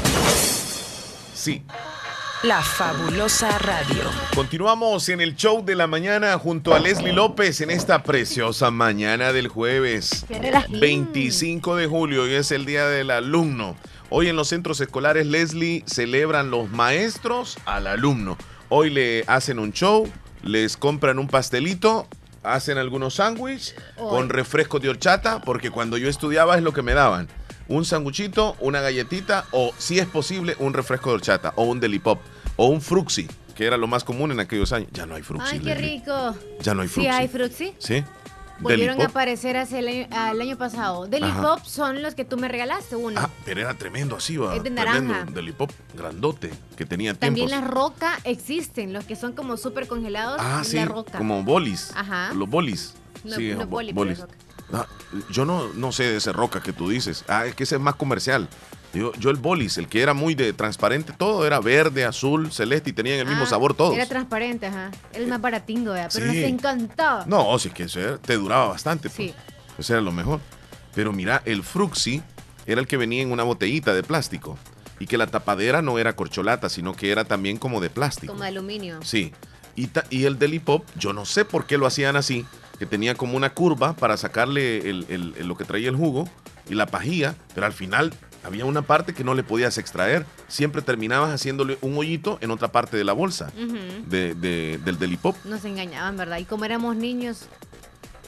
[1.36, 1.62] Sí.
[2.42, 4.02] La fabulosa radio.
[4.34, 9.32] Continuamos en el show de la mañana junto a Leslie López en esta preciosa mañana
[9.32, 10.26] del jueves
[10.70, 13.76] 25 de julio y es el día del alumno.
[14.10, 18.39] Hoy en los centros escolares Leslie celebran los maestros al alumno.
[18.70, 20.10] Hoy le hacen un show,
[20.42, 22.08] les compran un pastelito,
[22.42, 26.96] hacen algunos sándwiches con refresco de horchata, porque cuando yo estudiaba es lo que me
[26.96, 27.28] daban
[27.72, 32.19] un sanguchito, una galletita o, si es posible, un refresco de horchata o un delipop
[32.57, 34.89] o un fruxi, que era lo más común en aquellos años.
[34.93, 35.55] Ya no hay fruxi.
[35.55, 36.36] Ay, qué rico.
[36.61, 37.09] Ya no hay fruxi.
[37.09, 37.74] ¿Sí hay fruxi?
[37.80, 38.03] Sí.
[38.59, 39.09] Volvieron a Delipop.
[39.09, 41.07] aparecer hace el año, al año pasado.
[41.07, 41.41] Deli Ajá.
[41.41, 43.19] Pop son los que tú me regalaste, uno.
[43.19, 44.55] Ah, pero era tremendo así, va.
[44.55, 45.32] Es de tremendo, naranja.
[45.32, 47.67] Delipop, grandote, que tenía También tiempos.
[47.69, 50.38] la roca existen, los que son como súper congelados.
[50.39, 51.17] Ah, sí, la roca.
[51.17, 51.91] como bolis.
[51.95, 52.34] Ajá.
[52.36, 52.93] Los bolis.
[53.24, 54.19] No- sí, no bo- boli, pero bolis.
[54.19, 54.36] roca.
[55.30, 57.24] Yo no, no sé de ese roca que tú dices.
[57.28, 58.47] Ah, es que ese es más comercial.
[58.93, 62.89] Yo, yo el bolis, el que era muy de transparente, todo era verde, azul, celeste
[62.89, 63.95] y tenían el mismo Ah, sabor todos.
[63.95, 64.91] Era transparente, ajá.
[65.13, 66.09] Era el más baratingo, ¿verdad?
[66.13, 66.39] Pero Sí.
[66.41, 67.26] nos encantaba.
[67.26, 67.86] No, sí que
[68.22, 69.09] te duraba bastante.
[69.09, 69.15] pues.
[69.15, 69.34] Sí.
[69.78, 70.39] Ese era lo mejor.
[70.93, 72.22] Pero mira, el Fruxi
[72.65, 74.57] era el que venía en una botellita de plástico.
[74.99, 78.34] Y que la tapadera no era corcholata, sino que era también como de plástico.
[78.34, 78.99] Como de aluminio.
[79.03, 79.34] Sí.
[79.76, 82.45] Y, ta- y el Delipop, yo no sé por qué lo hacían así,
[82.82, 86.28] que tenía como una curva para sacarle el- el- el- lo que traía el jugo
[86.68, 88.12] y la pajía, pero al final
[88.44, 90.26] había una parte que no le podías extraer.
[90.48, 93.78] Siempre terminabas haciéndole un hoyito en otra parte de la bolsa Ujú.
[94.08, 95.36] de- de- del Delipop.
[95.46, 96.40] Nos engañaban, ¿verdad?
[96.40, 97.44] Y como éramos niños,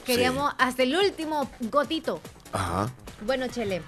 [0.06, 2.20] queríamos hasta el último gotito.
[2.52, 2.92] Ajá.
[3.26, 3.82] Bueno, Chele,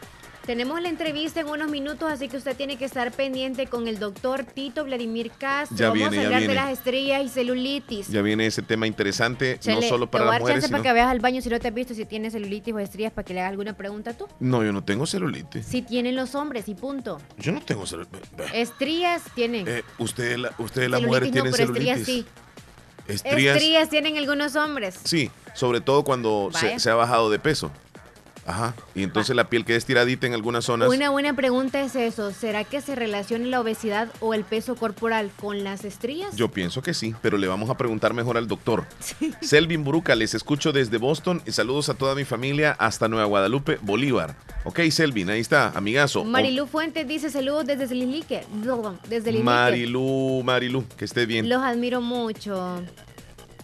[0.47, 3.99] tenemos la entrevista en unos minutos, así que usted tiene que estar pendiente con el
[3.99, 5.77] doctor Tito Vladimir Castro.
[5.77, 8.09] Ya Vamos viene, a hablar de las estrellas y celulitis.
[8.09, 10.67] Ya viene ese tema interesante, no solo para te voy a las dar mujeres, chance
[10.69, 10.79] sino...
[10.79, 13.13] para que veas al baño si no te has visto si tienes celulitis o estrías
[13.13, 14.29] para que le hagas alguna pregunta tú.
[14.41, 15.67] No, yo no tengo celulitis.
[15.67, 17.21] Si tienen los hombres y punto.
[17.39, 18.21] Yo no tengo celulitis.
[18.55, 19.67] Estrías tienen.
[19.69, 22.27] Eh, usted, la- ustedes las Celulitis mujeres no, tienen pero estrías celulitis.
[22.27, 22.43] sí.
[23.09, 23.57] Estrías.
[23.57, 24.99] Estrías tienen algunos hombres.
[25.05, 27.71] Sí, sobre todo cuando se ha bajado de peso.
[28.47, 28.75] Ajá.
[28.95, 30.89] Y entonces la piel queda estiradita en algunas zonas.
[30.89, 32.33] Una buena pregunta es eso.
[32.33, 36.37] ¿Será que se relaciona la obesidad o el peso corporal con las estrías?
[36.37, 38.87] Yo pienso que sí, pero le vamos a preguntar mejor al doctor.
[39.41, 43.79] Selvin Buruca, les escucho desde Boston y saludos a toda mi familia hasta Nueva Guadalupe,
[43.83, 44.37] Bolívar.
[44.65, 46.25] Ok, Selvin, ahí está, amigazo.
[46.25, 48.45] Marilu Fuentes dice saludos desde Lislique.
[49.09, 49.45] Desde Lislique.
[49.45, 51.49] Marilu, Marilu, que esté bien.
[51.49, 52.83] Los admiro mucho.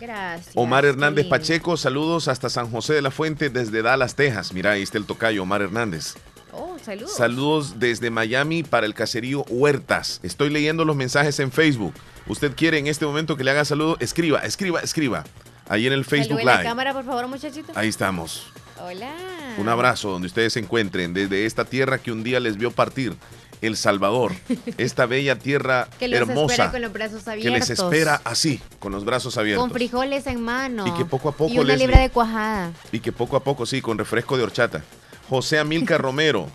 [0.02, 0.56] Gracias.
[0.56, 1.28] Omar Hernández.
[1.28, 4.52] Pacheco, saludos hasta San José de la Fuente desde Dallas, Texas.
[4.52, 6.14] Mira, ahí está el tocayo, Omar Hernández.
[6.50, 7.14] Oh, saludos.
[7.16, 10.18] Saludos desde Miami para el caserío Huertas.
[10.24, 11.94] Estoy leyendo los mensajes en Facebook.
[12.26, 15.22] Usted quiere en este momento que le haga saludo, escriba, escriba, escriba.
[15.68, 16.64] Ahí en el Facebook la Live.
[16.64, 17.72] cámara, por favor, muchachito.
[17.76, 18.48] Ahí estamos.
[18.80, 19.14] Hola.
[19.56, 23.14] Un abrazo donde ustedes se encuentren desde esta tierra que un día les vio partir,
[23.62, 24.32] El Salvador.
[24.76, 27.68] Esta bella tierra Que los espera hermosa con los brazos que abiertos.
[27.68, 29.62] les espera así, con los brazos abiertos.
[29.64, 30.86] Con frijoles en mano.
[30.86, 32.72] Y que poco a poco Y una libra de cuajada.
[32.90, 34.82] Y que poco a poco, sí, con refresco de horchata.
[35.28, 36.48] José Amilcar Romero,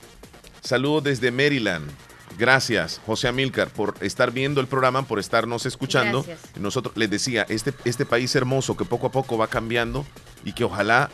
[0.62, 1.90] saludos desde Maryland.
[2.38, 6.22] Gracias, José Amilcar, por estar viendo el programa, por estarnos escuchando.
[6.22, 6.52] Gracias.
[6.60, 10.06] Nosotros les decía, este, este país hermoso que poco a poco va cambiando
[10.46, 11.10] y que ojalá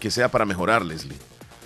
[0.00, 1.18] que sea para mejorar, Leslie.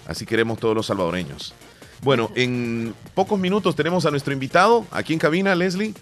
[0.07, 1.55] Así queremos todos los salvadoreños.
[2.03, 5.95] Bueno, en pocos minutos tenemos a nuestro invitado aquí en cabina, Leslie,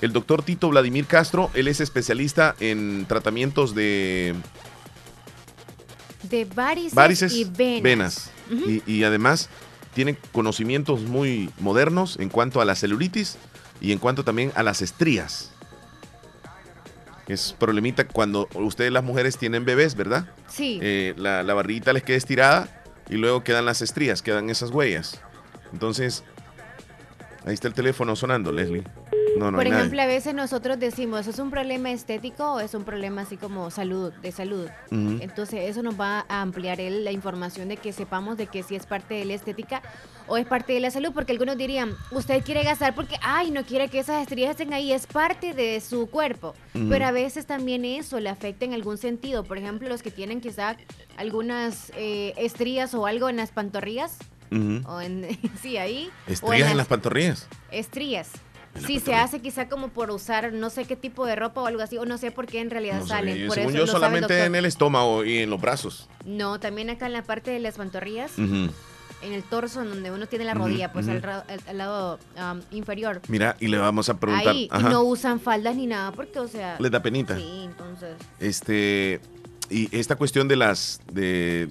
[0.00, 1.50] el doctor Tito Vladimir Castro.
[1.54, 4.34] Él es especialista en tratamientos de
[6.22, 8.30] De varices, varices, y venas.
[8.86, 9.48] Y además
[9.94, 13.36] tiene conocimientos muy modernos en cuanto a la celulitis
[13.80, 15.52] y en cuanto también a las estrías.
[17.26, 20.32] Es problemita cuando ustedes las mujeres tienen bebés, ¿verdad?
[20.48, 20.78] Sí.
[20.80, 25.20] Eh, la, la barriguita les queda estirada y luego quedan las estrías, quedan esas huellas.
[25.72, 26.24] Entonces,
[27.44, 28.84] ahí está el teléfono sonando, Leslie.
[29.38, 29.78] No, no Por nadie.
[29.78, 33.70] ejemplo, a veces nosotros decimos, ¿es un problema estético o es un problema así como
[33.70, 34.68] salud, de salud?
[34.90, 38.74] Entonces, eso nos va a ampliar el- la información de que sepamos de que si
[38.74, 39.80] es parte de la estética
[40.26, 43.64] o es parte de la salud, porque algunos dirían, usted quiere gastar porque, ay, no
[43.64, 46.54] quiere que esas estrías estén ahí, es parte de su cuerpo.
[46.74, 46.88] Ujú.
[46.88, 49.44] Pero a veces también eso le afecta en algún sentido.
[49.44, 50.76] Por ejemplo, los que tienen quizá
[51.16, 54.16] algunas eh, estrías o algo en las pantorrillas,
[54.50, 54.88] Ujú.
[54.88, 55.26] o en,
[55.62, 56.10] sí, ahí.
[56.28, 57.46] o Estrías en las pantorrillas.
[57.70, 58.30] Estrías.
[58.86, 61.82] Sí, se hace quizá como por usar no sé qué tipo de ropa o algo
[61.82, 63.34] así, o no sé por qué en realidad No salen.
[63.34, 63.46] sabía.
[63.48, 66.08] por Según eso yo, lo sabe el solamente en el estómago y en los brazos.
[66.24, 70.28] No, también acá en la parte de las pantorrillas, en el torso, en donde uno
[70.28, 73.20] tiene la rodilla, pues al, ra- al- al lado um, inferior.
[73.26, 74.54] Mira, y le vamos a preguntar.
[74.54, 76.76] Ahí, y no usan faldas ni nada, porque, o sea...
[76.78, 77.36] Les da penita.
[77.36, 78.14] Sí, entonces...
[78.38, 79.20] Este.
[79.70, 81.00] Y esta cuestión de las.
[81.12, 81.68] de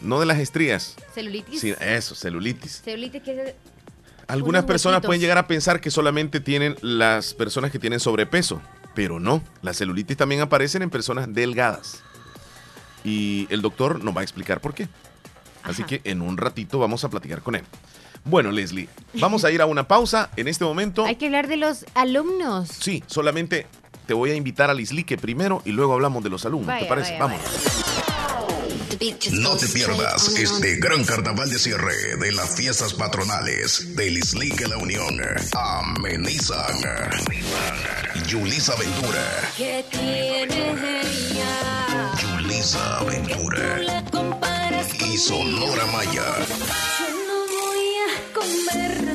[0.00, 0.96] No de las estrías.
[1.14, 1.60] Celulitis.
[1.60, 2.82] Sí, eso, celulitis.
[2.82, 3.54] Celulitis que es...
[4.26, 8.62] Algunas personas pueden llegar a pensar que solamente tienen las personas que tienen sobrepeso,
[8.94, 9.42] pero no.
[9.60, 12.02] La celulitis también aparecen en personas delgadas.
[13.02, 14.88] Y el doctor nos va a explicar por qué.
[15.64, 17.64] Así que en un ratito vamos a platicar con él.
[18.24, 21.04] Bueno, Leslie, vamos a ir a una pausa en este momento.
[21.04, 22.68] Hay que hablar de los alumnos.
[22.68, 23.66] Sí, solamente
[24.06, 26.68] te voy a invitar al Islique primero y luego hablamos de los alumnos.
[26.68, 27.18] Vaya, ¿Te parece?
[27.18, 27.89] vaya, vamos.
[29.32, 34.76] No te pierdas este gran carnaval de cierre de las fiestas patronales del Islique La
[34.76, 35.18] Unión.
[35.54, 36.76] Amenizan.
[38.26, 39.52] Yulisa Ventura.
[39.56, 42.12] ¿Qué tiene ella?
[42.20, 43.80] Yulisa Ventura.
[45.00, 46.34] Y Sonora Maya.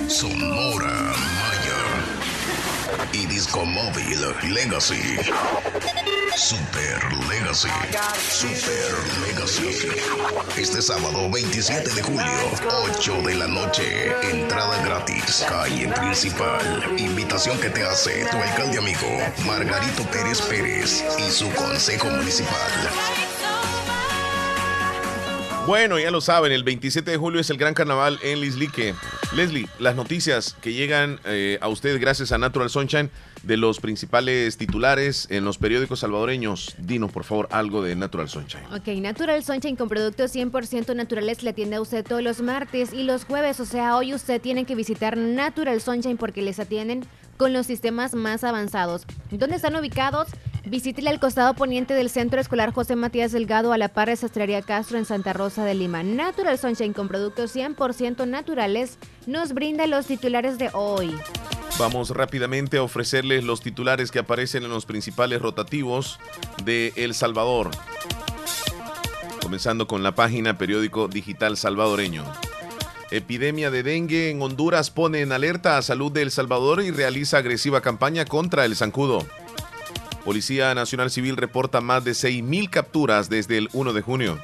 [0.07, 1.15] Sonora
[3.36, 5.18] Disco Móvil Legacy.
[6.38, 7.68] Super Legacy.
[8.30, 8.95] Super
[9.28, 9.90] Legacy.
[10.56, 12.24] Este sábado 27 de julio,
[12.95, 14.10] 8 de la noche.
[14.24, 15.45] Entrada gratis.
[15.49, 16.95] Calle principal.
[16.98, 19.07] Invitación que te hace tu alcalde amigo
[19.45, 22.72] Margarito Pérez Pérez y su consejo municipal.
[25.68, 28.94] Bueno, ya lo saben, el 27 de julio es el gran carnaval en Lislique.
[29.36, 33.10] Leslie, las noticias que llegan eh, a usted gracias a Natural Sunshine
[33.42, 36.76] de los principales titulares en los periódicos salvadoreños.
[36.78, 38.64] Dinos, por favor, algo de Natural Sunshine.
[38.76, 43.02] Ok, Natural Sunshine con productos 100% naturales le atiende a usted todos los martes y
[43.02, 43.60] los jueves.
[43.60, 48.14] O sea, hoy usted tiene que visitar Natural Sunshine porque les atienden con los sistemas
[48.14, 49.08] más avanzados.
[49.32, 50.28] ¿Dónde están ubicados?
[50.66, 54.64] Visítele al costado poniente del Centro Escolar José Matías Delgado a la par de Sastrería
[54.64, 56.02] Castro en Santa Rosa de Lima.
[56.02, 58.98] Natural Sunshine con productos 100% naturales
[59.28, 61.16] nos brinda los titulares de hoy.
[61.78, 66.20] Vamos rápidamente a ofrecerles los titulares que aparecen en los principales rotativos
[66.64, 67.70] de El Salvador.
[69.44, 72.24] Comenzando con la página periódico digital salvadoreño.
[73.12, 77.38] Epidemia de dengue en Honduras pone en alerta a salud de El Salvador y realiza
[77.38, 79.28] agresiva campaña contra el zancudo.
[80.26, 84.39] Policía Nacional Civil reporta más de 6.000 capturas desde el 1 de junio.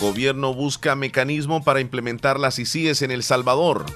[0.00, 3.86] Gobierno busca mecanismo para implementar las ICIES en El Salvador.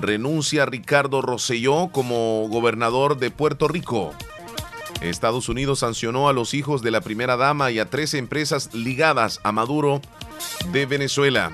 [0.00, 4.14] Renuncia Ricardo Rosselló como gobernador de Puerto Rico.
[5.02, 9.40] Estados Unidos sancionó a los hijos de la primera dama y a tres empresas ligadas
[9.42, 10.00] a Maduro
[10.72, 11.52] de Venezuela.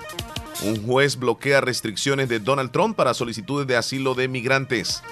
[0.62, 5.02] Un juez bloquea restricciones de Donald Trump para solicitudes de asilo de migrantes.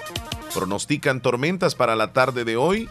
[0.53, 2.87] Pronostican tormentas para la tarde de hoy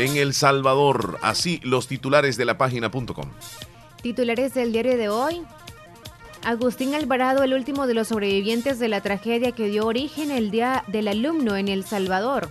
[0.00, 1.18] en El Salvador.
[1.20, 3.28] Así los titulares de la página.com.
[4.02, 5.42] Titulares del diario de hoy.
[6.42, 10.84] Agustín Alvarado, el último de los sobrevivientes de la tragedia que dio origen el Día
[10.86, 12.50] del Alumno en El Salvador.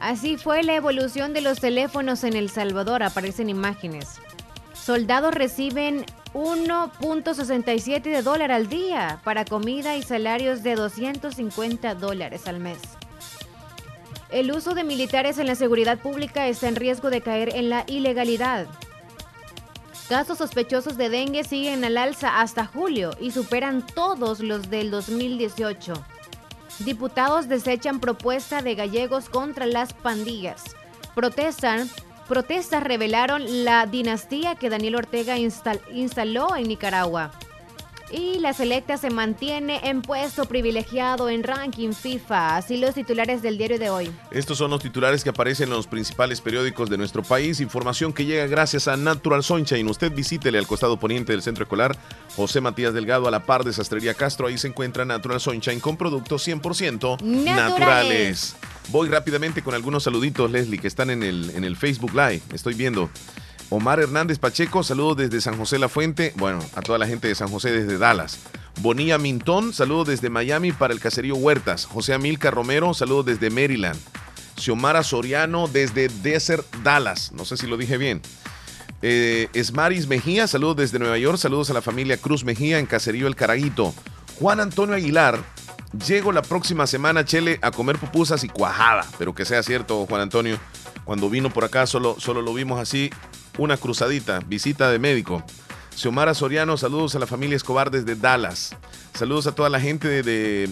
[0.00, 4.20] Así fue la evolución de los teléfonos en El Salvador, aparecen imágenes.
[4.74, 12.58] Soldados reciben 1.67 de dólar al día para comida y salarios de 250 dólares al
[12.58, 12.78] mes.
[14.32, 17.84] El uso de militares en la seguridad pública está en riesgo de caer en la
[17.86, 18.66] ilegalidad.
[20.08, 25.92] Casos sospechosos de dengue siguen al alza hasta julio y superan todos los del 2018.
[26.78, 30.64] Diputados desechan propuesta de gallegos contra las pandillas.
[31.14, 31.90] Protestan,
[32.26, 37.32] protestas revelaron la dinastía que Daniel Ortega instaló en Nicaragua.
[38.12, 42.56] Y la selecta se mantiene en puesto privilegiado en ranking FIFA.
[42.56, 44.12] Así los titulares del diario de hoy.
[44.30, 47.60] Estos son los titulares que aparecen en los principales periódicos de nuestro país.
[47.60, 49.88] Información que llega gracias a Natural Sunshine.
[49.88, 51.96] Usted visítele al costado poniente del centro escolar
[52.36, 54.46] José Matías Delgado a la par de Sastrería Castro.
[54.46, 58.56] Ahí se encuentra Natural Sunshine con productos 100% naturales.
[58.88, 62.42] Voy rápidamente con algunos saluditos, Leslie, que están en el, en el Facebook Live.
[62.52, 63.08] Estoy viendo.
[63.72, 66.34] Omar Hernández Pacheco, saludos desde San José La Fuente.
[66.36, 68.38] Bueno, a toda la gente de San José desde Dallas.
[68.82, 71.86] Bonilla Mintón, saludos desde Miami para el caserío Huertas.
[71.86, 73.98] José Amilca Romero, saludos desde Maryland.
[74.58, 77.32] Xiomara Soriano desde Desert, Dallas.
[77.32, 78.20] No sé si lo dije bien.
[79.00, 81.38] Eh, Esmaris Mejía, saludos desde Nueva York.
[81.38, 83.94] Saludos a la familia Cruz Mejía en Caserío El Caraguito.
[84.38, 85.42] Juan Antonio Aguilar,
[86.06, 89.06] llego la próxima semana, Chele, a comer pupusas y cuajada.
[89.16, 90.58] Pero que sea cierto, Juan Antonio.
[91.06, 93.10] Cuando vino por acá solo, solo lo vimos así
[93.58, 95.42] una cruzadita, visita de médico.
[95.94, 98.74] Xiomara Soriano, saludos a la familia Escobar desde Dallas.
[99.14, 100.70] Saludos a toda la gente de,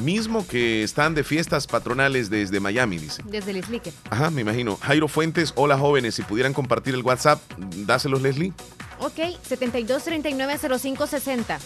[0.00, 3.22] mismo que están de fiestas patronales desde Miami, dice.
[3.26, 3.82] Desde Leslie.
[4.10, 4.76] Ajá, me imagino.
[4.76, 8.52] Jairo Fuentes, hola jóvenes, si pudieran compartir el WhatsApp, dáselos Leslie.
[9.00, 9.18] Ok,
[9.48, 11.58] 72390560.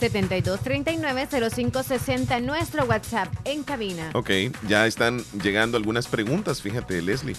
[0.00, 4.10] 72390560, nuestro WhatsApp en cabina.
[4.14, 4.30] Ok,
[4.68, 7.34] ya están llegando algunas preguntas, fíjate, Leslie.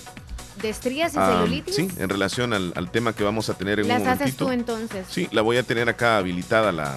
[0.62, 1.76] ¿De estrías y Ah, celulitis?
[1.76, 4.46] sí, en relación al, al tema que vamos a tener en Las un haces momentito.
[4.46, 5.08] tú entonces.
[5.10, 6.96] Sí, la voy a tener acá habilitada la,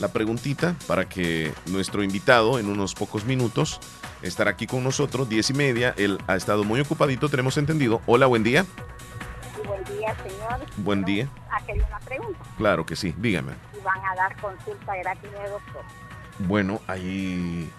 [0.00, 3.78] la preguntita para que nuestro invitado en unos pocos minutos
[4.22, 5.94] estará aquí con nosotros, diez y media.
[5.96, 8.00] Él ha estado muy ocupadito, tenemos entendido.
[8.06, 8.64] Hola, buen día.
[9.66, 10.66] Buen día, señor.
[10.78, 11.28] Buen día.
[11.52, 12.38] Hacerle una pregunta.
[12.58, 13.52] Claro que sí, dígame.
[13.72, 15.82] Si van a dar consulta gratis de doctor.
[16.40, 17.70] Bueno, ahí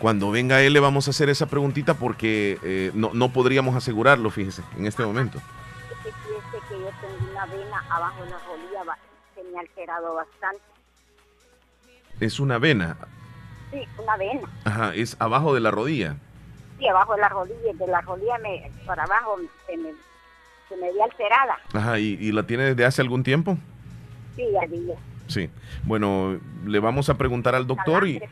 [0.00, 4.30] cuando venga él le vamos a hacer esa preguntita porque eh, no, no podríamos asegurarlo,
[4.30, 5.38] fíjese, en este momento.
[5.38, 8.98] Es que fíjese que yo tengo una vena abajo de la rodilla, ba-
[9.34, 10.60] se me ha alterado bastante.
[12.18, 12.96] Es una vena,
[13.70, 14.48] Sí, una vena.
[14.64, 16.16] ajá, es abajo de la rodilla.
[16.78, 19.36] Sí, abajo de la rodilla, de la rodilla me, para abajo
[19.66, 19.90] se me,
[20.68, 21.58] que me vi alterada.
[21.74, 23.56] Ajá, ¿y, y la tiene desde hace algún tiempo?
[24.34, 24.88] Sí, ya vi.
[25.28, 25.48] Sí.
[25.84, 28.18] Bueno, le vamos a preguntar al doctor y...
[28.18, 28.24] Sí,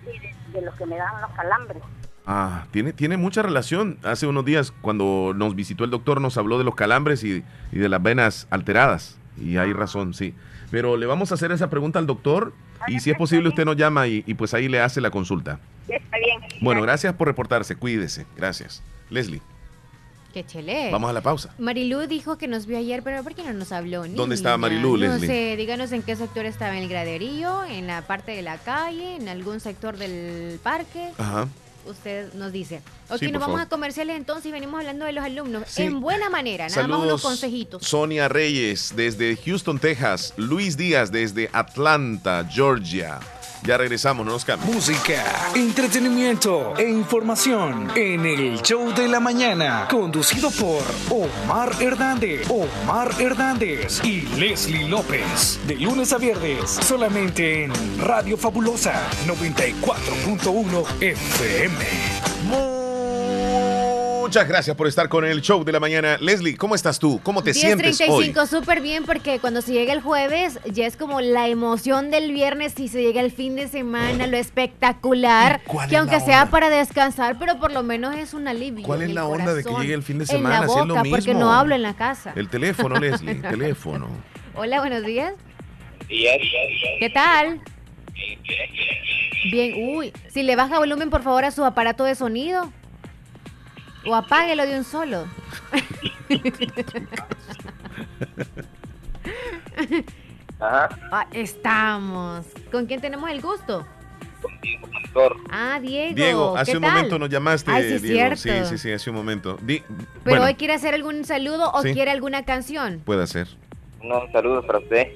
[0.52, 1.82] de, los que me dan los calambres.
[2.26, 3.98] Ah, tiene, tiene mucha relación.
[4.02, 7.42] Hace unos días, cuando nos visitó el doctor, nos habló de los calambres y,
[7.72, 9.18] y de las venas alteradas.
[9.40, 10.34] Y hay razón, sí.
[10.70, 12.52] Pero le vamos a hacer esa pregunta al doctor
[12.86, 15.58] y si es posible usted nos llama y, y pues ahí le hace la consulta.
[15.88, 16.40] Está bien.
[16.60, 17.76] Bueno, gracias por reportarse.
[17.76, 18.26] Cuídese.
[18.36, 18.82] Gracias.
[19.10, 19.40] Leslie,
[20.44, 21.50] Qué vamos a la pausa.
[21.58, 24.06] Marilú dijo que nos vio ayer, pero ¿por qué no nos habló?
[24.06, 24.56] ¿Dónde estaba?
[24.56, 28.42] Marilú, No sé, díganos en qué sector estaba, en el graderío, en la parte de
[28.42, 31.10] la calle, en algún sector del parque.
[31.18, 31.48] Ajá.
[31.86, 32.82] Usted nos dice.
[33.08, 33.60] Ok, Sí, nos vamos favor.
[33.60, 35.62] a comerciales entonces y venimos hablando de los alumnos.
[35.68, 35.84] Sí.
[35.84, 37.82] En buena manera, nada más unos consejitos.
[37.86, 40.34] Sonia Reyes desde Houston, Texas.
[40.36, 43.20] Luis Díaz desde Atlanta, Georgia.
[43.62, 44.72] Ya regresamos, no nos cambien.
[44.72, 45.24] Música,
[45.54, 54.02] entretenimiento e información en el show de la mañana, conducido por Omar Hernández, Omar Hernández
[54.04, 55.58] y Leslie López.
[55.66, 58.94] De lunes a viernes, solamente en Radio Fabulosa
[59.26, 62.77] 94.1 FM.
[64.28, 66.18] Muchas gracias por estar con el show de la mañana.
[66.20, 67.18] Leslie, ¿cómo estás tú?
[67.22, 68.28] ¿Cómo te sientes hoy?
[68.28, 72.30] 10.35, súper bien, porque cuando se llega el jueves ya es como la emoción del
[72.32, 76.20] viernes y se llega el fin de semana, lo espectacular, cuál que es aunque la
[76.26, 76.50] sea onda?
[76.50, 78.84] para descansar, pero por lo menos es un alivio.
[78.84, 80.60] ¿Cuál es el la onda de que llegue el fin de En semana?
[80.60, 81.40] la Si es lo boca, porque mismo.
[81.40, 82.34] no hablo en la casa.
[82.36, 84.08] El teléfono, Leslie, teléfono.
[84.54, 85.32] Hola, buenos días.
[86.06, 86.36] Días.
[87.00, 87.62] ¿Qué tal?
[89.50, 92.70] Bien, uy, si le baja volumen por favor a su aparato de sonido.
[94.06, 95.26] O apáguelo de un solo.
[100.60, 100.88] Ajá.
[101.12, 102.46] Ah, estamos.
[102.72, 103.86] ¿Con quién tenemos el gusto?
[105.50, 106.14] Ah, Diego.
[106.14, 106.92] Diego, hace ¿qué un tal?
[106.92, 108.36] momento nos llamaste, Ay, sí, Diego.
[108.36, 108.66] cierto.
[108.66, 109.58] Sí, sí, sí, hace un momento.
[109.62, 111.92] Di- Pero bueno, hoy quiere hacer algún saludo o Sí.
[111.92, 113.00] quiere alguna canción.
[113.04, 113.48] puede ser.
[114.02, 115.08] No, un saludo para usted,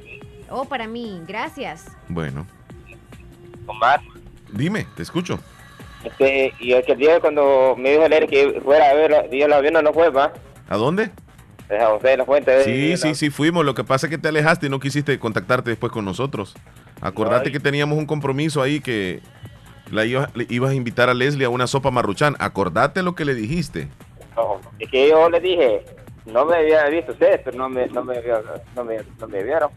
[0.50, 1.86] Oh, para mí, gracias.
[2.08, 2.46] Bueno,
[3.66, 4.00] Omar.
[4.52, 5.38] dime, te escucho.
[6.04, 9.56] Este, y aquel día cuando me dijo leer que fuera a ver, la- día la
[9.56, 10.32] avión no fue, va.
[10.68, 11.10] ¿A dónde?
[11.68, 12.64] Deja usted la fuente.
[12.64, 13.64] Sí, sí, sí, fuimos.
[13.64, 16.54] Lo que pasa es que te alejaste y no quisiste contactarte después con nosotros.
[17.00, 19.20] Acordate que teníamos un compromiso ahí que
[19.90, 22.36] la iba- le ibas a invitar a Leslie a una sopa marruchán.
[22.38, 23.88] Acordate lo que le dijiste.
[24.36, 25.84] No, es que yo le dije,
[26.26, 28.42] no me había visto ustedes, pero no me, no me, había-
[28.76, 29.70] no me, no me vieron.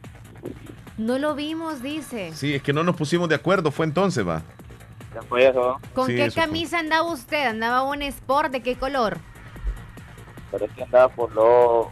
[0.98, 2.32] No lo vimos, dice.
[2.34, 3.72] Sí, es que no nos pusimos de acuerdo.
[3.72, 4.44] Fue entonces, va.
[5.16, 5.80] Ya fue eso.
[5.94, 6.44] ¿Con Sí, qué eso fue.
[6.44, 7.48] camisa andaba usted?
[7.48, 8.52] ¿Andaba un sport?
[8.52, 9.18] ¿De qué color?
[10.52, 11.90] Es que andaba por lo...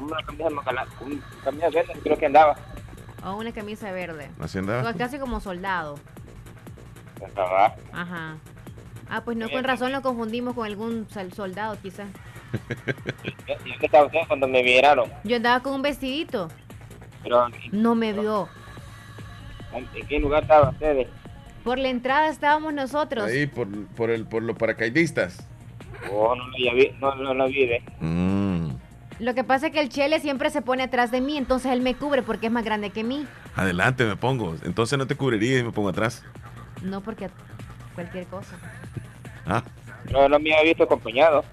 [0.00, 0.74] Una camisa, una
[1.44, 2.56] camisa verde, creo que andaba.
[3.24, 4.30] O una camisa verde.
[4.40, 4.92] Así andaba.
[4.94, 5.98] Casi como soldado.
[7.24, 7.74] Andaba.
[7.92, 8.36] Ajá.
[9.10, 12.08] Ah, pues no, con razón lo confundimos con algún soldado, quizás.
[13.64, 15.10] ¿Y qué estaba usted cuando me vieron?
[15.24, 16.48] Yo andaba con un vestidito.
[17.22, 18.48] Pero, No me vio.
[19.72, 21.08] ¿en qué lugar estaban ustedes?
[21.64, 23.24] Por la entrada estábamos nosotros.
[23.24, 25.46] Ahí, por, por, el, por los paracaidistas.
[26.12, 27.82] Oh, no, lo vi, no, no lo vi, ¿ve?
[28.00, 28.68] Mm.
[29.20, 31.80] Lo que pasa es que el Chele siempre se pone atrás de mí, entonces él
[31.80, 33.26] me cubre porque es más grande que mí.
[33.56, 34.54] Adelante me pongo.
[34.64, 36.22] Entonces no te cubriría y me pongo atrás.
[36.82, 37.30] No porque
[37.94, 38.56] cualquier cosa.
[39.46, 39.62] Ah,
[40.12, 41.44] No, no me había visto acompañado.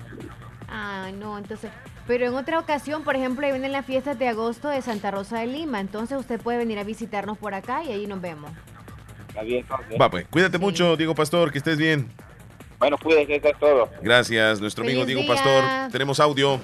[0.67, 1.71] Ah, no, entonces.
[2.07, 5.39] Pero en otra ocasión, por ejemplo, ahí vienen las fiestas de agosto de Santa Rosa
[5.39, 5.79] de Lima.
[5.79, 8.51] Entonces usted puede venir a visitarnos por acá y ahí nos vemos.
[9.31, 9.97] Está bien, entonces.
[9.99, 10.27] va pues.
[10.29, 12.11] Cuídate mucho, Diego Pastor, que estés bien.
[12.79, 13.89] Bueno, cuídense, eso es todo.
[14.01, 15.29] Gracias, nuestro amigo Diego día.
[15.29, 15.63] Pastor.
[15.89, 16.59] Tenemos audio.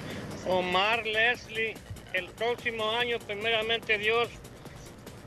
[0.49, 1.75] Omar Leslie,
[2.11, 4.27] el próximo año, primeramente Dios,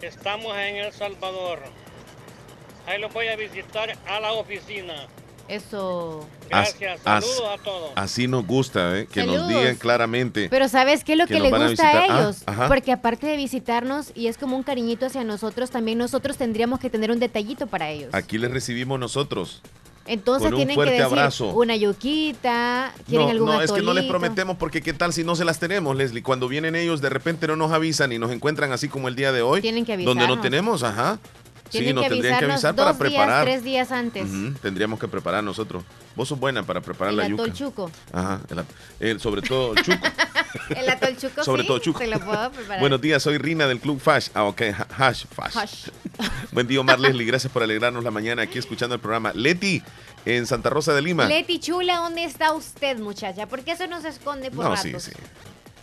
[0.03, 1.61] estamos en El Salvador.
[2.87, 5.07] Ahí los voy a visitar a la oficina.
[5.51, 6.25] Eso.
[6.49, 7.91] Gracias, As- saludos a todos.
[7.97, 9.09] Así nos gusta, ¿eh?
[9.11, 10.49] que nos digan claramente.
[10.49, 12.03] Pero ¿sabes qué es lo que, nos le van gusta a.
[12.03, 12.45] Ah, ellos?
[12.69, 16.89] Porque aparte de visitarnos y es como un cariñito hacia nosotros, también nosotros tendríamos que
[16.89, 18.15] tener un detallito para ellos.
[18.15, 19.61] Aquí les recibimos nosotros.
[20.07, 21.49] Entonces con un tienen fuerte que decir abrazo.
[21.51, 25.25] una yuquita, quieren No, algún no, es que no les prometemos porque qué tal si
[25.25, 26.23] no se las tenemos, Leslie.
[26.23, 29.31] Cuando vienen ellos, de repente no nos avisan y nos encuentran así como el día
[29.31, 29.61] de hoy.
[29.61, 30.41] Tienen que Donde no avisarnos.
[30.41, 31.19] tenemos, ajá.
[31.71, 33.45] Tienen sí, nos que tendrían que avisar para preparar.
[33.47, 34.29] días, tres días antes.
[34.61, 35.85] Tendríamos que preparar nosotros.
[36.17, 37.43] Vos sos buena para preparar El la yuca.
[37.45, 37.91] atol chuco.
[38.13, 38.67] Ajá, el at-
[38.99, 39.99] el- sobre todo el chuco.
[40.71, 41.99] El atol chuco Sobre sí, todo chuco.
[42.01, 42.81] se lo puedo preparar.
[42.81, 44.29] Buenos días, soy Rina del Club Fash.
[44.35, 45.57] Ah, ok, ha- Hash Fash.
[45.57, 45.89] Hash.
[46.53, 47.25] Buen día, Omar Leslie.
[47.25, 49.33] Gracias por alegrarnos la mañana aquí escuchando el programa.
[49.33, 49.81] Leti,
[50.25, 51.27] en Santa Rosa de Lima.
[51.27, 53.47] Leti Chula, ¿dónde está usted, muchacha?
[53.47, 55.05] Porque eso no se esconde por No, ratos.
[55.05, 55.17] sí, sí.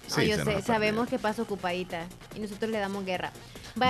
[0.10, 2.06] No, Sí, yo sé, sabemos que pasa ocupadita
[2.36, 3.32] y nosotros le damos guerra.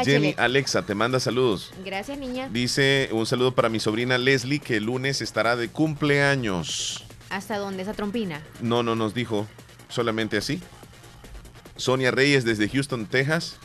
[0.05, 0.35] Jenny.
[0.37, 1.73] Alexa te manda saludos.
[1.85, 2.49] Gracias, niña.
[2.51, 7.05] Dice un saludo para mi sobrina Leslie que el lunes estará de cumpleaños.
[7.29, 7.83] ¿Hasta dónde?
[7.83, 8.41] Esa trompina.
[8.61, 9.47] No, no nos dijo.
[9.89, 10.61] solamente así.
[11.75, 13.57] Sonia Reyes desde Houston, Texas.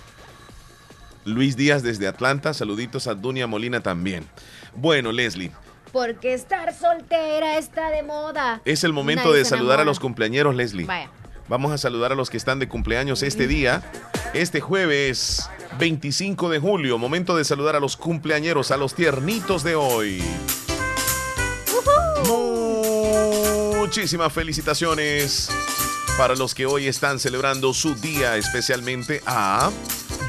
[1.24, 2.52] Luis Díaz desde Atlanta.
[2.54, 4.26] Saluditos a Dunia Molina también.
[4.74, 5.52] Bueno, Leslie,
[5.92, 8.60] Porque estar soltera está de moda.
[8.64, 10.86] es el momento Nadie de saludar a los cumpleañeros, Leslie.
[10.86, 11.10] Vaya.
[11.48, 13.82] Vamos a saludar a los que están de cumpleaños este día,
[14.32, 16.98] este jueves 25 de julio.
[16.98, 20.22] Momento de saludar a los cumpleañeros, a los tiernitos de hoy.
[23.78, 25.50] Muchísimas felicitaciones
[26.16, 29.70] para los que hoy están celebrando su día, especialmente a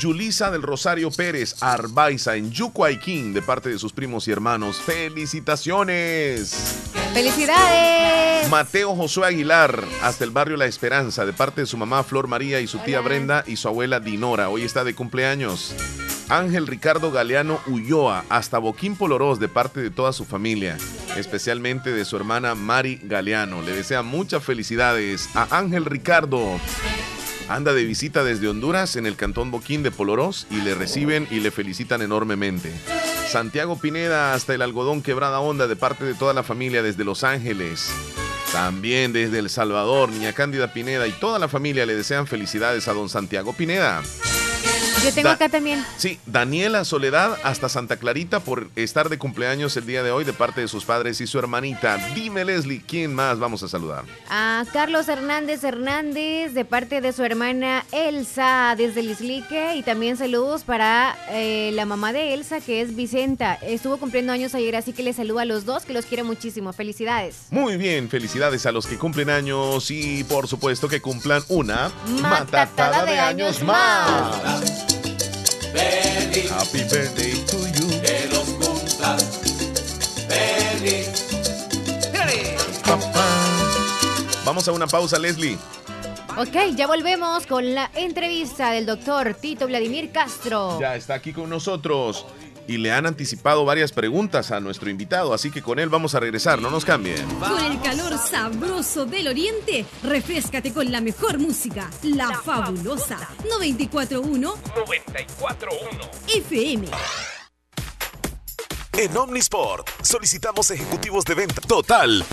[0.03, 4.81] Yulisa del Rosario Pérez Arbaiza en Yucuayquín, de parte de sus primos y hermanos.
[4.81, 6.81] ¡Felicitaciones!
[7.13, 8.49] ¡Felicidades!
[8.49, 12.59] Mateo Josué Aguilar, hasta el barrio La Esperanza, de parte de su mamá Flor María
[12.59, 14.49] y su tía Brenda y su abuela Dinora.
[14.49, 15.73] Hoy está de cumpleaños.
[16.27, 20.77] Ángel Ricardo Galeano Ulloa, hasta Boquín Polorós, de parte de toda su familia,
[21.15, 23.61] especialmente de su hermana Mari Galeano.
[23.61, 26.59] Le desea muchas felicidades a Ángel Ricardo.
[27.49, 31.39] Anda de visita desde Honduras en el cantón Boquín de Polorós y le reciben y
[31.39, 32.71] le felicitan enormemente.
[33.27, 37.23] Santiago Pineda hasta el algodón quebrada onda de parte de toda la familia desde Los
[37.23, 37.89] Ángeles.
[38.51, 42.93] También desde El Salvador, Niña Cándida Pineda y toda la familia le desean felicidades a
[42.93, 44.03] don Santiago Pineda.
[45.03, 45.83] Yo tengo Da- acá también.
[45.97, 50.33] Sí, Daniela Soledad hasta Santa Clarita por estar de cumpleaños el día de hoy de
[50.33, 51.97] parte de sus padres y su hermanita.
[52.15, 54.03] Dime Leslie, ¿quién más vamos a saludar?
[54.29, 60.17] A Carlos Hernández Hernández de parte de su hermana Elsa desde el Islique y también
[60.17, 63.55] saludos para eh, la mamá de Elsa que es Vicenta.
[63.55, 66.71] Estuvo cumpliendo años ayer así que le saludo a los dos que los quiero muchísimo.
[66.73, 67.47] Felicidades.
[67.51, 73.05] Muy bien, felicidades a los que cumplen años y por supuesto que cumplan una Matatada
[73.05, 74.92] de años más.
[75.73, 78.01] Happy birthday to you.
[78.01, 79.39] Que los cumplas
[80.27, 81.23] feliz.
[84.45, 85.57] Vamos a una pausa, Leslie.
[86.37, 90.79] Ok, ya volvemos con la entrevista del doctor Tito Vladimir Castro.
[90.79, 92.25] Ya está aquí con nosotros
[92.67, 96.19] y le han anticipado varias preguntas a nuestro invitado, así que con él vamos a
[96.19, 97.25] regresar, no nos cambien.
[97.39, 103.17] Con el calor sabroso del oriente, refrescate con la mejor música, La, Fabulosa
[103.49, 106.87] 941 941 FM.
[108.95, 112.23] En Omnisport solicitamos ejecutivos de venta total.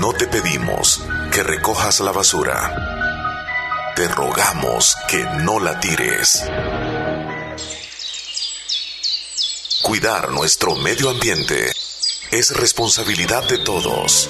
[0.00, 1.02] No te pedimos
[1.32, 2.95] que recojas la basura.
[3.96, 6.44] Te rogamos que no la tires.
[9.82, 11.72] Cuidar nuestro medio ambiente
[12.30, 14.28] es responsabilidad de todos.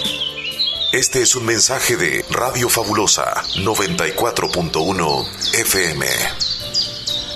[0.93, 5.27] Este es un mensaje de Radio Fabulosa 94.1
[5.59, 6.07] FM.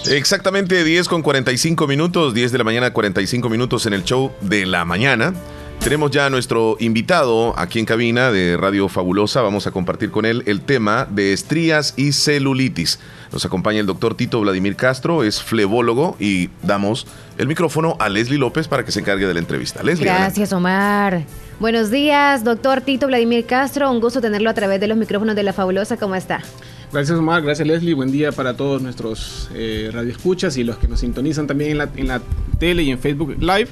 [0.07, 4.67] Exactamente 10 con 45 minutos, 10 de la mañana 45 minutos en el show de
[4.67, 5.35] la mañana.
[5.83, 9.41] Tenemos ya a nuestro invitado aquí en cabina de Radio Fabulosa.
[9.41, 13.01] Vamos a compartir con él el tema de estrías y celulitis.
[13.33, 17.07] Nos acompaña el doctor Tito Vladimir Castro, es flebólogo y damos
[17.39, 19.83] el micrófono a Leslie López para que se encargue de la entrevista.
[19.83, 20.41] Leslie, adelante.
[20.41, 21.23] Gracias, Omar.
[21.61, 23.91] Buenos días, doctor Tito Vladimir Castro.
[23.91, 25.97] Un gusto tenerlo a través de los micrófonos de La Fabulosa.
[25.97, 26.43] ¿Cómo está?
[26.93, 30.99] Gracias Omar, gracias Leslie, buen día para todos nuestros eh, radioescuchas y los que nos
[30.99, 32.21] sintonizan también en la, en la
[32.59, 33.69] tele y en Facebook Live.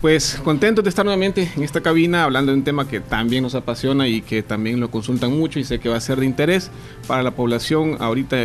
[0.00, 3.54] Pues contentos de estar nuevamente en esta cabina hablando de un tema que también nos
[3.54, 6.70] apasiona y que también lo consultan mucho y sé que va a ser de interés
[7.06, 8.36] para la población ahorita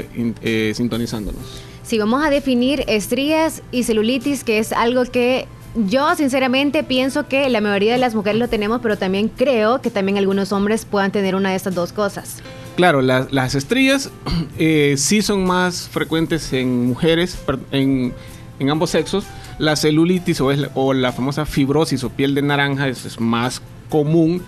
[0.42, 1.42] eh, sintonizándonos.
[1.84, 5.48] Si vamos a definir estrías y celulitis, que es algo que
[5.88, 9.90] yo sinceramente pienso que la mayoría de las mujeres lo tenemos, pero también creo que
[9.92, 12.38] también algunos hombres puedan tener una de estas dos cosas.
[12.76, 14.10] Claro, la- las estrías
[14.58, 17.38] eh, sí son más frecuentes en mujeres,
[17.72, 18.14] en,
[18.60, 19.24] en ambos sexos.
[19.58, 24.42] La celulitis o, la- famosa fibrosis o piel de naranja es, es más común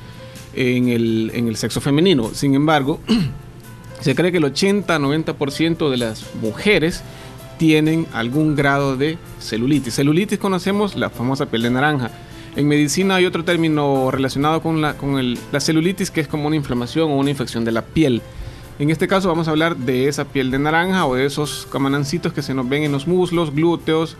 [0.54, 2.32] en el, en el sexo femenino.
[2.34, 3.00] Sin embargo,
[4.02, 7.04] se cree que el 80-90% de las mujeres
[7.58, 9.96] tienen algún grado de celulitis.
[9.96, 12.12] Celulitis conocemos la famosa piel de naranja.
[12.56, 16.48] En medicina hay otro término relacionado con, la, con el- la celulitis que es como
[16.48, 18.22] una inflamación o una infección de la piel.
[18.80, 22.34] En este caso vamos a hablar de esa piel de naranja o de esos camanancitos
[22.34, 24.16] que se nos ven en los muslos, glúteos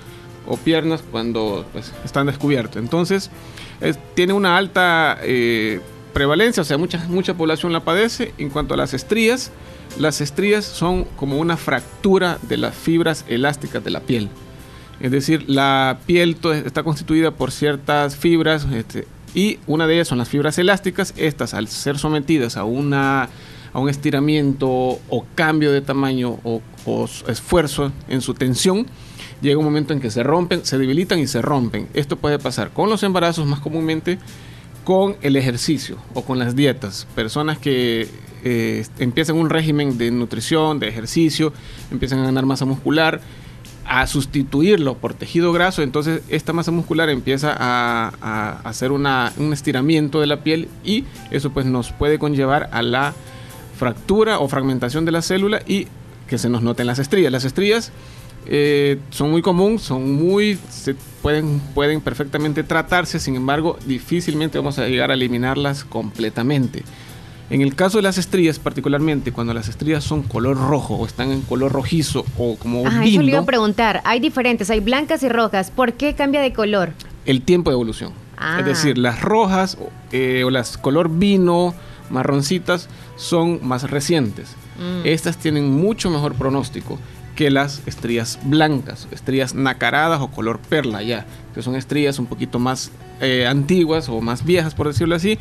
[0.48, 2.78] o piernas cuando pues, están descubiertos.
[2.78, 3.30] Entonces,
[3.82, 5.80] es- tiene una alta eh,
[6.14, 8.34] prevalencia, o sea, mucha, mucha población la padece.
[8.38, 9.52] En cuanto a las estrías,
[10.00, 14.30] las estrías son como una fractura de las fibras elásticas de la piel.
[15.00, 20.18] Es decir, la piel está constituida por ciertas fibras este, y una de ellas son
[20.18, 21.14] las fibras elásticas.
[21.18, 23.30] Estas, al ser sometidas a, una,
[23.74, 26.62] a un estiramiento o cambio de tamaño o,
[27.28, 28.88] esfuerzo en su tensión,
[29.42, 31.88] llega un momento en que se rompen, se debilitan y se rompen.
[31.94, 34.18] Esto puede pasar con los embarazos más comúnmente,
[34.84, 37.08] con el ejercicio o con las dietas.
[37.16, 38.08] Personas que
[38.44, 41.54] eh, empiezan un régimen de nutrición, de ejercicio,
[41.92, 43.22] empiezan a ganar masa muscular,
[43.86, 49.08] a sustituirlo por tejido graso, entonces esta masa muscular empieza a, hacer un
[49.54, 53.14] estiramiento de la piel y eso pues nos puede conllevar a la
[53.78, 55.88] fractura o fragmentación de la célula y
[56.28, 57.32] que se nos noten las estrías.
[57.32, 57.92] Las estrías
[58.50, 64.80] eh, son muy comunes, son muy, se pueden, pueden perfectamente tratarse, sin embargo, difícilmente vamos
[64.80, 66.84] a llegar a eliminarlas completamente.
[67.50, 71.32] En el caso de las estrías, particularmente cuando las estrías son color rojo o están
[71.32, 74.02] en color rojizo o como Ajá, eso le iba a preguntar.
[74.04, 75.72] Hay diferentes, hay blancas y rojas.
[75.72, 76.92] ¿Por qué cambia de color?
[77.26, 78.12] El tiempo de evolución.
[78.38, 78.58] Ah.
[78.60, 79.78] Es decir, las rojas
[80.12, 81.74] eh, o las color vino,
[82.10, 84.56] marroncitas, son más recientes.
[84.78, 85.06] Mm.
[85.06, 87.00] Estas tienen mucho mejor pronóstico
[87.38, 92.58] que las estrías blancas, estrías nacaradas o color perla ya, que son estrías un poquito
[92.58, 92.92] más
[93.22, 95.38] eh, antiguas o más viejas, por decirlo así,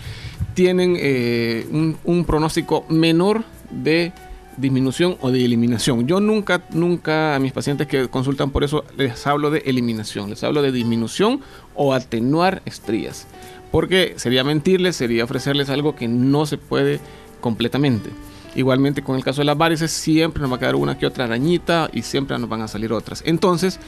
[0.53, 4.13] tienen eh, un, un, pronóstico menor de
[4.59, 6.07] disminución o de eliminación.
[6.07, 10.45] Yo nunca, nunca a mis pacientes que consultan por eso les hablo de eliminación, les
[10.45, 11.41] hablo de disminución
[11.75, 13.27] o atenuar estrías,
[13.73, 17.01] porque sería mentirles, sería ofrecerles algo que no se puede
[17.41, 18.11] completamente.
[18.57, 21.25] Igualmente con el caso de las varices siempre nos va a quedar una que otra
[21.25, 23.23] arañita y siempre nos van a salir otras.
[23.27, 23.79] Entonces,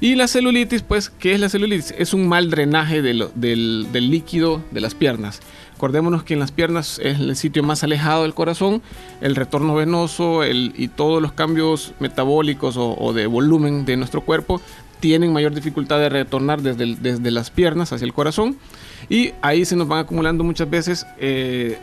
[0.00, 1.92] y la celulitis, pues, ¿qué es la celulitis?
[1.98, 5.40] Es un mal drenaje del, del, líquido de las piernas.
[5.74, 8.82] Acordémonos que en las piernas es el sitio más alejado del corazón,
[9.20, 14.60] el retorno venoso el, y todos los cambios metabólicos o, de volumen de nuestro cuerpo
[15.00, 18.56] tienen mayor dificultad de retornar desde, desde las piernas hacia el corazón
[19.08, 21.78] y ahí se nos van acumulando muchas veces eh,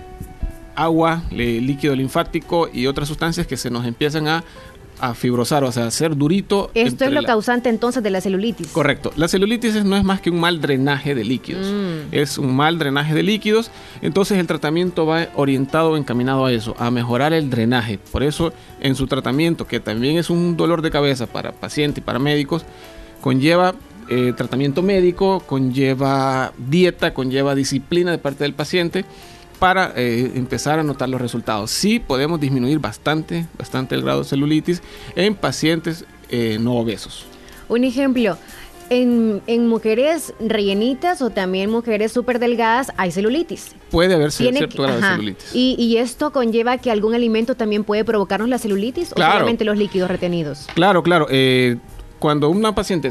[0.75, 4.43] agua, líquido linfático y otras sustancias que se nos empiezan a,
[4.99, 6.71] a fibrosar, o sea, a hacer durito.
[6.73, 7.27] Esto es lo la...
[7.27, 8.67] causante entonces de la celulitis.
[8.67, 9.11] Correcto.
[9.15, 11.67] La celulitis no es más que un mal drenaje de líquidos.
[11.67, 12.13] Mm.
[12.13, 13.71] Es un mal drenaje de líquidos.
[14.01, 17.99] Entonces el tratamiento va orientado, encaminado a eso, a mejorar el drenaje.
[18.11, 22.05] Por eso en su tratamiento, que también es un dolor de cabeza para pacientes y
[22.05, 22.65] para médicos,
[23.21, 23.75] conlleva
[24.07, 29.03] eh, tratamiento médico, conlleva dieta, conlleva disciplina de parte del paciente
[29.59, 31.71] para eh, empezar a notar los resultados.
[31.71, 34.81] Sí podemos disminuir bastante, bastante el grado de celulitis
[35.15, 37.25] en pacientes eh, no obesos.
[37.67, 38.37] Un ejemplo,
[38.89, 43.75] en, en, mujeres rellenitas o también mujeres súper delgadas hay celulitis.
[43.89, 45.55] Puede haber cierto grado de celulitis.
[45.55, 49.31] ¿Y, ¿Y, esto conlleva que algún alimento también puede provocarnos la celulitis claro.
[49.31, 50.67] o solamente los líquidos retenidos?
[50.75, 51.27] Claro, claro.
[51.29, 51.77] Eh,
[52.19, 53.09] cuando una paciente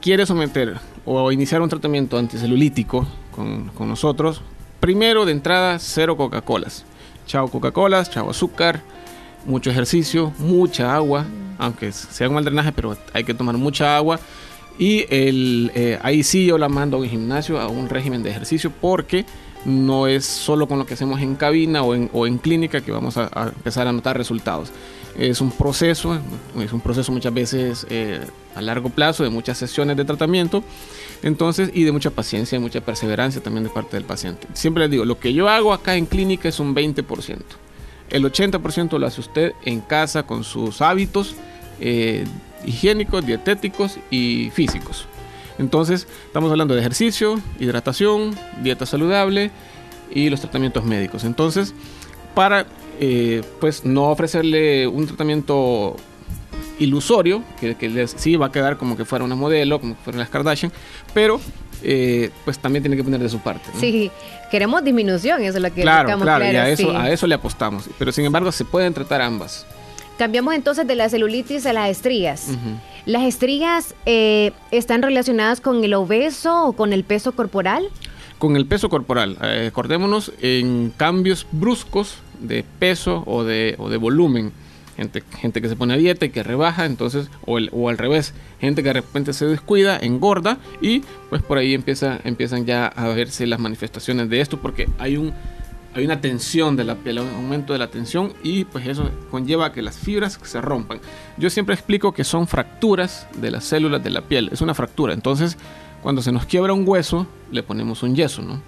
[0.00, 4.42] quiere someter o iniciar un tratamiento anticelulítico con, con nosotros,
[4.80, 6.84] Primero, de entrada, cero Coca-Colas.
[7.26, 8.80] Chao Coca-Colas, chao azúcar,
[9.44, 11.26] mucho ejercicio, mucha agua,
[11.58, 14.20] aunque sea un mal drenaje, pero hay que tomar mucha agua.
[14.78, 18.30] Y el, eh, ahí sí yo la mando a un gimnasio, a un régimen de
[18.30, 19.26] ejercicio, porque
[19.64, 23.28] no es solo con lo que hacemos en cabina o en, clínica que vamos a,
[23.34, 24.70] a, empezar a notar resultados.
[25.18, 26.18] Es un proceso,
[26.58, 28.20] es un proceso muchas veces eh,
[28.54, 30.62] a largo plazo de muchas sesiones de tratamiento
[31.22, 34.46] entonces, y de mucha paciencia y mucha perseverancia también de parte del paciente.
[34.54, 37.38] Siempre les digo, lo que yo hago acá en clínica es un 20%.
[38.10, 41.34] El 80% lo hace usted en casa con sus hábitos
[41.80, 42.24] eh,
[42.64, 45.06] higiénicos, dietéticos y físicos.
[45.58, 49.50] Entonces, estamos hablando de ejercicio, hidratación, dieta saludable
[50.10, 51.24] y los tratamientos médicos.
[51.24, 51.74] Entonces,
[52.34, 52.66] para
[53.00, 55.96] eh, pues no ofrecerle un tratamiento
[56.78, 60.02] ilusorio, que, que les, sí va a quedar como que fuera una modelo, como que
[60.02, 60.72] fueran las Kardashian,
[61.12, 61.40] pero
[61.82, 63.68] eh, pues también tiene que poner de su parte.
[63.72, 63.80] ¿no?
[63.80, 64.10] Sí,
[64.50, 66.96] queremos disminución, eso es lo que claro, claro, claro, y a eso, sí.
[66.96, 69.66] a eso le apostamos, pero sin embargo se pueden tratar ambas.
[70.18, 72.48] Cambiamos entonces de la celulitis a las estrías.
[72.48, 72.80] Uh -huh.
[73.06, 77.88] ¿Las estrías eh, están relacionadas con el obeso o con el peso corporal?
[78.38, 79.38] Con el peso corporal.
[79.42, 84.52] Eh, acordémonos en cambios bruscos de peso o de, o de volumen
[84.98, 87.98] gente, gente que se pone a dieta y que rebaja, entonces, o, el, o, al
[87.98, 92.86] revés, gente que de repente se descuida, engorda y pues por ahí empieza, empiezan ya
[92.88, 95.32] a verse las manifestaciones de esto porque hay un
[95.94, 99.66] hay una tensión de la piel, un aumento de la tensión y pues eso conlleva
[99.66, 101.00] a que las fibras se rompan.
[101.38, 105.14] Yo siempre explico que son fracturas de las células de la piel, es una fractura,
[105.14, 105.56] entonces
[106.02, 108.60] cuando se nos quiebra un hueso le ponemos un yeso, ¿no?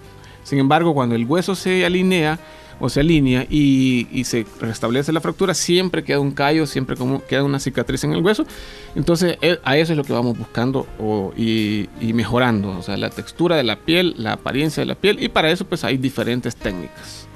[0.42, 2.38] Sin embargo, cuando el hueso se alinea,
[2.81, 7.24] o se alinea y, y, se restablece la fractura, siempre queda un callo, siempre como
[7.24, 8.47] queda una cicatriz en el hueso.
[8.97, 13.11] Entonces a eso es lo que vamos buscando o, y, y, mejorando, o sea, la
[13.11, 16.57] textura de la piel, la apariencia de la piel y para eso pues hay diferentes
[16.57, 17.27] técnicas.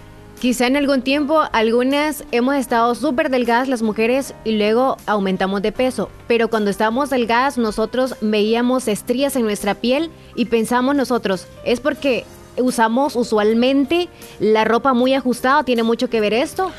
[0.41, 5.73] Quizá en algún tiempo algunas hemos estado súper delgadas las mujeres y luego aumentamos de
[5.73, 11.81] peso, pero cuando estábamos delgadas nosotros veíamos estrías en nuestra piel y pensamos nosotros, es
[11.81, 12.25] porque
[12.59, 14.09] usamos usualmente
[14.40, 15.64] la ropa muy ajustada.
[15.64, 16.70] ¿Tiene mucho que ver esto?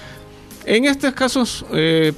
[0.65, 2.13] En estos casos eh,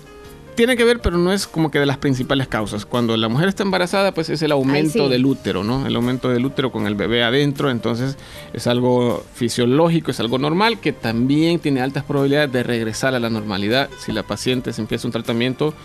[0.58, 2.86] tiene que ver, pero no es como que de las principales causas.
[2.86, 5.10] Cuando la mujer está embarazada, pues es el aumento sí.
[5.10, 5.86] del útero, ¿no?
[5.86, 8.18] El aumento del útero con el bebé adentro, entonces
[8.54, 13.30] es algo fisiológico, es algo normal que también tiene altas probabilidades de regresar a la
[13.30, 15.76] normalidad si la paciente se empieza un tratamiento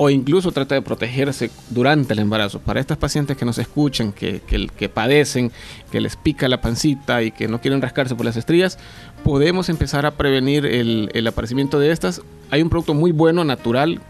[0.00, 2.60] o incluso trata de protegerse durante el embarazo.
[2.60, 5.50] Para estas pacientes que nos escuchan, que, que, padecen,
[5.90, 8.78] que les pica la pancita y que no quieren rascarse por las estrías,
[9.24, 12.22] podemos empezar a prevenir el, el aparecimiento de estas.
[12.50, 14.00] Hay un producto muy bueno, natural,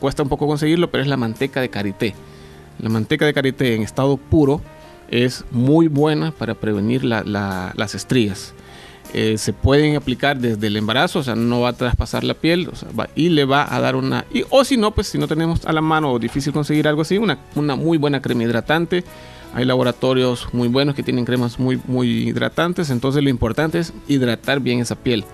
[0.00, 2.14] cuesta un poco conseguirlo, pero es la manteca de karité.
[2.80, 4.60] La manteca de karité en estado puro
[5.08, 8.52] es muy buena para prevenir la, la, las estrías.
[9.14, 12.68] Eh, se pueden aplicar desde el embarazo, o sea, no va a traspasar la piel
[13.14, 14.26] y le va a dar una...
[14.32, 17.02] Y, o si no, pues si no tenemos a la mano o difícil conseguir algo
[17.02, 19.04] así, una, una muy buena crema hidratante.
[19.54, 24.60] Hay laboratorios muy buenos que tienen cremas muy, muy hidratantes, entonces lo importante es hidratar
[24.60, 25.24] bien esa piel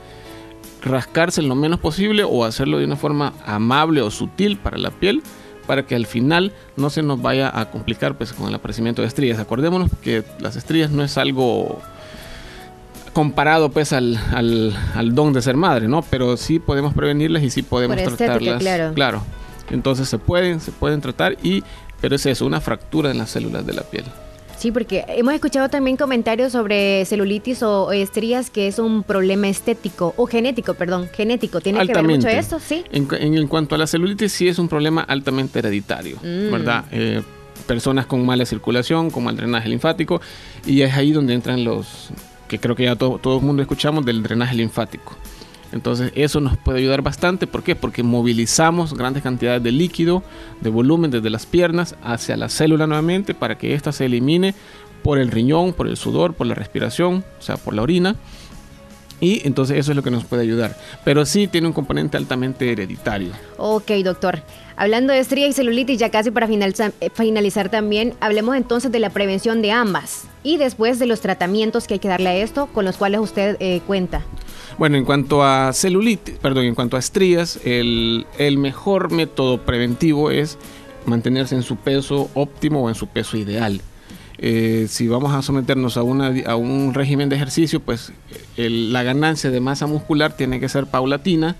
[0.82, 5.22] rascarse lo menos posible o hacerlo de una forma amable o sutil para la piel
[5.66, 9.08] para que al final no se nos vaya a complicar pues con el aparecimiento de
[9.08, 9.38] estrías.
[9.38, 11.80] Acordémonos que las estrías no es algo
[13.12, 16.02] comparado pues al, al, al don de ser madre, ¿no?
[16.02, 18.62] Pero sí podemos prevenirlas y sí podemos Por estética, tratarlas.
[18.62, 18.94] claro.
[18.94, 19.22] claro.
[19.70, 21.62] Entonces se pueden, se pueden tratar y
[22.00, 24.04] pero es eso, una fractura en las células de la piel.
[24.58, 30.12] Sí, porque hemos escuchado también comentarios sobre celulitis o estrías que es un problema estético
[30.16, 31.60] o genético, perdón, genético.
[31.60, 32.60] ¿Tiene que ver mucho esto?
[32.60, 32.84] Sí.
[32.92, 36.52] En, en, en, cuanto a la celulitis, sí es un problema altamente hereditario, mm.
[36.52, 36.84] ¿verdad?
[36.92, 37.22] Eh,
[37.66, 40.20] personas con mala circulación, con mal drenaje linfático,
[40.66, 42.10] y es ahí donde entran los,
[42.52, 45.16] que creo que ya todo, todo el mundo escuchamos, del drenaje linfático.
[45.72, 47.46] Entonces eso nos puede ayudar bastante.
[47.46, 47.74] ¿Por qué?
[47.74, 50.22] Porque movilizamos grandes cantidades de líquido,
[50.60, 54.54] de volumen desde las piernas hacia la célula nuevamente para que ésta se elimine
[55.02, 58.16] por el riñón, por el sudor, por la respiración, o sea, por la orina.
[59.22, 60.76] Y entonces eso es lo que nos puede ayudar.
[61.04, 63.30] Pero sí tiene un componente altamente hereditario.
[63.56, 64.42] Ok, doctor.
[64.74, 69.10] Hablando de estría y celulitis, ya casi para finalizar, finalizar también, hablemos entonces de la
[69.10, 72.84] prevención de ambas y después de los tratamientos que hay que darle a esto, con
[72.84, 74.22] los cuales usted eh, cuenta.
[74.76, 80.32] Bueno, en cuanto a celulitis, perdón, en cuanto a estrías, el, el, mejor método preventivo
[80.32, 80.58] es
[81.06, 83.80] mantenerse en su peso óptimo o en su peso ideal.
[84.44, 88.12] Eh, si vamos a someternos a, una, a un régimen de ejercicio, pues
[88.56, 91.54] el, la ganancia de masa muscular tiene que ser paulatina.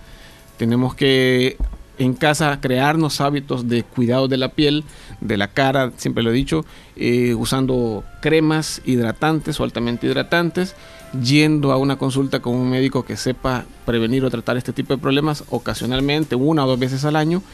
[0.59, 1.57] Tenemos que
[1.99, 4.83] en casa crearnos hábitos de cuidado de la piel,
[5.21, 6.65] de la cara, siempre lo he dicho,
[6.97, 10.75] eh, usando cremas hidratantes o altamente hidratantes,
[11.23, 15.01] yendo a una consulta con un médico que sepa prevenir o tratar este tipo de
[15.01, 17.45] problemas ocasionalmente, una o dos veces al año,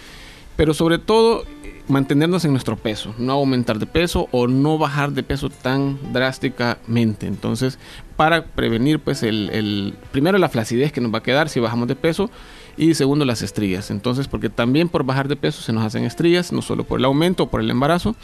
[0.59, 1.45] pero sobre todo
[1.87, 7.29] mantenernos en nuestro peso, no aumentar de peso o no bajar de peso tan drásticamente.
[7.29, 7.79] Entonces,
[8.17, 11.95] para prevenir, pues, el, primero la flacidez que nos va a quedar si bajamos de
[11.95, 12.29] peso
[12.77, 13.93] y segundo las estrías.
[13.93, 17.05] Entonces, porque también por bajar de peso se nos hacen estrías, no solo por el
[17.05, 18.17] aumento o por el embarazo.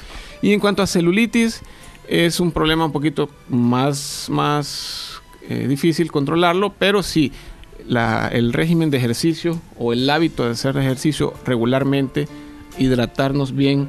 [0.42, 1.62] Y en cuanto a celulitis,
[2.08, 7.30] es un problema un poquito más, más eh, difícil controlarlo, pero sí,
[7.88, 12.28] el régimen de ejercicio o el hábito de hacer ejercicio regularmente,
[12.78, 13.88] hidratarnos bien,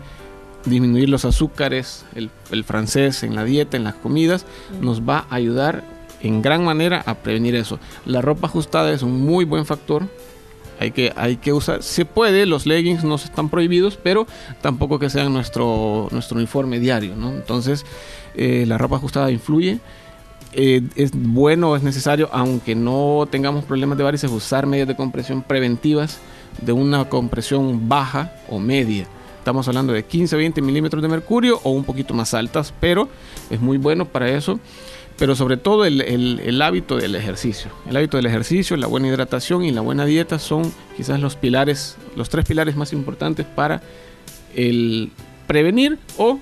[0.66, 4.46] disminuir los azúcares, el, francés en la dieta, en las comidas,
[4.82, 5.84] nos va a ayudar
[6.22, 7.80] en gran manera a prevenir eso.
[8.06, 10.08] La ropa ajustada es un muy buen factor.
[10.80, 14.28] Hay que, hay que usar, se puede, los leggings no están prohibidos, pero
[14.62, 17.14] tampoco que sean nuestro, nuestro uniforme diario.
[17.14, 17.86] Entonces,
[18.36, 19.80] eh, la ropa ajustada influye.
[20.58, 25.42] Eh, es bueno, es necesario, aunque no tengamos problemas de varices, usar medidas de compresión
[25.42, 26.20] preventivas
[26.62, 29.06] de una compresión baja o media.
[29.38, 33.10] Estamos hablando de 15 o 20 milímetros de mercurio o un poquito más altas, pero
[33.50, 34.58] es muy bueno para eso.
[35.18, 37.72] Pero sobre todo el, hábito del ejercicio.
[37.90, 41.98] El hábito del ejercicio, la buena hidratación y la buena dieta son quizás los pilares,
[42.16, 43.82] los tres pilares más importantes para
[45.48, 46.40] prevenir o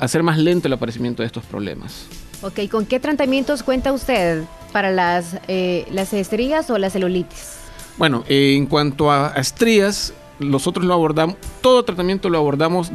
[0.00, 2.06] hacer más lento el aparecimiento de estos problemas.
[2.42, 7.56] Ok, ¿con qué tratamientos cuenta usted para las, eh, las estrías o la celulitis?
[7.96, 12.92] Bueno, en cuanto a estrías, nosotros lo abordamos, todo tratamiento lo abordamos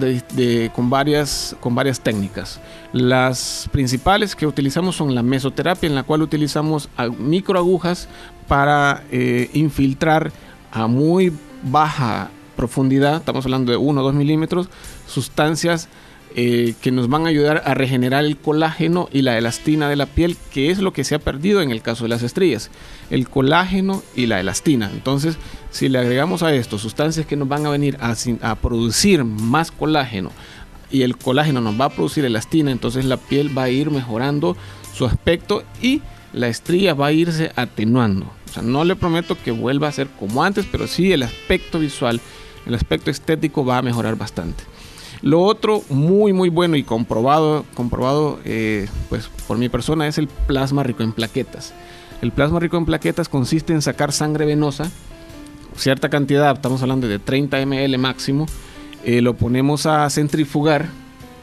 [0.73, 2.59] con, varias, con varias técnicas.
[2.93, 8.07] Las principales que utilizamos son la mesoterapia, en la cual utilizamos microagujas
[8.47, 10.31] para eh, infiltrar
[10.71, 14.69] a muy baja profundidad, estamos hablando de 1 o 2 milímetros,
[15.07, 15.89] sustancias
[16.35, 20.05] eh, que nos van a ayudar a regenerar el colágeno y la elastina de la
[20.05, 22.71] piel, que es lo que se ha perdido en el caso de las estrías,
[23.09, 24.89] el colágeno y la elastina.
[24.93, 25.37] Entonces,
[25.71, 30.31] si le agregamos a esto sustancias que nos van a venir a, producir más colágeno
[30.89, 34.55] y el colágeno nos va a producir elastina, entonces la piel va a ir mejorando
[34.93, 36.01] su aspecto y
[36.33, 38.25] la estría va a irse atenuando.
[38.49, 41.79] O sea, no le prometo que vuelva a ser como antes, pero sí el aspecto
[41.79, 42.21] visual,
[42.65, 44.63] el aspecto estético va a mejorar bastante.
[45.21, 50.27] Lo otro muy muy bueno y comprobado, comprobado eh, pues por mi persona es el
[50.27, 51.73] plasma rico en plaquetas.
[52.21, 54.89] El plasma rico en plaquetas consiste en sacar sangre venosa,
[55.75, 58.45] cierta cantidad, estamos hablando de 30 ml máximo,
[59.03, 60.89] eh, lo ponemos a centrifugar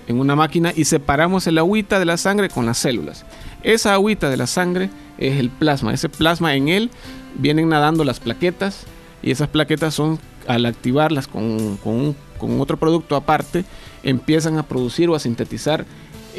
[0.06, 3.24] en una máquina y separamos el agüita de la sangre con las células.
[3.62, 5.92] Esa agüita de la sangre es el plasma.
[5.92, 6.90] Ese plasma en él
[7.36, 8.86] vienen nadando las plaquetas
[9.22, 13.64] y esas plaquetas son al activarlas con, con, con otro producto aparte
[14.02, 15.84] empiezan a producir o a sintetizar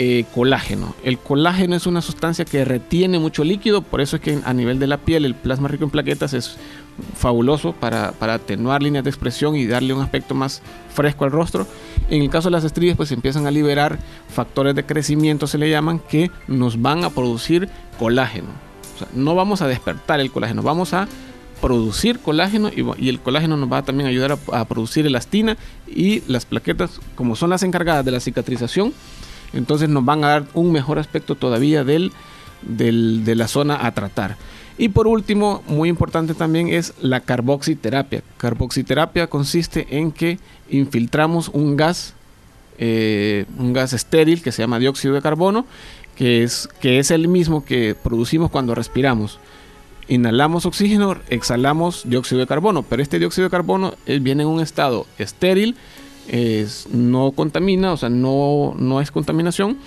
[0.01, 0.95] eh, colágeno.
[1.03, 4.79] El colágeno es una sustancia que retiene mucho líquido, por eso es que a nivel
[4.79, 6.57] de la piel el plasma rico en plaquetas es
[7.17, 10.61] fabuloso para, para, atenuar líneas de expresión y darle un aspecto más
[10.93, 11.67] fresco al rostro.
[12.09, 13.99] En el caso de las estrías, pues empiezan a liberar
[14.29, 17.67] factores de crecimiento, se le llaman, que nos van a producir
[17.97, 18.49] colágeno.
[19.13, 21.09] No vamos a despertar el colágeno, vamos a
[21.61, 25.57] producir colágeno y, el colágeno nos va a también ayudar a, producir elastina
[25.87, 28.93] y las plaquetas, como son las encargadas de la cicatrización,
[29.53, 32.11] entonces nos van a dar un mejor aspecto todavía del,
[32.61, 34.37] de la zona a tratar.
[34.79, 38.23] Y por último, muy importante también es la carboxiterapia.
[38.37, 42.13] Carboxiterapia consiste en que infiltramos un gas,
[42.77, 45.65] eh, un gas estéril que se llama dióxido de carbono,
[46.15, 49.37] que es, que es el mismo que producimos cuando respiramos.
[50.09, 54.59] Inhalamos oxígeno, exhalamos dióxido de carbono, pero este dióxido de carbono eh, viene en un
[54.59, 55.75] estado estéril,
[56.27, 59.77] es, no contamina, o sea, no, no es contaminación.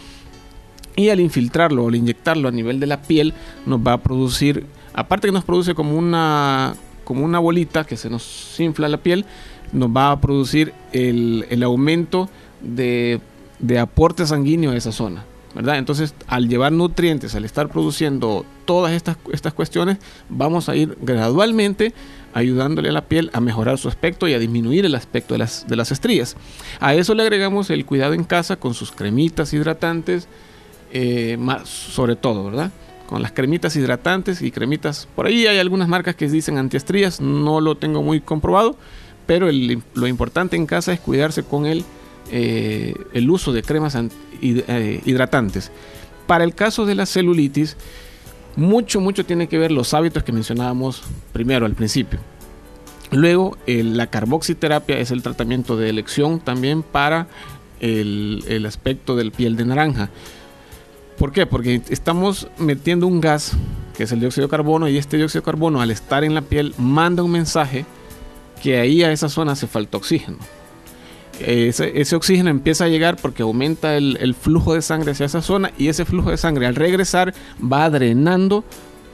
[0.95, 3.35] Y al infiltrarlo o al inyectarlo a nivel de la piel,
[3.67, 8.09] nos va a producir, aparte que nos produce como una, como una bolita que se
[8.09, 9.25] nos infla la piel,
[9.73, 12.29] nos va a producir el, el aumento
[12.61, 13.21] de,
[13.59, 15.25] de aporte sanguíneo a esa zona.
[15.55, 15.79] ¿Verdad?
[15.79, 19.99] Entonces, al llevar nutrientes, al estar produciendo todas estas, estas cuestiones,
[20.29, 21.95] vamos a ir gradualmente
[22.35, 25.67] ayudándole a la piel a mejorar su aspecto y a disminuir el aspecto de las,
[25.69, 26.37] de las estrías.
[26.81, 30.29] A eso le agregamos el cuidado en casa con sus cremitas hidratantes,
[30.93, 32.71] eh, sobre todo, ¿verdad?
[33.07, 37.61] Con las cremitas hidratantes y cremitas, por ahí hay algunas marcas que dicen antiestrías, no
[37.61, 38.77] lo tengo muy comprobado,
[39.27, 41.85] pero lo importante en casa es cuidarse con el,
[42.31, 44.09] eh, el uso de cremas eh,
[44.43, 45.71] hidratantes.
[46.27, 47.77] Para el caso de la celulitis,
[48.57, 51.03] mucho, mucho tiene que ver los hábitos que mencionábamos
[51.33, 52.21] primero al principio.
[53.11, 57.29] Luego, la carboxiterapia es el tratamiento de elección también para
[57.81, 60.11] el, el aspecto del piel de naranja.
[61.19, 61.47] ¿Por qué?
[61.47, 63.53] Porque estamos metiendo un gas,
[63.97, 66.43] que es el dióxido de carbono, y este dióxido de carbono al estar en la
[66.43, 67.85] piel manda un mensaje
[68.63, 70.39] que ahí a esa zona hace falta oxígeno
[71.47, 75.89] ese, oxígeno empieza a llegar porque aumenta el, flujo de sangre hacia esa zona y
[75.89, 78.65] ese flujo de sangre al regresar va drenando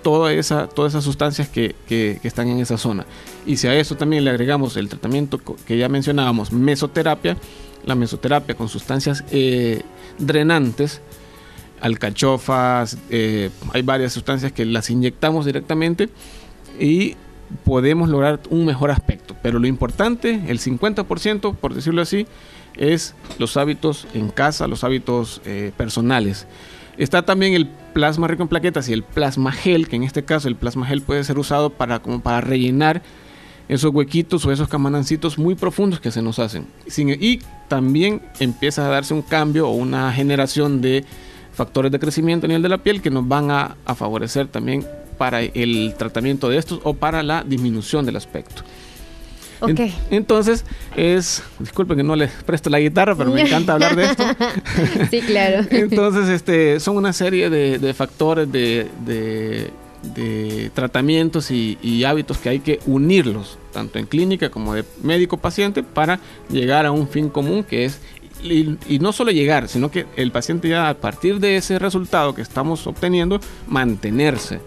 [0.02, 1.74] toda esa, todas esas sustancias que,
[2.22, 3.06] están en esa zona.
[3.46, 7.36] Y si a eso también le agregamos el tratamiento que ya mencionábamos, mesoterapia,
[7.84, 9.82] la mesoterapia con sustancias eh,
[10.18, 11.00] drenantes,
[11.80, 16.08] alcachofas, eh, hay varias sustancias que las inyectamos directamente
[16.78, 17.16] y
[17.64, 19.34] podemos lograr un mejor aspecto.
[19.42, 22.26] Pero lo importante, el 50%, por decirlo así,
[22.76, 26.46] es los hábitos en casa, los hábitos eh, personales.
[26.96, 30.48] Está también el plasma rico en plaquetas y el plasma gel, que en este caso
[30.48, 33.02] el plasma gel puede ser usado para, como para rellenar
[33.68, 36.66] esos huequitos o esos camanancitos muy profundos que se nos hacen.
[36.96, 41.04] Y también empieza a darse un cambio o una generación de
[41.52, 44.86] factores de crecimiento a nivel de la piel que nos van a, a favorecer también
[45.18, 48.62] para el tratamiento de estos o para la disminución del aspecto.
[49.60, 49.80] Ok.
[50.10, 50.64] entonces
[50.96, 54.24] es, disculpen que no les presto la guitarra, pero me encanta hablar de esto.
[55.10, 55.66] sí, claro.
[55.70, 62.78] entonces, este, son una serie de, factores de, de, tratamientos y, hábitos que hay que
[62.86, 68.00] unirlos, tanto en clínica como de médico-paciente, para llegar a un fin común que es
[68.40, 72.36] y, y, no solo llegar, sino que el paciente ya a partir de ese resultado
[72.36, 74.60] que estamos obteniendo, mantenerse.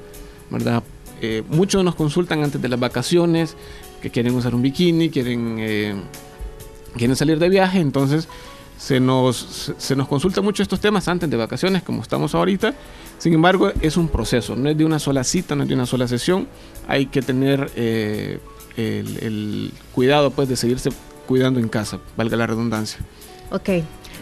[0.51, 0.83] ¿Verdad?
[1.21, 3.55] Eh, muchos nos consultan antes de las vacaciones
[4.01, 5.95] que quieren usar un bikini, quieren, eh,
[6.95, 8.27] quieren salir de viaje, entonces
[8.77, 12.73] se nos, se nos consulta mucho estos temas antes de vacaciones, como estamos ahorita.
[13.19, 15.85] Sin embargo, es un proceso, no es de una sola cita, no es de una
[15.85, 16.47] sola sesión.
[16.87, 18.39] Hay que tener eh,
[18.77, 20.89] el, cuidado pues, de seguirse
[21.27, 22.99] cuidando en casa, valga la redundancia.
[23.51, 23.69] Ok.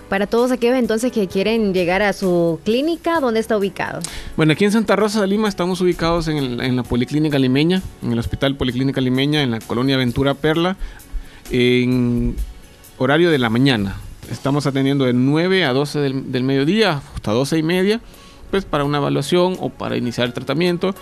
[0.09, 3.99] Para todos aquellos entonces que quieren llegar a su clínica, ¿dónde está ubicado?
[4.35, 8.17] Bueno, aquí en Santa Rosa de Lima estamos ubicados en, la Policlínica Limeña, en el
[8.17, 10.77] Hospital Policlínica Limeña, en la colonia Ventura Perla,
[11.51, 12.35] en
[12.97, 13.97] horario de la mañana.
[14.31, 18.01] Estamos atendiendo de 9 a 12 del, mediodía, hasta 12 y media.
[18.49, 20.95] pues para una evaluación o para iniciar el tratamiento.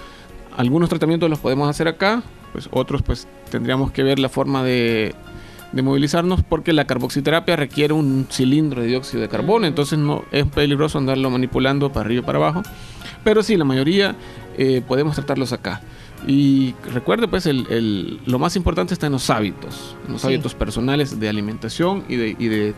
[0.57, 5.15] Algunos tratamientos los podemos hacer acá, pues otros pues tendríamos que ver la forma de,
[5.71, 10.45] de movilizarnos porque la carboxiterapia requiere un cilindro de dióxido de carbono, entonces no es
[10.45, 12.63] peligroso andarlo manipulando para arriba y para abajo.
[13.23, 14.15] Pero sí, la mayoría
[14.57, 15.81] eh, podemos tratarlos acá.
[16.25, 20.27] Y recuerde, pues, el, el- lo más importante está en los hábitos, en los Sí.
[20.27, 22.73] hábitos personales de alimentación y, de, y de,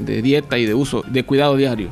[0.00, 1.90] de dieta y de uso, de cuidado diario.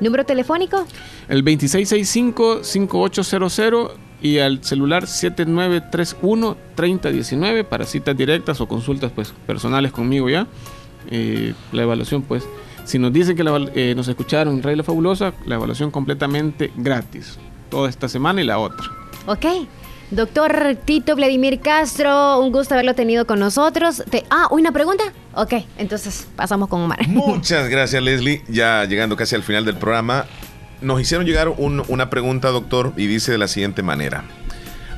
[0.00, 0.84] ¿Número telefónico?
[1.28, 3.90] El 2665-5800
[4.20, 10.46] y al celular 7931-3019 para citas directas o consultas pues personales conmigo ya.
[11.10, 12.44] Eh, la evaluación pues,
[12.84, 16.72] si nos dicen que la eh, nos escucharon en Radio La Fabulosa, la evaluación completamente
[16.76, 17.38] gratis.
[17.70, 18.86] Toda esta semana y la otra.
[19.26, 19.44] Ok.
[20.10, 24.02] Doctor Tito Vladimir Castro, un gusto haberlo tenido con nosotros.
[24.10, 25.04] Te- ah, ¿una pregunta?
[25.34, 27.06] Ok, entonces pasamos con Omar.
[27.08, 28.42] Muchas gracias, Leslie.
[28.48, 30.24] Ya llegando casi al final del programa,
[30.80, 34.24] nos hicieron llegar un- una pregunta, doctor, y dice de la siguiente manera.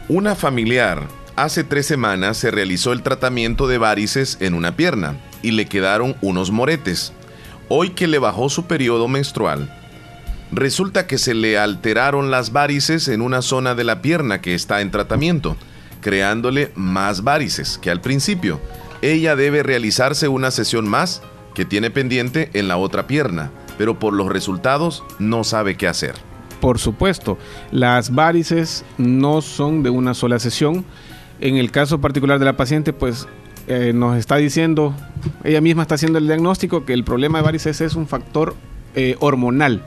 [0.09, 5.53] Una familiar hace tres semanas se realizó el tratamiento de varices en una pierna y
[5.53, 7.13] le quedaron unos moretes.
[7.69, 9.73] Hoy que le bajó su periodo menstrual,
[10.53, 14.81] resulta que se le alteraron las varices en una zona de la pierna que está
[14.81, 15.57] en tratamiento,
[16.01, 18.61] creándole más varices que al principio.
[19.03, 21.23] Ella debe realizarse una sesión más
[21.55, 23.51] que tiene pendiente en la otra pierna,
[23.81, 26.13] pero por los resultados no sabe qué hacer.
[26.61, 27.39] Por supuesto,
[27.71, 30.85] las varices no son de una sola sesión.
[31.41, 33.27] En el caso particular de la paciente, pues
[33.69, 34.95] eh, nos está diciendo,
[35.45, 38.55] ella misma está haciendo el diagnóstico que el problema de varices es un factor
[38.95, 39.83] eh, hormonal.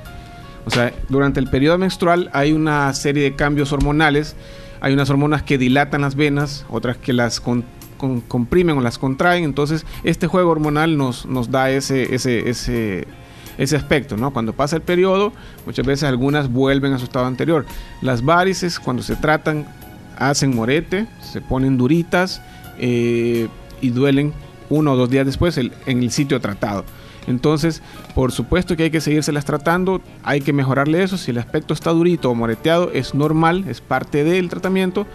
[0.66, 4.36] O sea, durante el periodo menstrual hay una serie de cambios hormonales.
[4.82, 7.40] Hay unas hormonas que dilatan las venas, otras que las
[8.28, 9.44] comprimen o las contraen.
[9.44, 13.08] Entonces, este juego hormonal nos, nos da ese, ese, ese,
[13.58, 14.32] ese aspecto, ¿no?
[14.32, 15.32] Cuando pasa el periodo,
[15.66, 17.66] muchas veces algunas vuelven a su estado anterior.
[18.02, 19.66] Las varices, cuando se tratan,
[20.18, 22.42] hacen morete, se ponen duritas
[22.80, 23.48] eh,
[23.82, 24.34] y duelen
[24.70, 26.84] uno o dos días después el- en el sitio tratado.
[27.28, 27.82] Entonces,
[28.16, 31.18] por supuesto que hay que seguírselas tratando, hay que mejorarle eso.
[31.18, 35.08] Si el aspecto está durito o moreteado, es normal, es parte del tratamiento.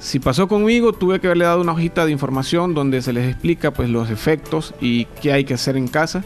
[0.00, 3.70] Si pasó conmigo, tuve que haberle dado una hojita de información donde se les explica
[3.70, 6.24] pues los efectos y qué hay que hacer en casa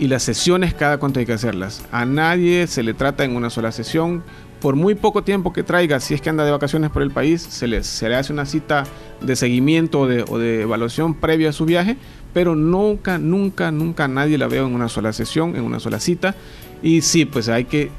[0.00, 1.84] y las sesiones cada cuánto hay que hacerlas.
[1.92, 4.24] A nadie se le trata en una sola sesión.
[4.58, 7.42] Por muy poco tiempo que traiga, si es que anda de vacaciones por el país,
[7.42, 8.84] se le, se le hace una cita
[9.20, 11.98] de seguimiento o de, o de evaluación previa a su viaje,
[12.32, 16.34] pero nunca, nunca, nunca nadie la veo en una sola sesión, en una sola cita.
[16.82, 17.90] Y sí, pues hay que,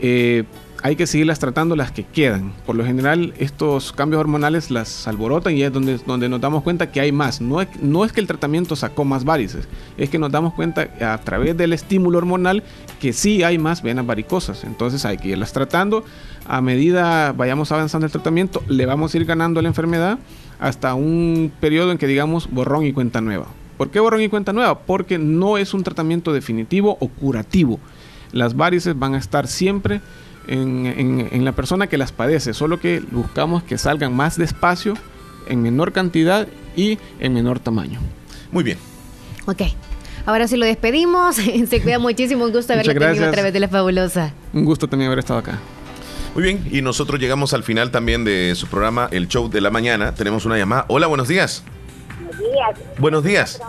[0.00, 0.44] eh,
[0.84, 2.52] hay que seguirlas tratando las que quedan.
[2.66, 6.92] Por lo general, estos cambios hormonales las alborotan y es donde, donde nos damos cuenta
[6.92, 7.40] que hay más.
[7.40, 9.66] No es, no es que el tratamiento sacó más varices,
[9.96, 12.62] es que nos damos cuenta a través del estímulo hormonal
[13.00, 14.62] que sí hay más venas varicosas.
[14.64, 16.04] Entonces hay que irlas tratando.
[16.46, 20.18] A medida vayamos avanzando el tratamiento, le vamos a ir ganando la enfermedad
[20.60, 23.46] hasta un periodo en que digamos borrón y cuenta nueva.
[23.78, 24.80] ¿Por qué borrón y cuenta nueva?
[24.80, 27.80] Porque no es un tratamiento definitivo o curativo.
[28.32, 30.02] Las varices van a estar siempre
[30.48, 34.94] en, en- en la persona que las padece, solo que buscamos que salgan más despacio,
[35.48, 38.00] en menor cantidad y en menor tamaño.
[38.52, 38.78] Muy bien.
[39.46, 39.62] Ok.
[40.26, 41.36] Ahora sí lo despedimos.
[41.68, 42.44] Se cuida muchísimo.
[42.46, 44.32] Un gusto haberlo tenido a través de la fabulosa.
[44.54, 45.58] Un gusto también haber estado acá.
[46.34, 49.70] Muy bien, y nosotros llegamos al final también de su programa, El Show de la
[49.70, 50.14] Mañana.
[50.14, 50.84] Tenemos una llamada.
[50.88, 51.62] Hola, buenos días.
[52.44, 52.98] Buenos días.
[52.98, 53.62] Buenos días.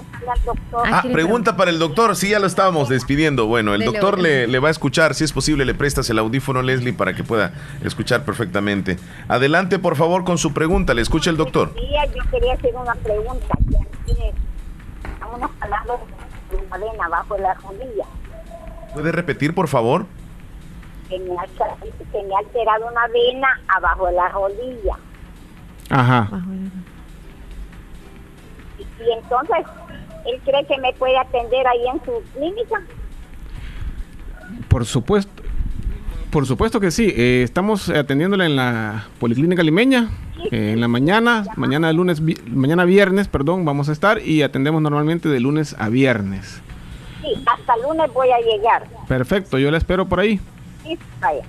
[0.45, 0.87] Doctor.
[0.91, 2.15] Ah, pregunta para el doctor.
[2.15, 3.45] Sí, ya lo estábamos despidiendo.
[3.47, 5.13] Bueno, el doctor le, le va a escuchar.
[5.13, 7.53] Si es posible, le prestas el audífono, Leslie, para que pueda
[7.83, 8.97] escuchar perfectamente.
[9.27, 10.93] Adelante, por favor, con su pregunta.
[10.93, 11.73] Le escucha el doctor.
[11.75, 13.47] Yo quería hacer una pregunta.
[13.69, 14.21] que aquí
[15.13, 15.99] Estamos hablando
[16.51, 18.05] de una vena abajo de la rodilla.
[18.93, 20.05] ¿Puede repetir, por favor?
[21.09, 24.97] Que me, ha, que me ha alterado una vena abajo de la rodilla.
[25.89, 26.29] Ajá.
[28.99, 29.65] Y entonces,
[30.25, 32.81] ¿él cree que me puede atender ahí en su clínica?
[34.67, 35.43] Por supuesto.
[36.31, 37.13] Por supuesto que sí.
[37.15, 40.09] Eh, estamos atendiéndola en la Policlínica Limeña.
[40.51, 44.81] eh, en la mañana, mañana lunes, vi- mañana viernes, perdón, vamos a estar y atendemos
[44.81, 46.61] normalmente de lunes a viernes.
[47.21, 48.83] Sí, hasta lunes voy a llegar.
[49.07, 50.39] Perfecto, yo la espero por ahí.
[50.83, 51.41] Sí, vaya.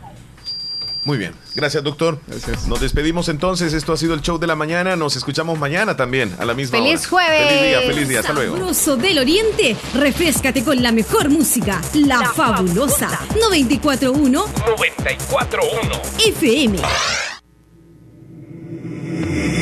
[1.07, 1.35] Muy bien.
[1.55, 2.21] Gracias, doctor.
[2.67, 3.73] Nos despedimos entonces.
[3.73, 4.97] Esto ha sido el show de la mañana.
[4.97, 7.09] Nos escuchamos mañana también, a la misma ¡Feliz hora.
[7.11, 7.49] jueves!
[7.49, 8.21] Feliz día, feliz día.
[8.21, 8.57] Hasta luego.
[8.57, 16.79] Sabroso del Oriente, refrescate con la mejor música, La, Fabulosa 941 94.1 FM.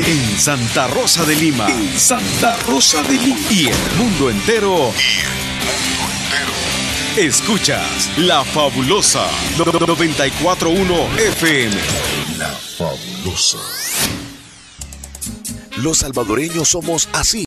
[0.06, 1.68] En Santa Rosa de Lima.
[1.68, 3.38] En Santa Rosa de Lima.
[3.50, 4.92] Y el mundo entero.
[7.16, 9.24] Escuchas La Fabulosa
[9.56, 11.76] 941 FM.
[12.38, 13.58] La fabulosa.
[15.76, 17.42] Los salvadoreños somos así.